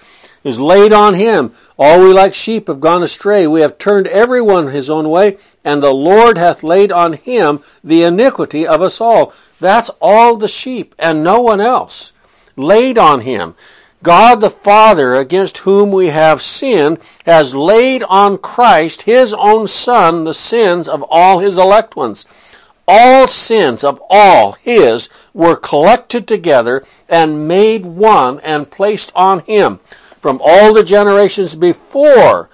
is 0.46 0.60
laid 0.60 0.92
on 0.92 1.14
him. 1.14 1.52
All 1.76 2.00
we 2.00 2.12
like 2.12 2.32
sheep 2.32 2.68
have 2.68 2.78
gone 2.78 3.02
astray. 3.02 3.46
We 3.48 3.62
have 3.62 3.78
turned 3.78 4.06
every 4.06 4.40
one 4.40 4.68
his 4.68 4.88
own 4.88 5.10
way, 5.10 5.38
and 5.64 5.82
the 5.82 5.92
Lord 5.92 6.38
hath 6.38 6.62
laid 6.62 6.92
on 6.92 7.14
him 7.14 7.60
the 7.82 8.04
iniquity 8.04 8.64
of 8.66 8.80
us 8.80 9.00
all. 9.00 9.32
That's 9.60 9.90
all 10.00 10.36
the 10.36 10.48
sheep 10.48 10.94
and 10.98 11.24
no 11.24 11.40
one 11.40 11.60
else. 11.60 12.12
Laid 12.54 12.96
on 12.96 13.22
him. 13.22 13.56
God 14.02 14.40
the 14.40 14.50
Father, 14.50 15.14
against 15.14 15.58
whom 15.58 15.90
we 15.90 16.08
have 16.08 16.42
sinned, 16.42 16.98
has 17.24 17.54
laid 17.54 18.02
on 18.04 18.38
Christ, 18.38 19.02
his 19.02 19.32
own 19.34 19.66
Son, 19.66 20.24
the 20.24 20.34
sins 20.34 20.86
of 20.86 21.04
all 21.08 21.38
his 21.38 21.58
elect 21.58 21.96
ones. 21.96 22.26
All 22.86 23.26
sins 23.26 23.82
of 23.82 24.00
all 24.08 24.52
his 24.52 25.08
were 25.34 25.56
collected 25.56 26.28
together 26.28 26.84
and 27.08 27.48
made 27.48 27.84
one 27.84 28.38
and 28.40 28.70
placed 28.70 29.10
on 29.16 29.40
him 29.40 29.80
from 30.20 30.40
all 30.44 30.72
the 30.72 30.84
generations 30.84 31.54
before 31.56 32.48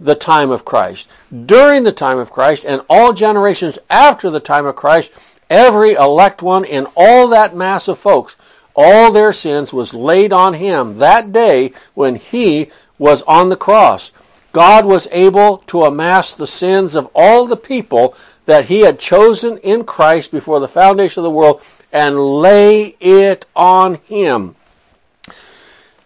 the 0.00 0.14
time 0.16 0.50
of 0.50 0.64
Christ, 0.64 1.08
during 1.46 1.84
the 1.84 1.92
time 1.92 2.18
of 2.18 2.32
Christ, 2.32 2.64
and 2.64 2.82
all 2.88 3.12
generations 3.12 3.78
after 3.88 4.30
the 4.30 4.40
time 4.40 4.66
of 4.66 4.74
Christ, 4.74 5.12
every 5.48 5.92
elect 5.92 6.42
one 6.42 6.64
in 6.64 6.86
all 6.96 7.28
that 7.28 7.54
mass 7.54 7.86
of 7.86 7.98
folks 7.98 8.36
all 8.74 9.12
their 9.12 9.32
sins 9.32 9.72
was 9.72 9.94
laid 9.94 10.32
on 10.32 10.54
him 10.54 10.98
that 10.98 11.32
day 11.32 11.72
when 11.94 12.14
he 12.14 12.70
was 12.98 13.22
on 13.22 13.48
the 13.48 13.56
cross. 13.56 14.12
God 14.52 14.84
was 14.84 15.08
able 15.10 15.58
to 15.58 15.84
amass 15.84 16.34
the 16.34 16.46
sins 16.46 16.94
of 16.94 17.10
all 17.14 17.46
the 17.46 17.56
people 17.56 18.14
that 18.46 18.66
he 18.66 18.80
had 18.80 18.98
chosen 18.98 19.58
in 19.58 19.84
Christ 19.84 20.30
before 20.30 20.60
the 20.60 20.68
foundation 20.68 21.20
of 21.20 21.24
the 21.24 21.30
world 21.30 21.62
and 21.92 22.18
lay 22.18 22.96
it 23.00 23.46
on 23.54 23.96
him. 24.06 24.56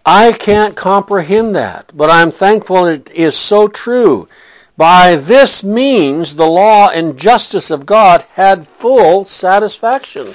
I 0.05 0.33
can't 0.33 0.77
comprehend 0.77 1.57
that, 1.57 1.93
but 1.95 2.11
I'm 2.11 2.31
thankful 2.31 2.87
it 2.87 3.11
is 3.13 3.37
so 3.37 3.67
true. 3.67 4.29
By 4.77 5.17
this 5.17 5.65
means, 5.65 6.37
the 6.37 6.47
law 6.47 6.91
and 6.91 7.19
justice 7.19 7.71
of 7.71 7.87
God 7.87 8.25
had 8.35 8.69
full 8.69 9.25
satisfaction 9.25 10.35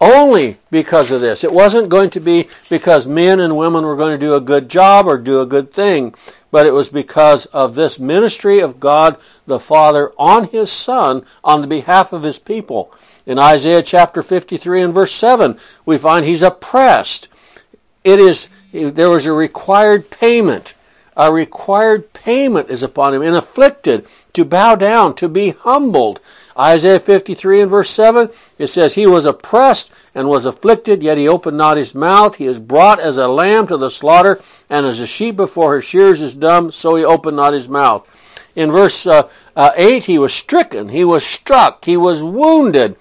only 0.00 0.58
because 0.70 1.10
of 1.10 1.20
this. 1.20 1.44
It 1.44 1.52
wasn't 1.52 1.88
going 1.88 2.10
to 2.10 2.20
be 2.20 2.48
because 2.68 3.06
men 3.06 3.40
and 3.40 3.56
women 3.56 3.84
were 3.84 3.96
going 3.96 4.18
to 4.18 4.26
do 4.26 4.34
a 4.34 4.40
good 4.40 4.68
job 4.68 5.06
or 5.06 5.18
do 5.18 5.40
a 5.40 5.46
good 5.46 5.70
thing, 5.70 6.14
but 6.50 6.66
it 6.66 6.72
was 6.72 6.90
because 6.90 7.46
of 7.46 7.74
this 7.74 7.98
ministry 7.98 8.60
of 8.60 8.80
God 8.80 9.18
the 9.46 9.60
Father 9.60 10.12
on 10.18 10.48
his 10.48 10.70
Son 10.70 11.24
on 11.42 11.60
the 11.60 11.66
behalf 11.66 12.12
of 12.12 12.22
his 12.22 12.38
people. 12.38 12.94
In 13.26 13.38
Isaiah 13.38 13.82
chapter 13.82 14.22
53 14.22 14.82
and 14.82 14.94
verse 14.94 15.12
7, 15.12 15.58
we 15.86 15.96
find 15.96 16.24
he's 16.24 16.42
oppressed. 16.42 17.28
It 18.02 18.20
is, 18.20 18.48
there 18.72 19.08
was 19.08 19.26
a 19.26 19.32
required 19.32 20.10
payment. 20.10 20.74
A 21.16 21.32
required 21.32 22.12
payment 22.12 22.68
is 22.68 22.82
upon 22.82 23.14
him, 23.14 23.22
and 23.22 23.36
afflicted, 23.36 24.06
to 24.32 24.44
bow 24.44 24.74
down, 24.74 25.14
to 25.14 25.28
be 25.28 25.50
humbled. 25.50 26.20
Isaiah 26.58 27.00
53 27.00 27.62
and 27.62 27.70
verse 27.70 27.90
7, 27.90 28.30
it 28.58 28.68
says, 28.68 28.94
He 28.94 29.06
was 29.06 29.26
oppressed 29.26 29.92
and 30.14 30.28
was 30.28 30.44
afflicted, 30.44 31.02
yet 31.02 31.18
he 31.18 31.26
opened 31.26 31.56
not 31.56 31.76
his 31.76 31.94
mouth. 31.94 32.36
He 32.36 32.46
is 32.46 32.60
brought 32.60 33.00
as 33.00 33.16
a 33.16 33.26
lamb 33.26 33.66
to 33.66 33.76
the 33.76 33.90
slaughter, 33.90 34.40
and 34.70 34.86
as 34.86 35.00
a 35.00 35.06
sheep 35.06 35.34
before 35.34 35.72
her 35.72 35.80
shears 35.80 36.22
is 36.22 36.34
dumb, 36.34 36.70
so 36.70 36.94
he 36.94 37.04
opened 37.04 37.36
not 37.36 37.54
his 37.54 37.68
mouth. 37.68 38.08
In 38.54 38.70
verse 38.70 39.04
uh, 39.04 39.28
uh, 39.56 39.72
8, 39.74 40.04
he 40.04 40.18
was 40.18 40.32
stricken, 40.32 40.90
he 40.90 41.04
was 41.04 41.26
struck, 41.26 41.84
he 41.84 41.96
was 41.96 42.22
wounded. 42.22 42.96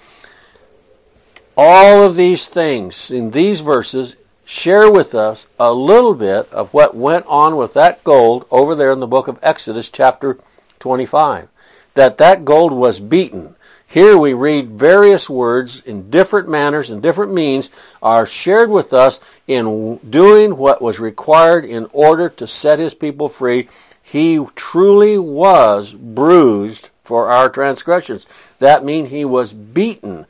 All 1.55 2.03
of 2.03 2.15
these 2.15 2.49
things 2.49 3.11
in 3.11 3.31
these 3.31 3.61
verses 3.61 4.15
share 4.43 4.91
with 4.91 5.13
us 5.13 5.45
a 5.59 5.71
little 5.71 6.15
bit 6.15 6.51
of 6.51 6.73
what 6.73 6.95
went 6.95 7.27
on 7.27 7.55
with 7.55 7.75
that 7.75 8.03
gold 8.03 8.47
over 8.49 8.73
there 8.73 8.91
in 8.91 8.99
the 8.99 9.07
book 9.07 9.27
of 9.27 9.37
Exodus, 9.43 9.91
chapter 9.91 10.39
25 10.79 11.49
that 11.93 12.17
that 12.17 12.45
gold 12.45 12.71
was 12.71 12.99
beaten. 12.99 13.55
Here 13.87 14.17
we 14.17 14.33
read 14.33 14.71
various 14.71 15.29
words 15.29 15.81
in 15.81 16.09
different 16.09 16.49
manners 16.49 16.89
and 16.89 17.01
different 17.01 17.31
means 17.31 17.69
are 18.01 18.25
shared 18.25 18.71
with 18.71 18.91
us 18.91 19.19
in 19.47 19.97
doing 19.97 20.57
what 20.57 20.81
was 20.81 20.99
required 20.99 21.63
in 21.63 21.87
order 21.93 22.27
to 22.29 22.47
set 22.47 22.79
his 22.79 22.95
people 22.95 23.29
free. 23.29 23.67
He 24.01 24.43
truly 24.55 25.19
was 25.19 25.93
bruised 25.93 26.89
for 27.03 27.29
our 27.29 27.49
transgressions. 27.49 28.25
That 28.57 28.83
means 28.83 29.09
he 29.09 29.25
was 29.25 29.53
beaten. 29.53 30.25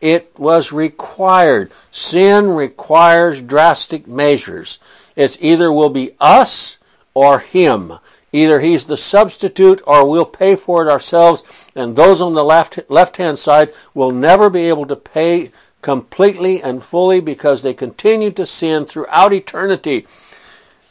It 0.00 0.32
was 0.38 0.72
required. 0.72 1.72
Sin 1.90 2.48
requires 2.48 3.42
drastic 3.42 4.06
measures. 4.06 4.80
It's 5.16 5.36
either 5.40 5.70
will 5.70 5.90
be 5.90 6.12
us 6.18 6.78
or 7.14 7.40
him. 7.40 7.92
Either 8.32 8.60
he's 8.60 8.86
the 8.86 8.96
substitute 8.96 9.82
or 9.86 10.08
we'll 10.08 10.24
pay 10.24 10.56
for 10.56 10.82
it 10.82 10.90
ourselves, 10.90 11.42
and 11.74 11.94
those 11.94 12.20
on 12.20 12.34
the 12.34 12.44
left 12.44 12.78
left 12.88 13.18
hand 13.18 13.38
side 13.38 13.70
will 13.92 14.10
never 14.10 14.48
be 14.48 14.68
able 14.68 14.86
to 14.86 14.96
pay 14.96 15.50
completely 15.82 16.62
and 16.62 16.82
fully 16.82 17.20
because 17.20 17.62
they 17.62 17.74
continue 17.74 18.30
to 18.30 18.46
sin 18.46 18.86
throughout 18.86 19.32
eternity. 19.32 20.06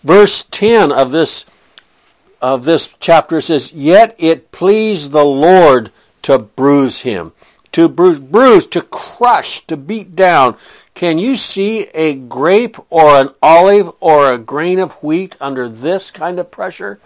Verse 0.03 0.43
10 0.43 0.91
of 0.91 1.11
this 1.11 1.45
of 2.41 2.65
this 2.65 2.95
chapter 2.99 3.39
says, 3.39 3.71
Yet 3.71 4.15
it 4.17 4.51
pleased 4.51 5.11
the 5.11 5.25
Lord 5.25 5.91
to 6.23 6.39
bruise 6.39 7.01
him. 7.01 7.33
To 7.73 7.87
bruise, 7.87 8.19
bruise, 8.19 8.65
to 8.67 8.81
crush, 8.81 9.65
to 9.67 9.77
beat 9.77 10.15
down. 10.15 10.57
Can 10.93 11.19
you 11.19 11.35
see 11.35 11.87
a 11.93 12.15
grape 12.15 12.77
or 12.89 13.11
an 13.15 13.29
olive 13.41 13.93
or 13.99 14.31
a 14.31 14.37
grain 14.37 14.79
of 14.79 15.01
wheat 15.01 15.37
under 15.39 15.69
this 15.69 16.11
kind 16.11 16.39
of 16.39 16.51
pressure? 16.51 16.99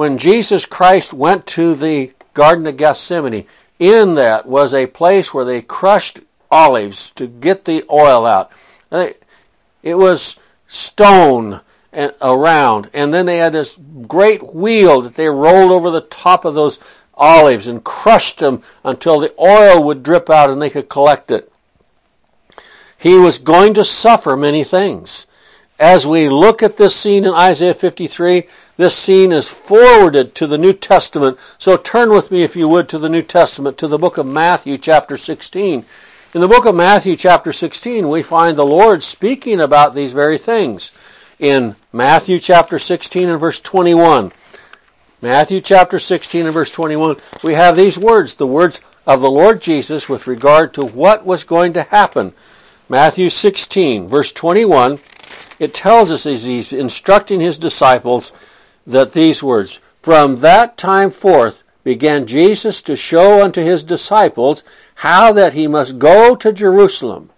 When 0.00 0.16
Jesus 0.16 0.64
Christ 0.64 1.12
went 1.12 1.46
to 1.48 1.74
the 1.74 2.14
Garden 2.32 2.66
of 2.66 2.78
Gethsemane, 2.78 3.44
in 3.78 4.14
that 4.14 4.46
was 4.46 4.72
a 4.72 4.86
place 4.86 5.34
where 5.34 5.44
they 5.44 5.60
crushed 5.60 6.20
olives 6.50 7.10
to 7.10 7.26
get 7.26 7.66
the 7.66 7.84
oil 7.92 8.24
out. 8.24 8.50
It 8.90 9.98
was 9.98 10.38
stone 10.66 11.60
and 11.92 12.14
around, 12.22 12.88
and 12.94 13.12
then 13.12 13.26
they 13.26 13.36
had 13.36 13.52
this 13.52 13.78
great 14.08 14.54
wheel 14.54 15.02
that 15.02 15.16
they 15.16 15.28
rolled 15.28 15.70
over 15.70 15.90
the 15.90 16.00
top 16.00 16.46
of 16.46 16.54
those 16.54 16.80
olives 17.12 17.68
and 17.68 17.84
crushed 17.84 18.38
them 18.38 18.62
until 18.82 19.20
the 19.20 19.34
oil 19.38 19.84
would 19.84 20.02
drip 20.02 20.30
out 20.30 20.48
and 20.48 20.62
they 20.62 20.70
could 20.70 20.88
collect 20.88 21.30
it. 21.30 21.52
He 22.96 23.18
was 23.18 23.36
going 23.36 23.74
to 23.74 23.84
suffer 23.84 24.34
many 24.34 24.64
things. 24.64 25.26
As 25.80 26.06
we 26.06 26.28
look 26.28 26.62
at 26.62 26.76
this 26.76 26.94
scene 26.94 27.24
in 27.24 27.32
Isaiah 27.32 27.72
53, 27.72 28.42
this 28.76 28.94
scene 28.94 29.32
is 29.32 29.48
forwarded 29.48 30.34
to 30.34 30.46
the 30.46 30.58
New 30.58 30.74
Testament. 30.74 31.38
So 31.56 31.78
turn 31.78 32.10
with 32.10 32.30
me, 32.30 32.42
if 32.42 32.54
you 32.54 32.68
would, 32.68 32.86
to 32.90 32.98
the 32.98 33.08
New 33.08 33.22
Testament, 33.22 33.78
to 33.78 33.88
the 33.88 33.96
book 33.96 34.18
of 34.18 34.26
Matthew, 34.26 34.76
chapter 34.76 35.16
16. 35.16 35.86
In 36.34 36.40
the 36.42 36.48
book 36.48 36.66
of 36.66 36.74
Matthew, 36.74 37.16
chapter 37.16 37.50
16, 37.50 38.10
we 38.10 38.22
find 38.22 38.58
the 38.58 38.66
Lord 38.66 39.02
speaking 39.02 39.58
about 39.58 39.94
these 39.94 40.12
very 40.12 40.36
things. 40.36 40.92
In 41.38 41.76
Matthew, 41.94 42.38
chapter 42.38 42.78
16, 42.78 43.30
and 43.30 43.40
verse 43.40 43.58
21. 43.58 44.32
Matthew, 45.22 45.62
chapter 45.62 45.98
16, 45.98 46.44
and 46.44 46.52
verse 46.52 46.70
21, 46.72 47.16
we 47.42 47.54
have 47.54 47.74
these 47.74 47.98
words, 47.98 48.34
the 48.34 48.46
words 48.46 48.82
of 49.06 49.22
the 49.22 49.30
Lord 49.30 49.62
Jesus 49.62 50.10
with 50.10 50.26
regard 50.26 50.74
to 50.74 50.84
what 50.84 51.24
was 51.24 51.42
going 51.42 51.72
to 51.72 51.84
happen. 51.84 52.34
Matthew 52.90 53.30
16, 53.30 54.08
verse 54.08 54.32
21 54.32 54.98
it 55.60 55.72
tells 55.72 56.10
us 56.10 56.26
as 56.26 56.44
he's 56.44 56.72
instructing 56.72 57.38
his 57.38 57.56
disciples 57.56 58.32
that 58.84 59.12
these 59.12 59.44
words, 59.44 59.80
From 60.02 60.36
that 60.36 60.76
time 60.76 61.10
forth 61.10 61.62
began 61.84 62.26
Jesus 62.26 62.82
to 62.82 62.96
show 62.96 63.44
unto 63.44 63.62
his 63.62 63.84
disciples 63.84 64.64
how 64.96 65.32
that 65.34 65.52
he 65.52 65.68
must 65.68 66.00
go 66.00 66.34
to 66.34 66.52
Jerusalem. 66.52 67.30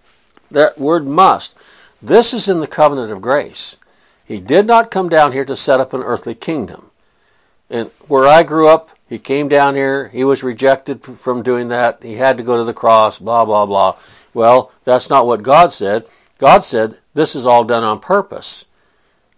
That 0.51 0.79
word 0.79 1.07
must. 1.07 1.55
This 2.01 2.33
is 2.33 2.49
in 2.49 2.61
the 2.61 2.67
covenant 2.67 3.13
of 3.13 3.21
grace. 3.21 3.77
He 4.25 4.41
did 4.41 4.67
not 4.67 4.91
come 4.91 5.11
down 5.11 5.33
here 5.33 5.45
to 5.45 5.55
set 5.55 5.81
up 5.81 5.93
an 5.93 6.03
earthly 6.03 6.35
kingdom. 6.35 6.91
And 7.69 7.91
where 8.09 8.27
I 8.27 8.43
grew 8.43 8.69
up, 8.69 8.91
he 9.13 9.19
came 9.19 9.47
down 9.47 9.75
here. 9.75 10.09
He 10.09 10.25
was 10.25 10.43
rejected 10.43 11.05
from 11.05 11.43
doing 11.43 11.69
that. 11.69 12.03
He 12.03 12.15
had 12.15 12.39
to 12.39 12.43
go 12.43 12.57
to 12.57 12.65
the 12.65 12.73
cross, 12.73 13.19
blah, 13.19 13.45
blah, 13.45 13.67
blah. 13.67 13.99
Well, 14.33 14.73
that's 14.85 15.11
not 15.11 15.27
what 15.27 15.43
God 15.43 15.71
said. 15.71 16.07
God 16.39 16.65
said 16.65 16.99
this 17.13 17.37
is 17.37 17.45
all 17.45 17.65
done 17.65 17.83
on 17.83 18.01
purpose. 18.01 18.65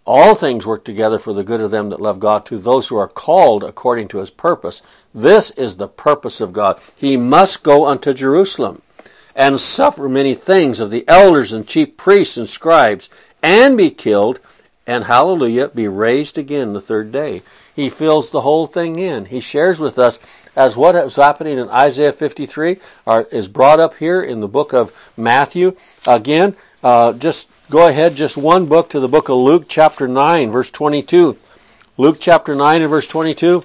All 0.05 0.33
things 0.33 0.65
work 0.65 0.85
together 0.85 1.19
for 1.19 1.33
the 1.33 1.43
good 1.43 1.59
of 1.59 1.71
them 1.71 1.89
that 1.89 1.99
love 1.99 2.21
God, 2.21 2.45
to 2.45 2.57
those 2.57 2.87
who 2.87 2.95
are 2.95 3.09
called 3.09 3.65
according 3.65 4.07
to 4.09 4.19
his 4.19 4.31
purpose. 4.31 4.81
This 5.13 5.51
is 5.51 5.75
the 5.75 5.89
purpose 5.89 6.39
of 6.39 6.53
God. 6.53 6.79
He 6.95 7.17
must 7.17 7.61
go 7.61 7.85
unto 7.85 8.13
Jerusalem 8.13 8.81
and 9.35 9.59
suffer 9.59 10.07
many 10.07 10.33
things 10.33 10.79
of 10.79 10.89
the 10.89 11.05
elders 11.05 11.51
and 11.51 11.67
chief 11.67 11.97
priests 11.97 12.37
and 12.37 12.47
scribes, 12.47 13.09
and 13.43 13.75
be 13.75 13.89
killed, 13.89 14.39
and 14.87 15.03
hallelujah, 15.03 15.67
be 15.67 15.89
raised 15.89 16.37
again 16.37 16.71
the 16.71 16.79
third 16.79 17.11
day. 17.11 17.41
He 17.75 17.89
fills 17.89 18.31
the 18.31 18.41
whole 18.41 18.67
thing 18.67 18.97
in. 18.97 19.25
He 19.25 19.41
shares 19.41 19.79
with 19.79 19.99
us 19.99 20.19
as 20.55 20.77
what 20.77 20.95
is 20.95 21.17
happening 21.17 21.57
in 21.57 21.67
Isaiah 21.67 22.13
53 22.13 22.77
are, 23.05 23.23
is 23.31 23.49
brought 23.49 23.79
up 23.79 23.95
here 23.95 24.21
in 24.21 24.39
the 24.39 24.47
book 24.47 24.73
of 24.73 24.93
Matthew. 25.17 25.75
Again, 26.07 26.55
uh, 26.83 27.13
just 27.13 27.49
go 27.69 27.87
ahead, 27.87 28.15
just 28.15 28.37
one 28.37 28.67
book 28.67 28.89
to 28.89 28.99
the 28.99 29.09
book 29.09 29.27
of 29.27 29.37
Luke, 29.37 29.65
chapter 29.67 30.07
9, 30.07 30.51
verse 30.51 30.71
22. 30.71 31.37
Luke 31.97 32.17
chapter 32.19 32.55
9 32.55 32.81
and 32.81 32.89
verse 32.89 33.07
22. 33.07 33.63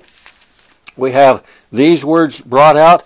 We 0.97 1.13
have 1.13 1.47
these 1.71 2.05
words 2.05 2.41
brought 2.41 2.77
out 2.77 3.05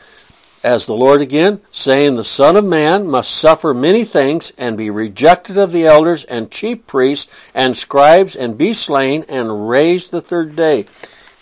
as 0.64 0.86
the 0.86 0.96
Lord 0.96 1.20
again, 1.20 1.60
saying, 1.70 2.14
The 2.14 2.24
Son 2.24 2.56
of 2.56 2.64
Man 2.64 3.06
must 3.06 3.30
suffer 3.30 3.74
many 3.74 4.02
things 4.02 4.50
and 4.56 4.78
be 4.78 4.88
rejected 4.88 5.58
of 5.58 5.72
the 5.72 5.86
elders 5.86 6.24
and 6.24 6.50
chief 6.50 6.86
priests 6.86 7.30
and 7.54 7.76
scribes 7.76 8.34
and 8.34 8.56
be 8.56 8.72
slain 8.72 9.26
and 9.28 9.68
raised 9.68 10.10
the 10.10 10.22
third 10.22 10.56
day. 10.56 10.86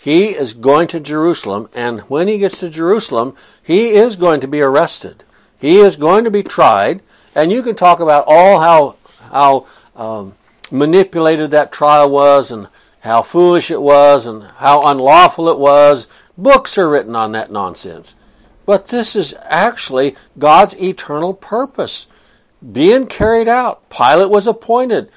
He 0.03 0.35
is 0.35 0.53
going 0.53 0.87
to 0.87 0.99
Jerusalem, 0.99 1.69
and 1.73 2.01
when 2.01 2.27
he 2.27 2.37
gets 2.37 2.59
to 2.59 2.69
Jerusalem, 2.69 3.37
he 3.63 3.91
is 3.91 4.17
going 4.17 4.41
to 4.41 4.47
be 4.49 4.61
arrested. 4.61 5.23
He 5.57 5.77
is 5.77 5.95
going 5.95 6.25
to 6.25 6.31
be 6.31 6.43
tried, 6.43 7.01
and 7.33 7.49
you 7.49 7.63
can 7.63 7.75
talk 7.75 8.01
about 8.01 8.25
all 8.27 8.59
how 8.59 8.97
how 9.31 9.65
um, 9.95 10.35
manipulated 10.69 11.51
that 11.51 11.71
trial 11.71 12.09
was, 12.09 12.51
and 12.51 12.67
how 12.99 13.21
foolish 13.21 13.71
it 13.71 13.81
was, 13.81 14.27
and 14.27 14.43
how 14.43 14.85
unlawful 14.85 15.47
it 15.47 15.57
was. 15.57 16.09
Books 16.37 16.77
are 16.77 16.89
written 16.89 17.15
on 17.15 17.31
that 17.31 17.49
nonsense. 17.49 18.17
But 18.65 18.87
this 18.87 19.15
is 19.15 19.35
actually 19.43 20.15
God's 20.37 20.75
eternal 20.81 21.33
purpose 21.33 22.07
being 22.71 23.07
carried 23.07 23.47
out. 23.47 23.89
Pilate 23.89 24.29
was 24.29 24.47
appointed. 24.47 25.11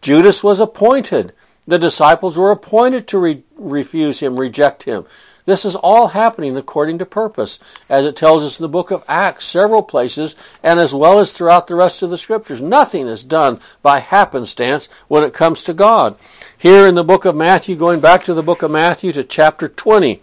Judas 0.00 0.42
was 0.42 0.58
appointed. 0.58 1.32
The 1.66 1.78
disciples 1.78 2.36
were 2.36 2.50
appointed 2.50 3.06
to 3.08 3.18
re- 3.18 3.44
refuse 3.56 4.20
him, 4.20 4.38
reject 4.38 4.82
him. 4.82 5.06
This 5.44 5.64
is 5.64 5.74
all 5.74 6.08
happening 6.08 6.56
according 6.56 6.98
to 6.98 7.06
purpose, 7.06 7.58
as 7.88 8.04
it 8.04 8.14
tells 8.14 8.44
us 8.44 8.60
in 8.60 8.64
the 8.64 8.68
book 8.68 8.92
of 8.92 9.04
Acts, 9.08 9.44
several 9.44 9.82
places, 9.82 10.36
and 10.62 10.78
as 10.78 10.94
well 10.94 11.18
as 11.18 11.32
throughout 11.32 11.66
the 11.66 11.74
rest 11.74 12.02
of 12.02 12.10
the 12.10 12.18
scriptures. 12.18 12.62
Nothing 12.62 13.08
is 13.08 13.24
done 13.24 13.58
by 13.80 13.98
happenstance 13.98 14.88
when 15.08 15.24
it 15.24 15.32
comes 15.32 15.64
to 15.64 15.74
God. 15.74 16.16
Here 16.56 16.86
in 16.86 16.94
the 16.94 17.02
book 17.02 17.24
of 17.24 17.34
Matthew, 17.34 17.74
going 17.74 17.98
back 17.98 18.22
to 18.24 18.34
the 18.34 18.42
book 18.42 18.62
of 18.62 18.70
Matthew 18.70 19.12
to 19.12 19.24
chapter 19.24 19.68
20, 19.68 20.20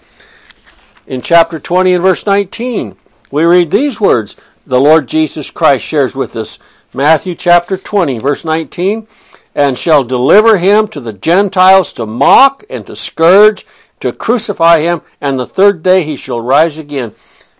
in 1.09 1.21
chapter 1.21 1.59
20 1.59 1.95
and 1.95 2.03
verse 2.03 2.25
19, 2.27 2.95
we 3.31 3.43
read 3.43 3.71
these 3.71 3.99
words 3.99 4.37
the 4.65 4.79
Lord 4.79 5.07
Jesus 5.07 5.49
Christ 5.49 5.83
shares 5.83 6.15
with 6.15 6.35
us. 6.35 6.59
Matthew 6.93 7.33
chapter 7.33 7.77
20, 7.77 8.19
verse 8.19 8.45
19, 8.45 9.07
and 9.55 9.75
shall 9.75 10.03
deliver 10.03 10.59
him 10.59 10.87
to 10.89 10.99
the 10.99 11.11
Gentiles 11.11 11.91
to 11.93 12.05
mock 12.05 12.63
and 12.69 12.85
to 12.85 12.95
scourge, 12.95 13.65
to 14.01 14.13
crucify 14.13 14.81
him, 14.81 15.01
and 15.19 15.39
the 15.39 15.47
third 15.47 15.81
day 15.81 16.03
he 16.03 16.15
shall 16.15 16.41
rise 16.41 16.77
again. 16.77 17.15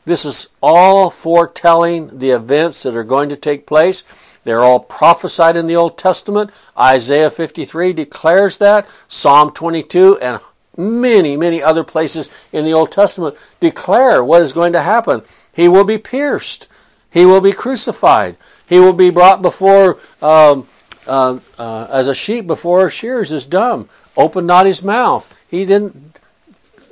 This 0.06 0.26
is 0.26 0.50
all 0.62 1.10
foretelling 1.10 2.20
the 2.20 2.30
events 2.30 2.84
that 2.84 2.96
are 2.96 3.04
going 3.04 3.30
to 3.30 3.36
take 3.36 3.66
place. 3.66 4.04
They're 4.44 4.64
all 4.64 4.80
prophesied 4.80 5.58
in 5.58 5.66
the 5.66 5.76
Old 5.76 5.98
Testament. 5.98 6.52
Isaiah 6.78 7.32
53 7.32 7.94
declares 7.94 8.60
that. 8.60 8.88
Psalm 9.08 9.52
22 9.52 10.20
and 10.20 10.40
many, 10.80 11.38
many 11.38 11.62
other 11.62 11.84
places 11.84 12.30
in 12.52 12.66
the 12.66 12.74
Old 12.74 12.92
Testament 12.92 13.36
declare 13.60 14.24
what 14.24 14.42
is 14.42 14.54
going 14.54 14.74
to 14.74 14.82
happen. 14.82 15.22
He 15.54 15.68
will 15.68 15.84
be 15.84 15.98
pierced. 15.98 16.68
He 17.12 17.26
will 17.26 17.42
be 17.42 17.52
crucified. 17.52 18.38
He 18.68 18.80
will 18.80 18.94
be 18.94 19.10
brought 19.10 19.42
before, 19.42 20.00
um, 20.22 20.68
uh, 21.06 21.40
uh, 21.58 21.88
as 21.92 22.08
a 22.08 22.16
sheep 22.16 22.48
before 22.48 22.82
her 22.82 22.90
shears 22.90 23.32
is 23.32 23.46
dumb. 23.46 23.90
Open 24.16 24.46
not 24.46 24.66
his 24.66 24.82
mouth. 24.82 25.36
He 25.50 25.66
didn't 25.66 26.20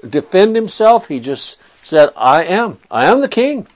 defend 0.07 0.55
himself. 0.55 1.07
He 1.07 1.19
just 1.19 1.59
said, 1.81 2.09
I 2.17 2.43
am. 2.43 2.79
I 2.91 3.05
am 3.05 3.21
the 3.21 3.29
king. 3.29 3.67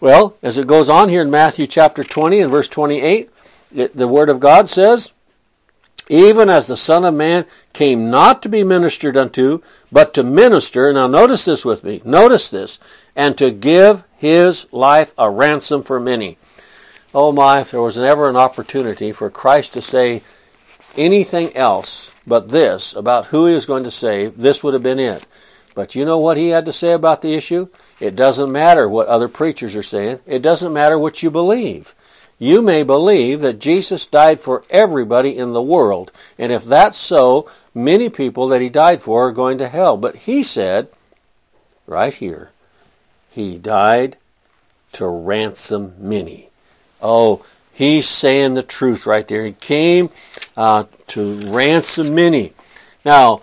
Well, 0.00 0.36
as 0.42 0.58
it 0.58 0.66
goes 0.66 0.88
on 0.90 1.08
here 1.08 1.22
in 1.22 1.30
Matthew 1.30 1.66
chapter 1.66 2.04
20 2.04 2.40
and 2.40 2.50
verse 2.50 2.68
28, 2.68 3.30
it, 3.74 3.96
the 3.96 4.08
Word 4.08 4.28
of 4.28 4.40
God 4.40 4.68
says, 4.68 5.14
even 6.08 6.48
as 6.48 6.66
the 6.66 6.76
Son 6.76 7.04
of 7.04 7.14
Man 7.14 7.46
came 7.72 8.10
not 8.10 8.42
to 8.42 8.48
be 8.48 8.62
ministered 8.64 9.16
unto, 9.16 9.60
but 9.90 10.14
to 10.14 10.22
minister. 10.22 10.92
Now, 10.92 11.06
notice 11.06 11.44
this 11.44 11.64
with 11.64 11.82
me. 11.84 12.00
Notice 12.04 12.50
this. 12.50 12.78
And 13.14 13.36
to 13.38 13.50
give 13.50 14.04
his 14.16 14.72
life 14.72 15.14
a 15.18 15.30
ransom 15.30 15.82
for 15.82 15.98
many. 15.98 16.38
Oh 17.14 17.32
my, 17.32 17.60
if 17.60 17.70
there 17.70 17.80
was 17.80 17.98
ever 17.98 18.28
an 18.28 18.36
opportunity 18.36 19.10
for 19.10 19.30
Christ 19.30 19.72
to 19.74 19.80
say 19.80 20.22
anything 20.96 21.54
else 21.56 22.12
but 22.26 22.50
this 22.50 22.94
about 22.94 23.26
who 23.26 23.46
he 23.46 23.54
was 23.54 23.66
going 23.66 23.84
to 23.84 23.90
save, 23.90 24.36
this 24.36 24.62
would 24.62 24.74
have 24.74 24.82
been 24.82 24.98
it. 24.98 25.26
But 25.74 25.94
you 25.94 26.04
know 26.04 26.18
what 26.18 26.38
he 26.38 26.48
had 26.48 26.64
to 26.64 26.72
say 26.72 26.92
about 26.92 27.22
the 27.22 27.34
issue? 27.34 27.68
It 28.00 28.16
doesn't 28.16 28.50
matter 28.50 28.88
what 28.88 29.08
other 29.08 29.28
preachers 29.28 29.76
are 29.76 29.82
saying. 29.82 30.20
It 30.26 30.40
doesn't 30.40 30.72
matter 30.72 30.98
what 30.98 31.22
you 31.22 31.30
believe. 31.30 31.94
You 32.38 32.60
may 32.60 32.82
believe 32.82 33.40
that 33.40 33.58
Jesus 33.58 34.06
died 34.06 34.40
for 34.40 34.64
everybody 34.68 35.36
in 35.36 35.52
the 35.52 35.62
world, 35.62 36.12
and 36.38 36.52
if 36.52 36.64
that's 36.64 36.98
so, 36.98 37.48
many 37.74 38.08
people 38.08 38.48
that 38.48 38.60
he 38.60 38.68
died 38.68 39.00
for 39.00 39.28
are 39.28 39.32
going 39.32 39.56
to 39.58 39.68
hell. 39.68 39.96
But 39.96 40.16
he 40.16 40.42
said, 40.42 40.88
right 41.86 42.12
here, 42.12 42.50
he 43.30 43.56
died 43.56 44.16
to 44.92 45.06
ransom 45.06 45.94
many. 45.98 46.50
Oh, 47.00 47.44
he's 47.72 48.08
saying 48.08 48.54
the 48.54 48.62
truth 48.62 49.06
right 49.06 49.26
there. 49.26 49.44
He 49.44 49.52
came 49.52 50.10
uh, 50.56 50.84
to 51.08 51.40
ransom 51.50 52.14
many. 52.14 52.52
Now, 53.04 53.42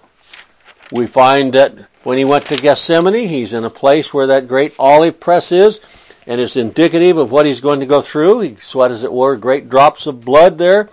we 0.92 1.08
find 1.08 1.54
that 1.54 1.74
when 2.04 2.18
he 2.18 2.26
went 2.26 2.46
to 2.48 2.56
Gethsemane, 2.56 3.28
he's 3.28 3.54
in 3.54 3.64
a 3.64 3.70
place 3.70 4.14
where 4.14 4.28
that 4.28 4.48
great 4.48 4.76
olive 4.78 5.20
press 5.20 5.52
is 5.52 5.80
and 6.26 6.40
it's 6.40 6.56
indicative 6.56 7.18
of 7.18 7.32
what 7.32 7.46
he's 7.46 7.60
going 7.60 7.80
to 7.80 7.86
go 7.86 8.02
through. 8.02 8.42
He 8.42 8.56
sweat, 8.56 8.92
as 8.92 9.04
it 9.04 9.14
were, 9.14 9.36
great 9.36 9.70
drops 9.70 10.08
of 10.08 10.22
blood 10.22 10.58
there. 10.58 10.90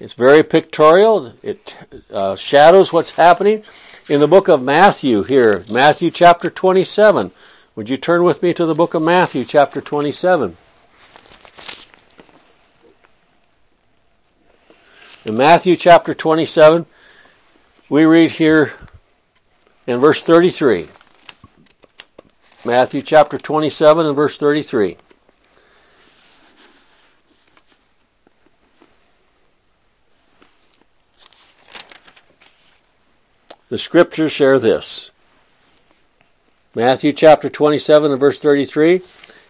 It's 0.00 0.14
very 0.14 0.42
pictorial. 0.42 1.34
It 1.42 1.76
uh, 2.12 2.34
shadows 2.36 2.92
what's 2.92 3.12
happening 3.12 3.62
in 4.08 4.20
the 4.20 4.28
book 4.28 4.48
of 4.48 4.62
Matthew 4.62 5.22
here, 5.22 5.64
Matthew 5.70 6.10
chapter 6.10 6.50
27. 6.50 7.30
Would 7.76 7.88
you 7.88 7.96
turn 7.96 8.24
with 8.24 8.42
me 8.42 8.52
to 8.54 8.66
the 8.66 8.74
book 8.74 8.94
of 8.94 9.02
Matthew 9.02 9.44
chapter 9.44 9.80
27? 9.80 10.56
In 15.24 15.36
Matthew 15.36 15.76
chapter 15.76 16.14
27, 16.14 16.84
we 17.88 18.04
read 18.04 18.32
here 18.32 18.72
in 19.86 20.00
verse 20.00 20.22
33. 20.22 20.88
Matthew 22.64 23.02
chapter 23.02 23.38
27 23.38 24.06
and 24.06 24.14
verse 24.14 24.38
33. 24.38 24.96
The 33.68 33.78
scriptures 33.78 34.30
share 34.30 34.60
this. 34.60 35.10
Matthew 36.72 37.12
chapter 37.12 37.48
27 37.48 38.12
and 38.12 38.20
verse 38.20 38.38
33. 38.38 39.00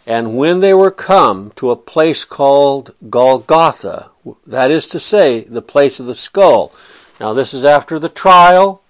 And 0.07 0.39
when 0.39 0.61
they 0.61 0.73
were 0.73 0.91
come 0.91 1.53
to 1.57 1.71
a 1.71 1.77
place 1.77 2.25
called 2.25 2.95
Golgotha, 3.11 4.11
that 4.47 4.71
is 4.71 4.87
to 4.87 4.99
say, 4.99 5.41
the 5.41 5.61
place 5.61 6.01
of 6.01 6.07
the 6.07 6.15
skull. 6.15 6.73
Now, 7.21 7.35
this 7.35 7.53
is 7.53 7.65
after 7.65 7.99
the 7.99 8.09
trial. 8.09 8.81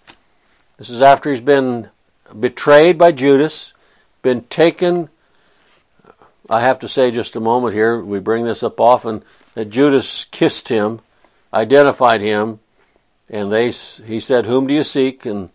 This 0.76 0.90
is 0.90 1.02
after 1.02 1.30
he's 1.30 1.40
been 1.40 1.88
betrayed 2.38 2.96
by 2.96 3.10
Judas 3.10 3.71
been 4.22 4.42
taken. 4.44 5.08
I 6.48 6.60
have 6.60 6.78
to 6.80 6.88
say 6.88 7.10
just 7.10 7.36
a 7.36 7.40
moment 7.40 7.74
here, 7.74 8.00
we 8.00 8.18
bring 8.18 8.44
this 8.44 8.62
up 8.62 8.80
often, 8.80 9.22
that 9.54 9.66
Judas 9.66 10.24
kissed 10.24 10.68
him, 10.68 11.00
identified 11.52 12.20
him, 12.20 12.60
and 13.28 13.50
they 13.50 13.66
he 13.66 14.20
said, 14.20 14.46
Whom 14.46 14.66
do 14.66 14.74
you 14.74 14.84
seek? 14.84 15.24
And 15.24 15.50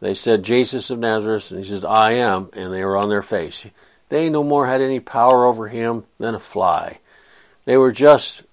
they 0.00 0.14
said, 0.14 0.44
Jesus 0.44 0.90
of 0.90 0.98
Nazareth. 0.98 1.50
And 1.50 1.58
he 1.58 1.64
says, 1.64 1.84
I 1.84 2.12
am. 2.12 2.48
And 2.52 2.72
they 2.72 2.84
were 2.84 2.96
on 2.96 3.10
their 3.10 3.22
face. 3.22 3.68
They 4.08 4.30
no 4.30 4.42
more 4.42 4.66
had 4.66 4.80
any 4.80 5.00
power 5.00 5.44
over 5.44 5.68
him 5.68 6.04
than 6.18 6.34
a 6.34 6.40
fly. 6.40 6.98
They 7.64 7.76
were 7.76 7.92
just 7.92 8.44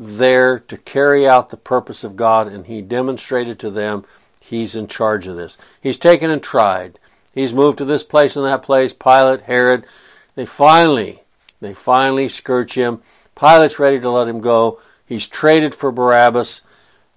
there 0.00 0.58
to 0.60 0.78
carry 0.78 1.26
out 1.26 1.50
the 1.50 1.56
purpose 1.56 2.04
of 2.04 2.16
God, 2.16 2.48
and 2.48 2.66
he 2.66 2.80
demonstrated 2.80 3.58
to 3.60 3.70
them 3.70 4.04
he's 4.40 4.74
in 4.74 4.86
charge 4.86 5.26
of 5.26 5.36
this. 5.36 5.58
He's 5.80 5.98
taken 5.98 6.30
and 6.30 6.42
tried. 6.42 6.98
He's 7.38 7.54
moved 7.54 7.78
to 7.78 7.84
this 7.84 8.02
place 8.02 8.34
and 8.34 8.44
that 8.46 8.64
place. 8.64 8.92
Pilate, 8.92 9.42
Herod, 9.42 9.86
they 10.34 10.44
finally, 10.44 11.22
they 11.60 11.72
finally 11.72 12.28
scourge 12.28 12.74
him. 12.74 13.00
Pilate's 13.36 13.78
ready 13.78 14.00
to 14.00 14.10
let 14.10 14.26
him 14.26 14.40
go. 14.40 14.80
He's 15.06 15.28
traded 15.28 15.72
for 15.72 15.92
Barabbas, 15.92 16.62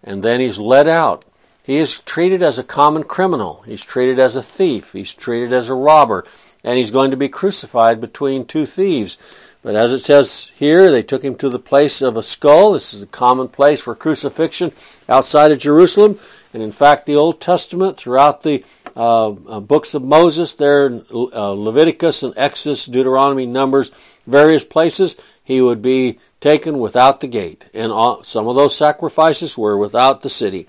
and 0.03 0.21
then 0.21 0.39
he's 0.39 0.59
let 0.59 0.87
out. 0.87 1.25
He 1.63 1.77
is 1.77 2.01
treated 2.01 2.43
as 2.43 2.59
a 2.59 2.63
common 2.63 3.03
criminal. 3.03 3.63
He's 3.65 3.83
treated 3.83 4.19
as 4.19 4.35
a 4.35 4.43
thief. 4.43 4.93
He's 4.93 5.15
treated 5.15 5.51
as 5.53 5.69
a 5.69 5.73
robber. 5.73 6.23
And 6.63 6.77
he's 6.77 6.91
going 6.91 7.09
to 7.09 7.17
be 7.17 7.27
crucified 7.27 7.99
between 7.99 8.45
two 8.45 8.67
thieves. 8.67 9.17
But 9.63 9.75
as 9.75 9.91
it 9.91 9.99
says 9.99 10.51
here, 10.55 10.91
they 10.91 11.01
took 11.01 11.23
him 11.23 11.35
to 11.37 11.49
the 11.49 11.57
place 11.57 11.99
of 11.99 12.15
a 12.15 12.21
skull. 12.21 12.73
This 12.73 12.93
is 12.93 13.01
a 13.01 13.07
common 13.07 13.47
place 13.47 13.81
for 13.81 13.95
crucifixion 13.95 14.71
outside 15.09 15.51
of 15.51 15.57
Jerusalem. 15.57 16.19
And 16.53 16.61
in 16.61 16.71
fact, 16.71 17.05
the 17.05 17.15
Old 17.15 17.39
Testament, 17.39 17.97
throughout 17.97 18.41
the 18.41 18.63
uh, 18.95 19.29
uh, 19.29 19.59
books 19.59 19.93
of 19.93 20.03
Moses, 20.03 20.55
there, 20.55 21.01
uh, 21.13 21.51
Leviticus 21.51 22.23
and 22.23 22.33
Exodus, 22.37 22.85
Deuteronomy, 22.85 23.45
Numbers, 23.45 23.91
various 24.27 24.63
places, 24.63 25.17
he 25.43 25.61
would 25.61 25.81
be 25.81 26.19
taken 26.39 26.79
without 26.79 27.21
the 27.21 27.27
gate. 27.27 27.69
And 27.73 27.91
all, 27.91 28.23
some 28.23 28.47
of 28.47 28.55
those 28.55 28.75
sacrifices 28.75 29.57
were 29.57 29.77
without 29.77 30.21
the 30.21 30.29
city. 30.29 30.67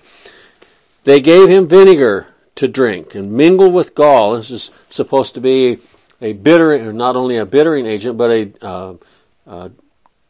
They 1.03 1.19
gave 1.19 1.49
him 1.49 1.67
vinegar 1.67 2.27
to 2.55 2.67
drink 2.67 3.15
and 3.15 3.33
mingled 3.33 3.73
with 3.73 3.95
gall. 3.95 4.33
This 4.33 4.51
is 4.51 4.71
supposed 4.89 5.33
to 5.33 5.41
be 5.41 5.79
a 6.21 6.33
bitter, 6.33 6.93
not 6.93 7.15
only 7.15 7.37
a 7.37 7.45
bittering 7.45 7.85
agent, 7.85 8.17
but 8.17 8.31
a 8.31 8.53
uh, 8.61 8.93
uh, 9.45 9.69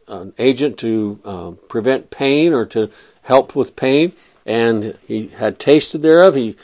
an 0.07 0.33
agent 0.37 0.77
to 0.79 1.19
uh, 1.23 1.51
prevent 1.69 2.09
pain 2.09 2.53
or 2.53 2.65
to 2.65 2.89
help 3.23 3.55
with 3.55 3.75
pain. 3.75 4.13
And 4.45 4.97
he 5.07 5.27
had 5.27 5.59
tasted 5.59 6.01
thereof; 6.01 6.35
he 6.35 6.55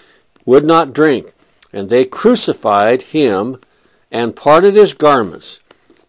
would 0.49 0.65
not 0.65 0.93
drink. 0.93 1.33
And 1.71 1.89
they 1.89 2.03
crucified 2.03 3.03
him 3.03 3.61
and 4.11 4.35
parted 4.35 4.75
his 4.75 4.93
garments. 4.93 5.59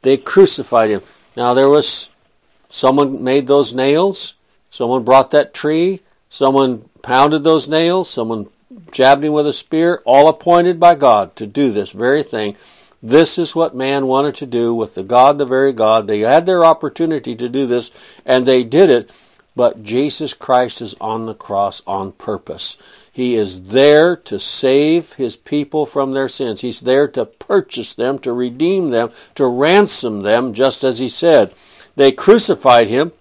They 0.03 0.17
crucified 0.17 0.91
him. 0.91 1.03
Now 1.37 1.53
there 1.55 1.69
was 1.69 2.11
someone 2.69 3.23
made 3.23 3.47
those 3.47 3.75
nails. 3.75 4.35
Someone 4.71 5.05
brought 5.05 5.31
that 5.33 5.53
tree. 5.53 6.01
Someone 6.31 6.89
pounded 7.03 7.45
those 7.45 7.69
nails. 7.69 8.09
Someone 8.09 8.49
jabbed 8.91 9.25
him 9.25 9.33
with 9.33 9.47
a 9.47 9.53
spear, 9.53 10.03
all 10.05 10.29
appointed 10.29 10.81
by 10.81 10.95
God 10.95 11.37
to 11.37 11.47
do 11.47 11.71
this 11.71 11.93
very 11.93 12.23
thing. 12.23 12.57
This 13.03 13.39
is 13.39 13.57
what 13.57 13.75
man 13.75 14.07
wanted 14.07 14.35
to 14.37 14.47
do 14.47 14.75
with 14.75 14.95
the 14.95 15.03
God, 15.03 15.39
the 15.39 15.47
very 15.47 15.73
God. 15.73 16.07
They 16.07 16.21
had 16.21 16.47
their 16.47 16.65
opportunity 16.65 17.35
to 17.35 17.49
do 17.49 17.67
this, 17.67 17.91
and 18.27 18.45
they 18.45 18.63
did 18.63 18.91
it, 18.91 19.11
but 19.57 19.83
Jesus 19.83 20.35
Christ 20.35 20.81
is 20.81 20.95
on 21.01 21.27
the 21.27 21.35
cross 21.35 21.83
on 21.87 22.13
purpose. 22.13 22.77
He 23.21 23.37
is 23.37 23.65
there 23.65 24.17
to 24.17 24.39
save 24.39 25.13
his 25.13 25.37
people 25.37 25.85
from 25.85 26.15
their 26.15 26.27
sins. 26.27 26.63
He's 26.63 26.81
there 26.81 27.07
to 27.09 27.27
purchase 27.27 27.93
them, 27.93 28.19
to 28.21 28.33
redeem 28.33 28.89
them, 28.89 29.11
to 29.35 29.45
ransom 29.45 30.23
them, 30.23 30.55
just 30.55 30.83
as 30.83 31.01
he 31.01 31.09
said. 31.11 31.53
They 31.97 32.13
crucified 32.13 32.89
him, 32.89 33.13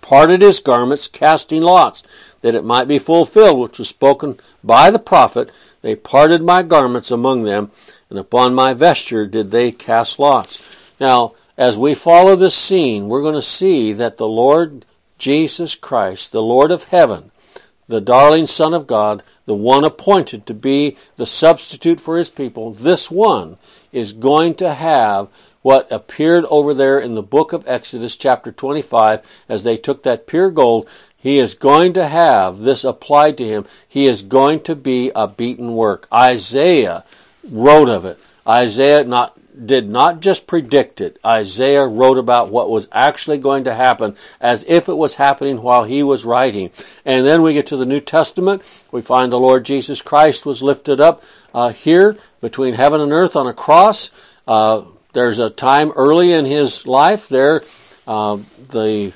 parted 0.00 0.40
his 0.40 0.58
garments, 0.60 1.06
casting 1.06 1.60
lots 1.60 2.02
that 2.40 2.54
it 2.54 2.64
might 2.64 2.88
be 2.88 2.98
fulfilled, 2.98 3.60
which 3.60 3.78
was 3.78 3.90
spoken 3.90 4.40
by 4.64 4.90
the 4.90 4.98
prophet. 4.98 5.52
They 5.82 5.96
parted 5.96 6.42
my 6.42 6.62
garments 6.62 7.10
among 7.10 7.42
them, 7.42 7.72
and 8.08 8.18
upon 8.18 8.54
my 8.54 8.72
vesture 8.72 9.26
did 9.26 9.50
they 9.50 9.70
cast 9.70 10.18
lots. 10.18 10.62
Now, 10.98 11.34
as 11.58 11.76
we 11.76 11.92
follow 11.92 12.36
this 12.36 12.54
scene, 12.54 13.10
we're 13.10 13.20
going 13.20 13.34
to 13.34 13.42
see 13.42 13.92
that 13.92 14.16
the 14.16 14.26
Lord 14.26 14.86
Jesus 15.18 15.74
Christ, 15.74 16.32
the 16.32 16.42
Lord 16.42 16.70
of 16.70 16.84
heaven, 16.84 17.29
the 17.90 18.00
darling 18.00 18.46
Son 18.46 18.72
of 18.72 18.86
God, 18.86 19.22
the 19.44 19.54
one 19.54 19.84
appointed 19.84 20.46
to 20.46 20.54
be 20.54 20.96
the 21.16 21.26
substitute 21.26 22.00
for 22.00 22.16
his 22.16 22.30
people, 22.30 22.72
this 22.72 23.10
one 23.10 23.58
is 23.92 24.12
going 24.12 24.54
to 24.54 24.74
have 24.74 25.28
what 25.62 25.90
appeared 25.92 26.46
over 26.46 26.72
there 26.72 26.98
in 26.98 27.14
the 27.14 27.22
book 27.22 27.52
of 27.52 27.68
Exodus, 27.68 28.16
chapter 28.16 28.50
25, 28.50 29.20
as 29.48 29.62
they 29.62 29.76
took 29.76 30.02
that 30.02 30.26
pure 30.26 30.50
gold 30.50 30.88
he 31.20 31.38
is 31.38 31.54
going 31.54 31.92
to 31.92 32.08
have 32.08 32.60
this 32.60 32.82
applied 32.82 33.36
to 33.38 33.44
him. 33.46 33.66
He 33.86 34.06
is 34.06 34.22
going 34.22 34.60
to 34.60 34.74
be 34.74 35.12
a 35.14 35.28
beaten 35.28 35.74
work. 35.74 36.08
Isaiah 36.10 37.04
wrote 37.44 37.90
of 37.90 38.06
it. 38.06 38.18
Isaiah 38.48 39.04
not 39.04 39.38
did 39.64 39.88
not 39.88 40.20
just 40.20 40.46
predict 40.46 41.00
it. 41.00 41.18
Isaiah 41.24 41.86
wrote 41.86 42.18
about 42.18 42.50
what 42.50 42.70
was 42.70 42.88
actually 42.92 43.38
going 43.38 43.64
to 43.64 43.74
happen 43.74 44.16
as 44.40 44.64
if 44.68 44.88
it 44.88 44.94
was 44.94 45.14
happening 45.14 45.62
while 45.62 45.84
he 45.84 46.02
was 46.02 46.24
writing. 46.24 46.70
And 47.04 47.26
then 47.26 47.42
we 47.42 47.54
get 47.54 47.66
to 47.68 47.76
the 47.76 47.86
New 47.86 48.00
Testament. 48.00 48.62
We 48.90 49.02
find 49.02 49.32
the 49.32 49.40
Lord 49.40 49.64
Jesus 49.64 50.02
Christ 50.02 50.46
was 50.46 50.62
lifted 50.62 51.00
up 51.00 51.22
uh, 51.54 51.70
here 51.70 52.16
between 52.40 52.74
heaven 52.74 53.00
and 53.00 53.12
earth 53.12 53.36
on 53.36 53.46
a 53.46 53.52
cross. 53.52 54.10
Uh, 54.46 54.82
there's 55.12 55.38
a 55.38 55.50
time 55.50 55.92
early 55.92 56.32
in 56.32 56.44
his 56.44 56.86
life 56.86 57.28
there. 57.28 57.62
Uh, 58.06 58.38
the 58.68 59.12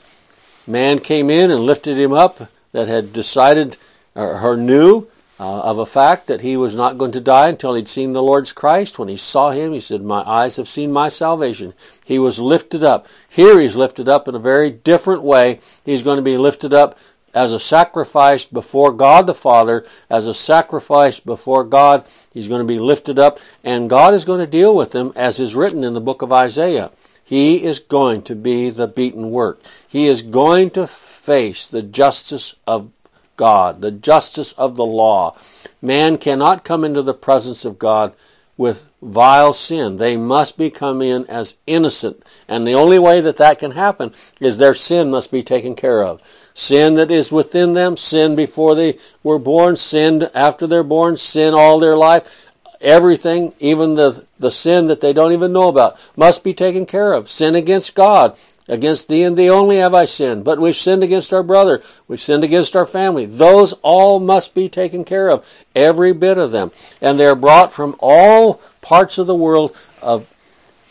man 0.66 0.98
came 0.98 1.30
in 1.30 1.50
and 1.50 1.64
lifted 1.64 1.98
him 1.98 2.12
up 2.12 2.50
that 2.72 2.88
had 2.88 3.12
decided 3.12 3.76
or, 4.14 4.57
knew 4.57 5.07
uh, 5.44 5.61
of 5.61 5.78
a 5.78 5.85
fact 5.85 6.26
that 6.26 6.40
he 6.40 6.57
was 6.57 6.74
not 6.74 6.96
going 6.96 7.12
to 7.12 7.20
die 7.20 7.48
until 7.48 7.74
he'd 7.74 7.87
seen 7.87 8.14
the 8.14 8.22
Lord's 8.22 8.50
Christ. 8.50 8.98
When 8.98 9.09
he 9.09 9.16
saw 9.18 9.50
him, 9.50 9.74
he 9.74 9.80
said, 9.80 10.00
My 10.00 10.22
eyes 10.26 10.57
have 10.57 10.68
seen 10.68 10.90
my 10.90 11.11
salvation. 11.11 11.74
He 12.02 12.18
was 12.18 12.38
lifted 12.38 12.83
up. 12.83 13.07
Here 13.28 13.61
he's 13.61 13.76
lifted 13.76 14.09
up 14.09 14.26
in 14.26 14.35
a 14.35 14.38
very 14.38 14.70
different 14.70 15.22
way. 15.22 15.61
He's 15.85 16.02
going 16.02 16.16
to 16.16 16.22
be 16.22 16.38
lifted 16.38 16.72
up 16.72 16.96
as 17.35 17.52
a 17.52 17.61
sacrifice 17.61 18.46
before 18.46 18.90
God 18.90 19.26
the 19.26 19.35
Father, 19.35 19.85
as 20.09 20.26
a 20.26 20.33
sacrifice 20.33 21.20
before 21.20 21.62
God. 21.62 22.07
He's 22.33 22.48
going 22.48 22.66
to 22.66 22.72
be 22.72 22.78
lifted 22.78 23.18
up, 23.18 23.38
and 23.62 23.90
God 23.90 24.14
is 24.14 24.24
going 24.24 24.40
to 24.40 24.46
deal 24.46 24.74
with 24.74 24.94
him 24.94 25.12
as 25.14 25.38
is 25.38 25.54
written 25.54 25.85
in 25.85 25.92
the 25.92 26.00
book 26.00 26.22
of 26.22 26.33
Isaiah. 26.33 26.90
He 27.22 27.62
is 27.64 27.80
going 27.80 28.22
to 28.22 28.35
be 28.35 28.70
the 28.70 28.88
beaten 28.88 29.30
work. 29.30 29.61
He 29.87 30.07
is 30.07 30.22
going 30.22 30.70
to 30.70 30.87
face 30.87 31.68
the 31.68 31.83
justice 31.83 32.54
of 32.66 32.90
God, 33.37 33.81
the 33.81 33.90
justice 33.90 34.53
of 34.53 34.77
the 34.77 34.85
law. 34.85 35.37
Man 35.83 36.18
cannot 36.18 36.64
come 36.64 36.85
into 36.85 37.03
the 37.03 37.14
presence 37.14 37.64
of 37.64 37.79
God 37.79 38.14
with 38.57 38.88
vile 39.03 39.53
sin. 39.53 39.97
They 39.97 40.16
must 40.16 40.57
be 40.57 40.70
come 40.70 41.03
in 41.03 41.27
as 41.27 41.57
innocent. 41.66 42.23
And 42.47 42.66
the 42.66 42.75
only 42.75 42.99
way 42.99 43.20
that 43.20 43.37
that 43.38 43.59
can 43.59 43.73
happen 43.73 44.14
is 44.40 44.59
their 44.59 44.75
sin 44.75 45.11
must 45.11 45.33
be 45.33 45.42
taken 45.42 45.75
care 45.75 46.05
of. 46.05 46.20
Sin 46.55 46.94
that 46.94 47.11
is 47.11 47.33
within 47.33 47.73
them, 47.73 47.97
sin 47.97 48.37
before 48.37 48.77
they 48.77 48.99
were 49.25 49.40
born, 49.40 49.75
sin 49.75 50.29
after 50.35 50.66
they're 50.68 50.85
born, 50.85 51.16
sin 51.16 51.53
all 51.53 51.81
their 51.81 51.97
life 51.97 52.44
everything, 52.85 53.53
even 53.59 53.94
the, 53.94 54.25
the 54.38 54.51
sin 54.51 54.87
that 54.87 55.01
they 55.01 55.12
don't 55.12 55.33
even 55.33 55.53
know 55.53 55.68
about, 55.68 55.99
must 56.16 56.44
be 56.44 56.55
taken 56.55 56.87
care 56.87 57.12
of. 57.12 57.29
Sin 57.29 57.55
against 57.55 57.94
God. 57.94 58.37
Against 58.66 59.09
thee 59.09 59.22
and 59.22 59.37
thee 59.37 59.50
only 59.50 59.77
have 59.77 59.92
I 59.92 60.07
sinned. 60.07 60.44
But 60.44 60.59
we've 60.59 60.74
sinned 60.74 61.03
against 61.03 61.33
our 61.35 61.42
brother. 61.42 61.83
We've 62.09 62.20
sinned 62.20 62.44
against 62.44 62.74
our 62.74 62.87
family. 62.87 63.27
Those 63.27 63.74
all 63.83 64.20
must 64.20 64.55
be 64.55 64.68
taken 64.68 65.05
care 65.05 65.31
of. 65.31 65.46
Every 65.74 66.12
bit 66.12 66.38
of 66.38 66.50
them. 66.50 66.72
And 67.00 67.20
they're 67.20 67.35
brought 67.35 67.72
from 67.72 67.94
all 68.00 68.62
parts 68.81 69.18
of 69.18 69.27
the 69.27 69.35
world 69.35 69.77
of, 70.00 70.27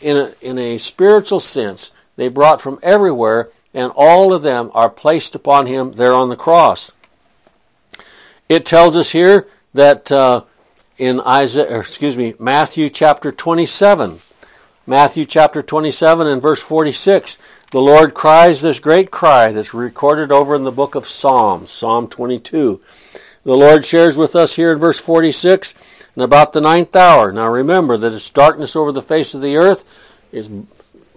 in, 0.00 0.16
a, 0.16 0.34
in 0.40 0.58
a 0.58 0.78
spiritual 0.78 1.40
sense. 1.40 1.90
They 2.16 2.28
brought 2.28 2.60
from 2.60 2.78
everywhere, 2.80 3.48
and 3.72 3.90
all 3.96 4.32
of 4.32 4.42
them 4.42 4.70
are 4.72 4.90
placed 4.90 5.34
upon 5.34 5.66
him 5.66 5.94
there 5.94 6.12
on 6.12 6.28
the 6.28 6.36
cross. 6.36 6.92
It 8.48 8.64
tells 8.64 8.96
us 8.96 9.10
here 9.10 9.48
that 9.72 10.12
uh, 10.12 10.44
in 10.96 11.20
Isaiah, 11.20 11.80
excuse 11.80 12.16
me, 12.16 12.34
Matthew 12.38 12.88
chapter 12.88 13.32
27. 13.32 14.20
Matthew 14.86 15.24
chapter 15.24 15.62
27 15.62 16.26
and 16.26 16.42
verse 16.42 16.62
46. 16.62 17.38
The 17.74 17.82
Lord 17.82 18.14
cries 18.14 18.62
this 18.62 18.78
great 18.78 19.10
cry 19.10 19.50
that's 19.50 19.74
recorded 19.74 20.30
over 20.30 20.54
in 20.54 20.62
the 20.62 20.70
book 20.70 20.94
of 20.94 21.08
Psalms, 21.08 21.72
Psalm 21.72 22.06
22. 22.06 22.80
The 23.42 23.56
Lord 23.56 23.84
shares 23.84 24.16
with 24.16 24.36
us 24.36 24.54
here 24.54 24.70
in 24.70 24.78
verse 24.78 25.00
46 25.00 25.74
and 26.14 26.22
about 26.22 26.52
the 26.52 26.60
ninth 26.60 26.94
hour. 26.94 27.32
Now 27.32 27.50
remember 27.50 27.96
that 27.96 28.12
it's 28.12 28.30
darkness 28.30 28.76
over 28.76 28.92
the 28.92 29.02
face 29.02 29.34
of 29.34 29.40
the 29.40 29.56
earth. 29.56 29.84
It's 30.30 30.48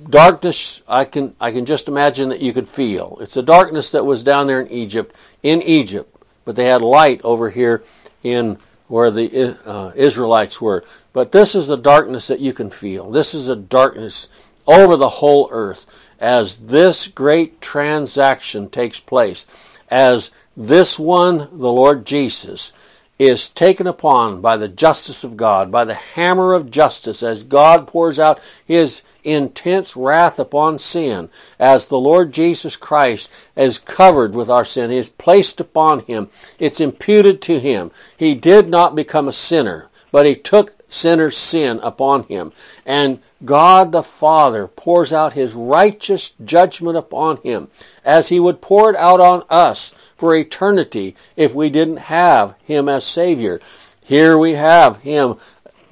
darkness 0.10 0.82
I 0.88 1.06
can 1.06 1.36
I 1.40 1.52
can 1.52 1.64
just 1.64 1.88
imagine 1.88 2.30
that 2.30 2.42
you 2.42 2.54
could 2.54 2.68
feel. 2.68 3.20
It's 3.22 3.38
a 3.38 3.44
darkness 3.44 3.92
that 3.92 4.06
was 4.06 4.24
down 4.24 4.48
there 4.48 4.62
in 4.62 4.72
Egypt, 4.72 5.16
in 5.44 5.62
Egypt, 5.62 6.12
but 6.44 6.56
they 6.56 6.66
had 6.66 6.82
light 6.82 7.22
over 7.24 7.52
here 7.52 7.84
in 8.24 8.58
where 8.88 9.12
the 9.12 9.60
uh, 9.64 9.92
Israelites 9.96 10.60
were. 10.60 10.84
But 11.14 11.32
this 11.32 11.54
is 11.54 11.68
the 11.68 11.78
darkness 11.78 12.26
that 12.26 12.40
you 12.40 12.52
can 12.52 12.72
feel. 12.72 13.12
This 13.12 13.36
is 13.36 13.48
a 13.48 13.56
darkness 13.56 14.28
over 14.66 14.98
the 14.98 15.08
whole 15.08 15.50
earth 15.52 15.86
as 16.20 16.68
this 16.68 17.08
great 17.08 17.62
transaction 17.62 18.70
takes 18.70 19.00
place. 19.00 19.48
As 19.90 20.32
this 20.56 20.98
one, 20.98 21.50
the 21.52 21.72
Lord 21.72 22.06
Jesus, 22.06 22.74
is 23.20 23.50
taken 23.50 23.88
upon 23.88 24.42
by 24.42 24.56
the 24.56 24.68
justice 24.68 25.24
of 25.24 25.36
God, 25.36 25.72
by 25.72 25.84
the 25.84 25.96
hammer 25.96 26.54
of 26.54 26.70
justice, 26.70 27.24
as 27.24 27.44
God 27.44 27.88
pours 27.88 28.20
out 28.20 28.40
his 28.66 29.02
intense 29.24 29.96
wrath 29.96 30.38
upon 30.38 30.78
sin, 30.78 31.30
as 31.58 31.88
the 31.88 32.00
Lord 32.00 32.32
Jesus 32.32 32.76
Christ 32.76 33.32
is 33.56 33.80
covered 33.80 34.36
with 34.36 34.50
our 34.50 34.66
sin, 34.66 34.92
is 34.92 35.10
placed 35.10 35.60
upon 35.60 36.02
him, 36.02 36.30
it's 36.60 36.80
imputed 36.80 37.42
to 37.44 37.60
him. 37.60 37.92
He 38.16 38.36
did 38.36 38.68
not 38.68 38.96
become 38.96 39.28
a 39.28 39.34
sinner, 39.34 39.90
but 40.12 40.28
he 40.28 40.36
took 40.36 40.77
sinner's 40.88 41.38
sin 41.38 41.80
upon 41.84 42.24
him. 42.24 42.52
And 42.86 43.20
God 43.44 43.92
the 43.92 44.04
Father 44.04 44.68
pours 44.68 45.12
out 45.12 45.34
his 45.34 45.54
righteous 45.54 46.34
judgment 46.44 46.98
upon 46.98 47.38
him 47.38 47.70
as 48.04 48.30
he 48.30 48.40
would 48.40 48.62
pour 48.62 48.90
it 48.90 48.96
out 48.96 49.20
on 49.20 49.44
us 49.50 49.94
for 50.16 50.36
eternity 50.36 51.16
if 51.36 51.54
we 51.54 51.70
didn't 51.70 51.98
have 51.98 52.56
him 52.64 52.90
as 52.90 53.06
Savior. 53.06 53.60
Here 54.02 54.38
we 54.38 54.54
have 54.54 55.02
him, 55.02 55.36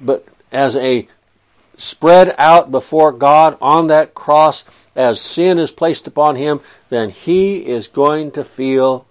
but 0.00 0.26
as 0.50 0.76
a 0.76 1.06
spread 1.76 2.34
out 2.38 2.70
before 2.70 3.12
God 3.12 3.58
on 3.60 3.88
that 3.88 4.14
cross, 4.14 4.64
as 4.94 5.20
sin 5.20 5.58
is 5.58 5.72
placed 5.72 6.06
upon 6.06 6.36
him, 6.36 6.60
then 6.88 7.10
he 7.10 7.66
is 7.66 7.86
going 7.86 8.30
to 8.32 8.42
feel 8.42 9.06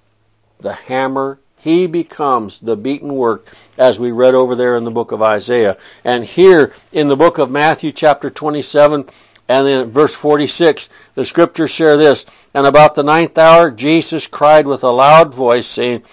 the 0.59 0.73
hammer. 0.73 1.39
He 1.65 1.87
becomes 1.87 2.59
the 2.59 2.77
beaten 2.77 3.15
work, 3.15 3.51
as 3.75 3.99
we 3.99 4.11
read 4.11 4.35
over 4.35 4.53
there 4.53 4.77
in 4.77 4.83
the 4.83 4.91
book 4.91 5.11
of 5.11 5.23
Isaiah. 5.23 5.77
And 6.03 6.23
here 6.23 6.71
in 6.91 7.07
the 7.07 7.15
book 7.15 7.39
of 7.39 7.49
Matthew, 7.49 7.91
chapter 7.91 8.29
27, 8.29 9.05
and 9.49 9.67
then 9.67 9.89
verse 9.89 10.13
46, 10.13 10.89
the 11.15 11.25
scriptures 11.25 11.71
share 11.71 11.97
this. 11.97 12.23
And 12.53 12.67
about 12.67 12.93
the 12.93 13.01
ninth 13.01 13.35
hour, 13.39 13.71
Jesus 13.71 14.27
cried 14.27 14.67
with 14.67 14.83
a 14.83 14.91
loud 14.91 15.33
voice, 15.33 15.65
saying, 15.65 16.03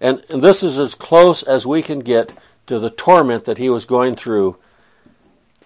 and 0.00 0.22
this 0.28 0.62
is 0.62 0.78
as 0.78 0.94
close 0.94 1.42
as 1.42 1.66
we 1.66 1.82
can 1.82 1.98
get 1.98 2.32
to 2.66 2.78
the 2.78 2.88
torment 2.88 3.46
that 3.46 3.58
he 3.58 3.68
was 3.68 3.86
going 3.86 4.14
through. 4.14 4.58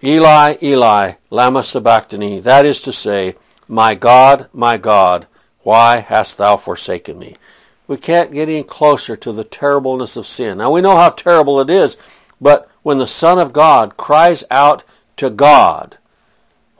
Eli, 0.03 0.55
Eli, 0.63 1.11
lama 1.29 1.61
sabachthani. 1.61 2.39
That 2.39 2.65
is 2.65 2.81
to 2.81 2.91
say, 2.91 3.35
My 3.67 3.93
God, 3.93 4.49
my 4.53 4.77
God, 4.77 5.27
why 5.59 5.97
hast 5.97 6.39
thou 6.39 6.57
forsaken 6.57 7.19
me? 7.19 7.35
We 7.89 7.97
can't 7.97 8.31
get 8.31 8.49
any 8.49 8.61
closer 8.61 9.15
to 9.15 9.31
the 9.31 9.43
terribleness 9.43 10.15
of 10.15 10.27
sin. 10.27 10.59
Now 10.59 10.71
we 10.71 10.79
know 10.79 10.95
how 10.95 11.09
terrible 11.09 11.59
it 11.59 11.71
is, 11.71 11.97
but 12.39 12.69
when 12.83 12.99
the 12.99 13.07
Son 13.07 13.39
of 13.39 13.51
God 13.51 13.97
cries 13.97 14.43
out 14.51 14.83
to 15.17 15.31
God, 15.31 15.97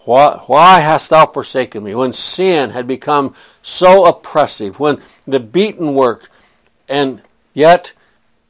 why, 0.05 0.43
why, 0.45 0.81
hast 0.81 1.09
thou 1.09 1.25
forsaken 1.25 1.83
me? 1.83 1.95
When 1.95 2.13
sin 2.13 2.69
had 2.69 2.85
become 2.85 3.33
so 3.63 4.05
oppressive, 4.05 4.79
when 4.79 5.01
the 5.25 5.39
beaten 5.39 5.95
work, 5.95 6.29
and 6.87 7.23
yet, 7.55 7.93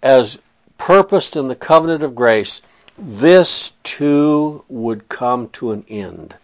as 0.04 0.40
purposed 0.78 1.38
in 1.38 1.48
the 1.48 1.56
covenant 1.56 2.04
of 2.04 2.14
grace, 2.14 2.62
this 2.98 3.72
too 3.84 4.66
would 4.68 5.08
come 5.08 5.48
to 5.52 5.72
an 5.72 5.86
end. 5.88 6.36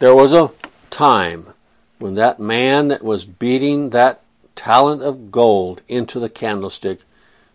There 0.00 0.16
was 0.16 0.32
a 0.32 0.50
time 0.90 1.53
when 1.98 2.14
that 2.14 2.38
man 2.38 2.88
that 2.88 3.02
was 3.02 3.24
beating 3.24 3.90
that 3.90 4.20
talent 4.56 5.02
of 5.02 5.30
gold 5.30 5.82
into 5.88 6.18
the 6.18 6.28
candlestick 6.28 7.00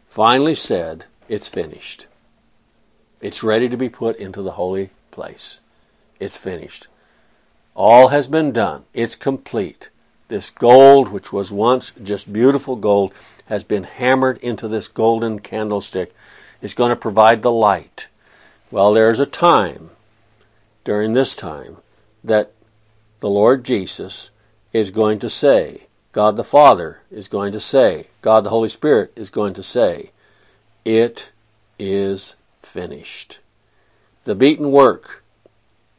finally 0.05 0.55
said, 0.55 1.05
It's 1.27 1.47
finished. 1.47 2.07
It's 3.21 3.43
ready 3.43 3.67
to 3.69 3.77
be 3.77 3.89
put 3.89 4.15
into 4.15 4.41
the 4.41 4.51
holy 4.51 4.91
place. 5.11 5.59
It's 6.19 6.37
finished. 6.37 6.87
All 7.75 8.09
has 8.09 8.27
been 8.27 8.51
done. 8.51 8.85
It's 8.93 9.15
complete. 9.15 9.89
This 10.27 10.49
gold, 10.49 11.09
which 11.09 11.33
was 11.33 11.51
once 11.51 11.91
just 12.01 12.31
beautiful 12.31 12.75
gold, 12.75 13.13
has 13.47 13.63
been 13.63 13.83
hammered 13.83 14.37
into 14.39 14.67
this 14.67 14.87
golden 14.87 15.39
candlestick. 15.39 16.13
It's 16.61 16.73
going 16.73 16.89
to 16.89 16.95
provide 16.95 17.41
the 17.41 17.51
light. 17.51 18.07
Well, 18.71 18.93
there's 18.93 19.19
a 19.19 19.25
time 19.25 19.91
during 20.83 21.13
this 21.13 21.35
time 21.35 21.77
that 22.23 22.51
the 23.20 23.30
Lord 23.30 23.63
Jesus 23.63 24.32
is 24.74 24.91
going 24.91 25.20
to 25.20 25.30
say, 25.30 25.88
God 26.11 26.38
the 26.38 26.43
Father 26.43 27.01
is 27.11 27.28
going 27.28 27.51
to 27.51 27.59
say, 27.59 28.07
God 28.22 28.43
the 28.43 28.49
Holy 28.49 28.70
Spirit 28.70 29.11
is 29.15 29.30
going 29.30 29.53
to 29.53 29.63
say, 29.63 30.11
It 30.86 31.32
is 31.78 32.36
finished. 32.61 33.39
The 34.24 34.36
beaten 34.36 34.72
work 34.72 35.24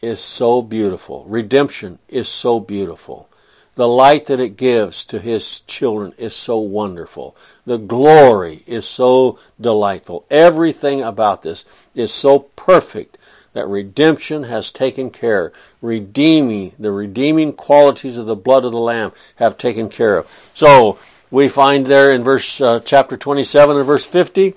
is 0.00 0.20
so 0.20 0.62
beautiful. 0.62 1.24
Redemption 1.26 1.98
is 2.08 2.28
so 2.28 2.60
beautiful. 2.60 3.28
The 3.76 3.88
light 3.88 4.26
that 4.26 4.40
it 4.40 4.56
gives 4.56 5.04
to 5.06 5.20
his 5.20 5.60
children 5.60 6.12
is 6.18 6.34
so 6.34 6.58
wonderful. 6.58 7.36
The 7.64 7.78
glory 7.78 8.62
is 8.66 8.86
so 8.86 9.38
delightful. 9.60 10.26
Everything 10.30 11.02
about 11.02 11.42
this 11.42 11.64
is 11.94 12.12
so 12.12 12.40
perfect 12.40 13.16
that 13.52 13.66
redemption 13.66 14.44
has 14.44 14.70
taken 14.70 15.10
care. 15.10 15.52
Redeeming, 15.82 16.72
the 16.78 16.92
redeeming 16.92 17.52
qualities 17.52 18.18
of 18.18 18.26
the 18.26 18.36
blood 18.36 18.64
of 18.64 18.72
the 18.72 18.78
Lamb 18.78 19.12
have 19.36 19.58
taken 19.58 19.88
care 19.88 20.18
of. 20.18 20.50
So, 20.54 20.98
we 21.30 21.48
find 21.48 21.86
there 21.86 22.12
in 22.12 22.22
verse 22.22 22.60
uh, 22.60 22.80
chapter 22.80 23.16
27 23.16 23.76
and 23.76 23.86
verse 23.86 24.06
50 24.06 24.54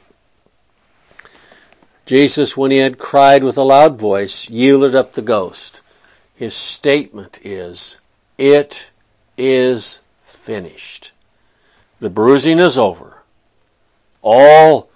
Jesus, 2.05 2.57
when 2.57 2.71
he 2.71 2.77
had 2.77 2.97
cried 2.97 3.43
with 3.43 3.57
a 3.57 3.63
loud 3.63 3.97
voice, 3.97 4.49
yielded 4.49 4.93
up 4.93 5.13
the 5.13 5.21
ghost. 5.21 5.81
His 6.35 6.53
statement 6.53 7.39
is, 7.43 7.99
It 8.37 8.91
is 9.37 10.01
finished. 10.19 11.13
The 12.01 12.09
bruising 12.09 12.59
is 12.59 12.77
over. 12.77 13.23
All 14.21 14.89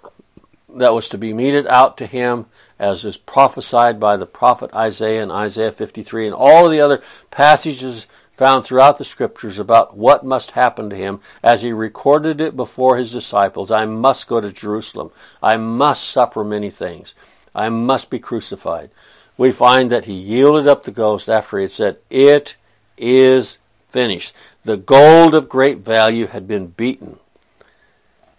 that 0.68 0.92
was 0.92 1.08
to 1.08 1.18
be 1.18 1.32
meted 1.32 1.66
out 1.66 1.96
to 1.96 2.06
him, 2.06 2.46
as 2.78 3.04
is 3.04 3.16
prophesied 3.16 3.98
by 3.98 4.16
the 4.16 4.26
prophet 4.26 4.72
Isaiah 4.74 5.22
in 5.22 5.30
Isaiah 5.30 5.72
53, 5.72 6.26
and 6.26 6.34
all 6.34 6.68
the 6.68 6.80
other 6.80 7.02
passages 7.30 8.06
found 8.32 8.64
throughout 8.64 8.98
the 8.98 9.04
scriptures 9.04 9.58
about 9.58 9.96
what 9.96 10.24
must 10.24 10.52
happen 10.52 10.88
to 10.88 10.96
him 10.96 11.20
as 11.42 11.62
he 11.62 11.72
recorded 11.72 12.40
it 12.40 12.54
before 12.54 12.96
his 12.96 13.12
disciples. 13.12 13.72
I 13.72 13.84
must 13.84 14.28
go 14.28 14.40
to 14.40 14.52
Jerusalem. 14.52 15.10
I 15.42 15.56
must 15.56 16.08
suffer 16.08 16.44
many 16.44 16.70
things. 16.70 17.16
I 17.52 17.68
must 17.68 18.10
be 18.10 18.20
crucified. 18.20 18.90
We 19.36 19.50
find 19.50 19.90
that 19.90 20.04
he 20.04 20.12
yielded 20.12 20.68
up 20.68 20.84
the 20.84 20.92
ghost 20.92 21.28
after 21.28 21.58
he 21.58 21.64
had 21.64 21.72
said, 21.72 21.98
It 22.10 22.56
is 22.96 23.58
finished. 23.88 24.34
The 24.62 24.76
gold 24.76 25.34
of 25.34 25.48
great 25.48 25.78
value 25.78 26.26
had 26.26 26.46
been 26.46 26.68
beaten. 26.68 27.18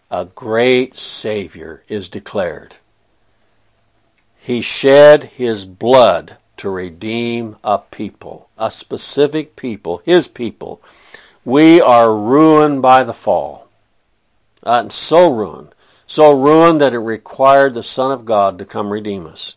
A 0.09 0.25
great 0.25 0.95
Savior 0.95 1.83
is 1.89 2.07
declared. 2.07 2.77
He 4.39 4.61
shed 4.61 5.25
his 5.25 5.65
blood 5.65 6.37
to 6.57 6.69
redeem 6.69 7.57
a 7.63 7.79
people, 7.79 8.49
a 8.57 8.71
specific 8.71 9.55
people, 9.55 10.01
his 10.05 10.27
people. 10.27 10.81
We 11.45 11.79
are 11.79 12.15
ruined 12.15 12.81
by 12.81 13.03
the 13.03 13.13
fall. 13.13 13.67
Uh, 14.65 14.79
and 14.81 14.91
so 14.91 15.31
ruined. 15.31 15.69
So 16.07 16.31
ruined 16.31 16.81
that 16.81 16.93
it 16.93 16.99
required 16.99 17.73
the 17.73 17.83
Son 17.83 18.11
of 18.11 18.25
God 18.25 18.57
to 18.59 18.65
come 18.65 18.91
redeem 18.91 19.27
us. 19.27 19.55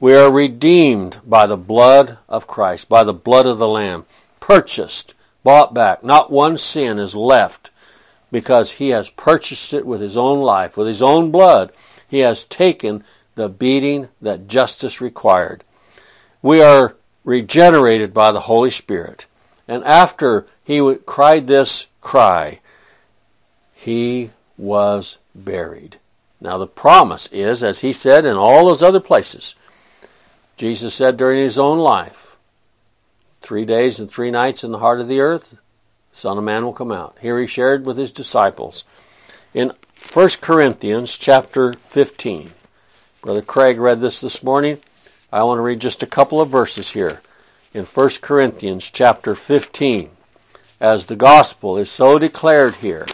We 0.00 0.14
are 0.14 0.30
redeemed 0.30 1.20
by 1.24 1.46
the 1.46 1.56
blood 1.56 2.18
of 2.28 2.46
Christ, 2.46 2.88
by 2.88 3.04
the 3.04 3.12
blood 3.12 3.46
of 3.46 3.58
the 3.58 3.68
Lamb, 3.68 4.04
purchased, 4.38 5.14
bought 5.44 5.74
back. 5.74 6.04
Not 6.04 6.30
one 6.30 6.56
sin 6.56 6.98
is 6.98 7.14
left 7.14 7.70
because 8.30 8.72
he 8.72 8.90
has 8.90 9.10
purchased 9.10 9.72
it 9.72 9.86
with 9.86 10.00
his 10.00 10.16
own 10.16 10.40
life, 10.40 10.76
with 10.76 10.86
his 10.86 11.02
own 11.02 11.30
blood. 11.30 11.72
He 12.06 12.20
has 12.20 12.44
taken 12.44 13.04
the 13.38 13.48
beating 13.48 14.08
that 14.20 14.48
justice 14.48 15.00
required. 15.00 15.62
We 16.42 16.60
are 16.60 16.96
regenerated 17.22 18.12
by 18.12 18.32
the 18.32 18.40
Holy 18.40 18.70
Spirit. 18.70 19.26
And 19.68 19.84
after 19.84 20.46
he 20.64 20.96
cried 21.06 21.46
this 21.46 21.86
cry, 22.00 22.58
he 23.72 24.30
was 24.56 25.18
buried. 25.36 25.98
Now, 26.40 26.58
the 26.58 26.66
promise 26.66 27.28
is, 27.30 27.62
as 27.62 27.80
he 27.80 27.92
said 27.92 28.24
in 28.24 28.36
all 28.36 28.66
those 28.66 28.82
other 28.82 28.98
places, 28.98 29.54
Jesus 30.56 30.94
said 30.94 31.16
during 31.16 31.38
his 31.38 31.60
own 31.60 31.78
life, 31.78 32.38
three 33.40 33.64
days 33.64 34.00
and 34.00 34.10
three 34.10 34.32
nights 34.32 34.64
in 34.64 34.72
the 34.72 34.78
heart 34.80 35.00
of 35.00 35.06
the 35.06 35.20
earth, 35.20 35.50
the 36.10 36.16
Son 36.16 36.38
of 36.38 36.44
Man 36.44 36.64
will 36.64 36.72
come 36.72 36.90
out. 36.90 37.16
Here 37.20 37.38
he 37.38 37.46
shared 37.46 37.86
with 37.86 37.98
his 37.98 38.10
disciples. 38.10 38.82
In 39.54 39.70
1 40.12 40.28
Corinthians 40.40 41.16
chapter 41.16 41.72
15, 41.72 42.50
Brother 43.20 43.42
Craig 43.42 43.78
read 43.78 43.98
this 43.98 44.20
this 44.20 44.44
morning. 44.44 44.78
I 45.32 45.42
want 45.42 45.58
to 45.58 45.62
read 45.62 45.80
just 45.80 46.04
a 46.04 46.06
couple 46.06 46.40
of 46.40 46.50
verses 46.50 46.92
here 46.92 47.20
in 47.74 47.84
1 47.84 48.10
Corinthians 48.20 48.92
chapter 48.92 49.34
15. 49.34 50.10
As 50.78 51.06
the 51.06 51.16
gospel 51.16 51.76
is 51.76 51.90
so 51.90 52.20
declared 52.20 52.76
here, 52.76 53.06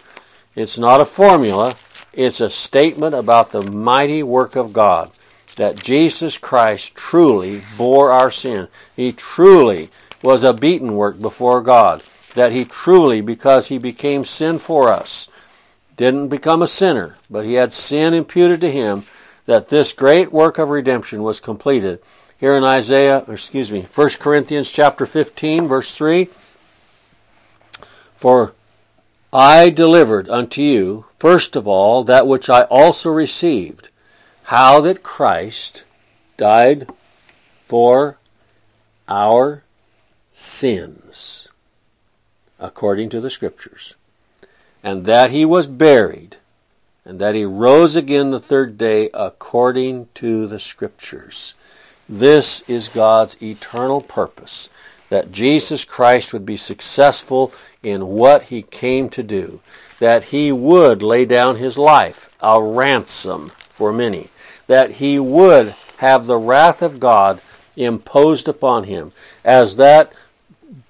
it's 0.55 0.79
not 0.79 1.01
a 1.01 1.07
formula, 1.07 1.77
it's 2.13 2.43
a 2.43 2.51
statement 2.51 3.15
about 3.15 3.51
the 3.51 3.63
mighty 3.63 4.23
work 4.23 4.57
of 4.57 4.75
God 4.75 5.11
that 5.57 5.83
Jesus 5.83 6.37
Christ 6.37 6.95
truly 6.95 7.63
bore 7.79 8.11
our 8.11 8.31
sin. 8.31 8.69
He 8.95 9.11
truly 9.11 9.89
was 10.23 10.45
a 10.45 10.53
beaten 10.53 10.97
work 10.97 11.19
before 11.19 11.63
God. 11.63 12.05
That 12.35 12.53
he 12.53 12.67
truly, 12.67 13.23
because 13.23 13.69
he 13.69 13.79
became 13.79 14.25
sin 14.25 14.59
for 14.59 14.93
us, 14.93 15.29
didn't 15.97 16.29
become 16.29 16.61
a 16.61 16.67
sinner, 16.67 17.17
but 17.31 17.47
he 17.47 17.55
had 17.55 17.73
sin 17.73 18.13
imputed 18.13 18.61
to 18.61 18.71
him 18.71 19.05
that 19.47 19.69
this 19.69 19.93
great 19.93 20.33
work 20.33 20.59
of 20.59 20.69
redemption 20.69 21.23
was 21.23 21.41
completed. 21.41 22.01
Here 22.39 22.55
in 22.55 22.65
Isaiah, 22.65 23.25
excuse 23.29 23.71
me, 23.71 23.83
1 23.83 24.09
Corinthians 24.21 24.71
chapter 24.71 25.07
15, 25.07 25.69
verse 25.69 25.97
3. 25.97 26.29
For 28.17 28.55
I 29.33 29.71
delivered 29.71 30.29
unto 30.29 30.63
you 30.63 31.07
First 31.25 31.57
of 31.57 31.67
all, 31.67 32.05
that 32.05 32.27
which 32.27 32.51
I 32.51 32.65
also 32.65 33.09
received, 33.09 33.89
how 34.43 34.83
that 34.83 35.03
Christ 35.03 35.85
died 36.37 36.87
for 37.65 38.19
our 39.09 39.65
sins, 40.31 41.49
according 42.61 43.09
to 43.09 43.23
the 43.23 43.31
Scriptures, 43.31 43.95
and 44.83 45.07
that 45.07 45.31
he 45.31 45.47
was 45.47 45.67
buried, 45.67 46.37
and 47.05 47.19
that 47.19 47.35
he 47.35 47.45
rose 47.45 47.97
again 47.97 48.31
the 48.31 48.41
third 48.41 48.79
day, 48.79 49.11
according 49.13 50.09
to 50.15 50.47
the 50.47 50.59
Scriptures. 50.59 51.55
This 52.09 52.63
is 52.69 52.89
God's 52.89 53.43
eternal 53.43 54.01
purpose 54.01 54.71
that 55.11 55.31
Jesus 55.33 55.85
Christ 55.85 56.33
would 56.33 56.47
be 56.47 56.57
successful 56.57 57.53
in 57.83 58.07
what 58.07 58.45
he 58.45 58.63
came 58.63 59.09
to 59.11 59.23
do, 59.23 59.61
that 59.99 60.25
he 60.25 60.51
would 60.51 61.03
lay 61.03 61.25
down 61.25 61.57
his 61.57 61.79
life, 61.79 62.31
a 62.41 62.61
ransom 62.63 63.53
for 63.69 63.93
many, 63.93 64.29
that 64.67 64.93
he 64.93 65.19
would 65.19 65.75
have 65.99 66.27
the 66.27 66.39
wrath 66.39 66.83
of 66.83 67.01
God 67.01 67.41
imposed 67.77 68.49
upon 68.49 68.85
him, 68.85 69.13
as 69.45 69.77
that 69.77 70.13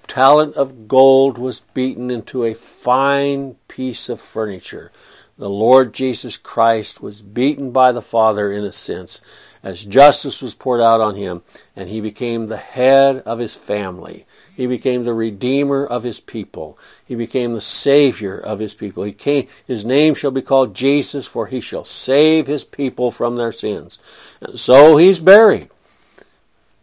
talent 0.07 0.55
of 0.55 0.87
gold 0.87 1.37
was 1.37 1.61
beaten 1.73 2.09
into 2.09 2.43
a 2.43 2.53
fine 2.53 3.55
piece 3.67 4.07
of 4.07 4.21
furniture. 4.21 4.91
The 5.37 5.49
Lord 5.49 5.93
Jesus 5.93 6.37
Christ 6.37 7.01
was 7.01 7.21
beaten 7.21 7.71
by 7.71 7.91
the 7.91 8.01
Father 8.01 8.51
in 8.53 8.63
a 8.63 8.71
sense, 8.71 9.19
as 9.61 9.83
justice 9.83 10.41
was 10.41 10.55
poured 10.55 10.79
out 10.79 11.01
on 11.01 11.15
him, 11.15 11.41
and 11.75 11.89
he 11.89 11.99
became 11.99 12.47
the 12.47 12.55
head 12.55 13.17
of 13.25 13.39
his 13.39 13.53
family. 13.53 14.25
He 14.55 14.65
became 14.65 15.03
the 15.03 15.13
redeemer 15.13 15.85
of 15.85 16.03
his 16.03 16.21
people. 16.21 16.79
He 17.05 17.15
became 17.15 17.51
the 17.51 17.59
savior 17.59 18.37
of 18.37 18.59
his 18.59 18.73
people. 18.73 19.03
He 19.03 19.11
came, 19.11 19.47
his 19.67 19.83
name 19.83 20.13
shall 20.13 20.31
be 20.31 20.41
called 20.41 20.73
Jesus, 20.73 21.27
for 21.27 21.47
he 21.47 21.59
shall 21.59 21.83
save 21.83 22.47
his 22.47 22.63
people 22.63 23.11
from 23.11 23.35
their 23.35 23.51
sins. 23.51 23.99
And 24.39 24.57
so 24.57 24.95
he's 24.95 25.19
buried. 25.19 25.69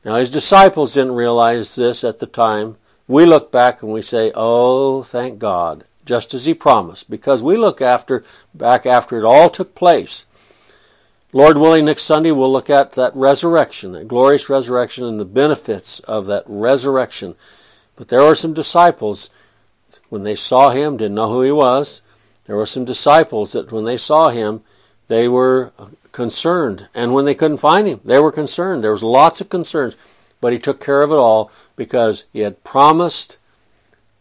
Now 0.04 0.16
his 0.16 0.30
disciples 0.30 0.92
didn't 0.92 1.14
realize 1.14 1.74
this 1.74 2.04
at 2.04 2.18
the 2.18 2.26
time. 2.26 2.76
We 3.08 3.24
look 3.24 3.50
back 3.50 3.82
and 3.82 3.92
we 3.92 4.02
say, 4.02 4.30
"Oh, 4.34 5.02
thank 5.02 5.38
God," 5.38 5.84
just 6.04 6.34
as 6.34 6.46
he 6.46 6.54
promised, 6.54 7.08
because 7.10 7.42
we 7.42 7.56
look 7.56 7.80
after 7.80 8.24
back 8.54 8.86
after 8.86 9.18
it 9.18 9.24
all 9.24 9.50
took 9.50 9.74
place. 9.74 10.26
Lord 11.32 11.56
willing, 11.56 11.86
next 11.86 12.02
Sunday 12.02 12.30
we'll 12.30 12.52
look 12.52 12.68
at 12.68 12.92
that 12.92 13.14
resurrection, 13.16 13.92
that 13.92 14.08
glorious 14.08 14.50
resurrection, 14.50 15.04
and 15.04 15.18
the 15.18 15.24
benefits 15.24 16.00
of 16.00 16.26
that 16.26 16.44
resurrection. 16.46 17.36
But 17.96 18.08
there 18.08 18.22
were 18.22 18.34
some 18.34 18.52
disciples, 18.52 19.30
when 20.08 20.24
they 20.24 20.34
saw 20.34 20.70
him, 20.70 20.96
didn't 20.96 21.14
know 21.14 21.30
who 21.30 21.42
he 21.42 21.52
was. 21.52 22.02
There 22.44 22.56
were 22.56 22.66
some 22.66 22.84
disciples 22.84 23.52
that 23.52 23.72
when 23.72 23.84
they 23.84 23.96
saw 23.96 24.28
him, 24.28 24.62
they 25.08 25.28
were 25.28 25.72
concerned. 26.10 26.88
And 26.94 27.14
when 27.14 27.24
they 27.24 27.34
couldn't 27.34 27.58
find 27.58 27.86
him, 27.86 28.00
they 28.04 28.18
were 28.18 28.32
concerned. 28.32 28.82
There 28.82 28.92
was 28.92 29.02
lots 29.02 29.40
of 29.40 29.48
concerns. 29.48 29.96
But 30.40 30.52
he 30.52 30.58
took 30.58 30.80
care 30.80 31.02
of 31.02 31.10
it 31.12 31.16
all 31.16 31.50
because 31.76 32.24
he 32.32 32.40
had 32.40 32.64
promised 32.64 33.38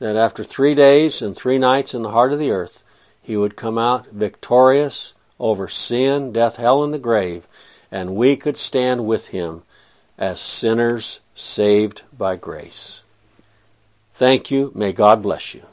that 0.02 0.16
after 0.16 0.44
three 0.44 0.74
days 0.74 1.22
and 1.22 1.38
three 1.38 1.60
nights 1.60 1.94
in 1.94 2.02
the 2.02 2.10
heart 2.10 2.34
of 2.34 2.40
the 2.40 2.50
earth, 2.50 2.84
he 3.22 3.38
would 3.38 3.56
come 3.56 3.78
out 3.78 4.08
victorious 4.08 5.14
over 5.40 5.68
sin, 5.68 6.32
death, 6.32 6.56
hell, 6.56 6.84
and 6.84 6.92
the 6.92 6.98
grave, 6.98 7.48
and 7.92 8.16
we 8.16 8.36
could 8.36 8.58
stand 8.58 9.06
with 9.06 9.28
him 9.28 9.62
as 10.18 10.40
sinners 10.40 11.20
saved 11.36 12.02
by 12.18 12.36
grace. 12.36 13.04
Thank 14.12 14.50
you. 14.50 14.72
May 14.74 14.92
God 14.92 15.22
bless 15.22 15.54
you. 15.54 15.68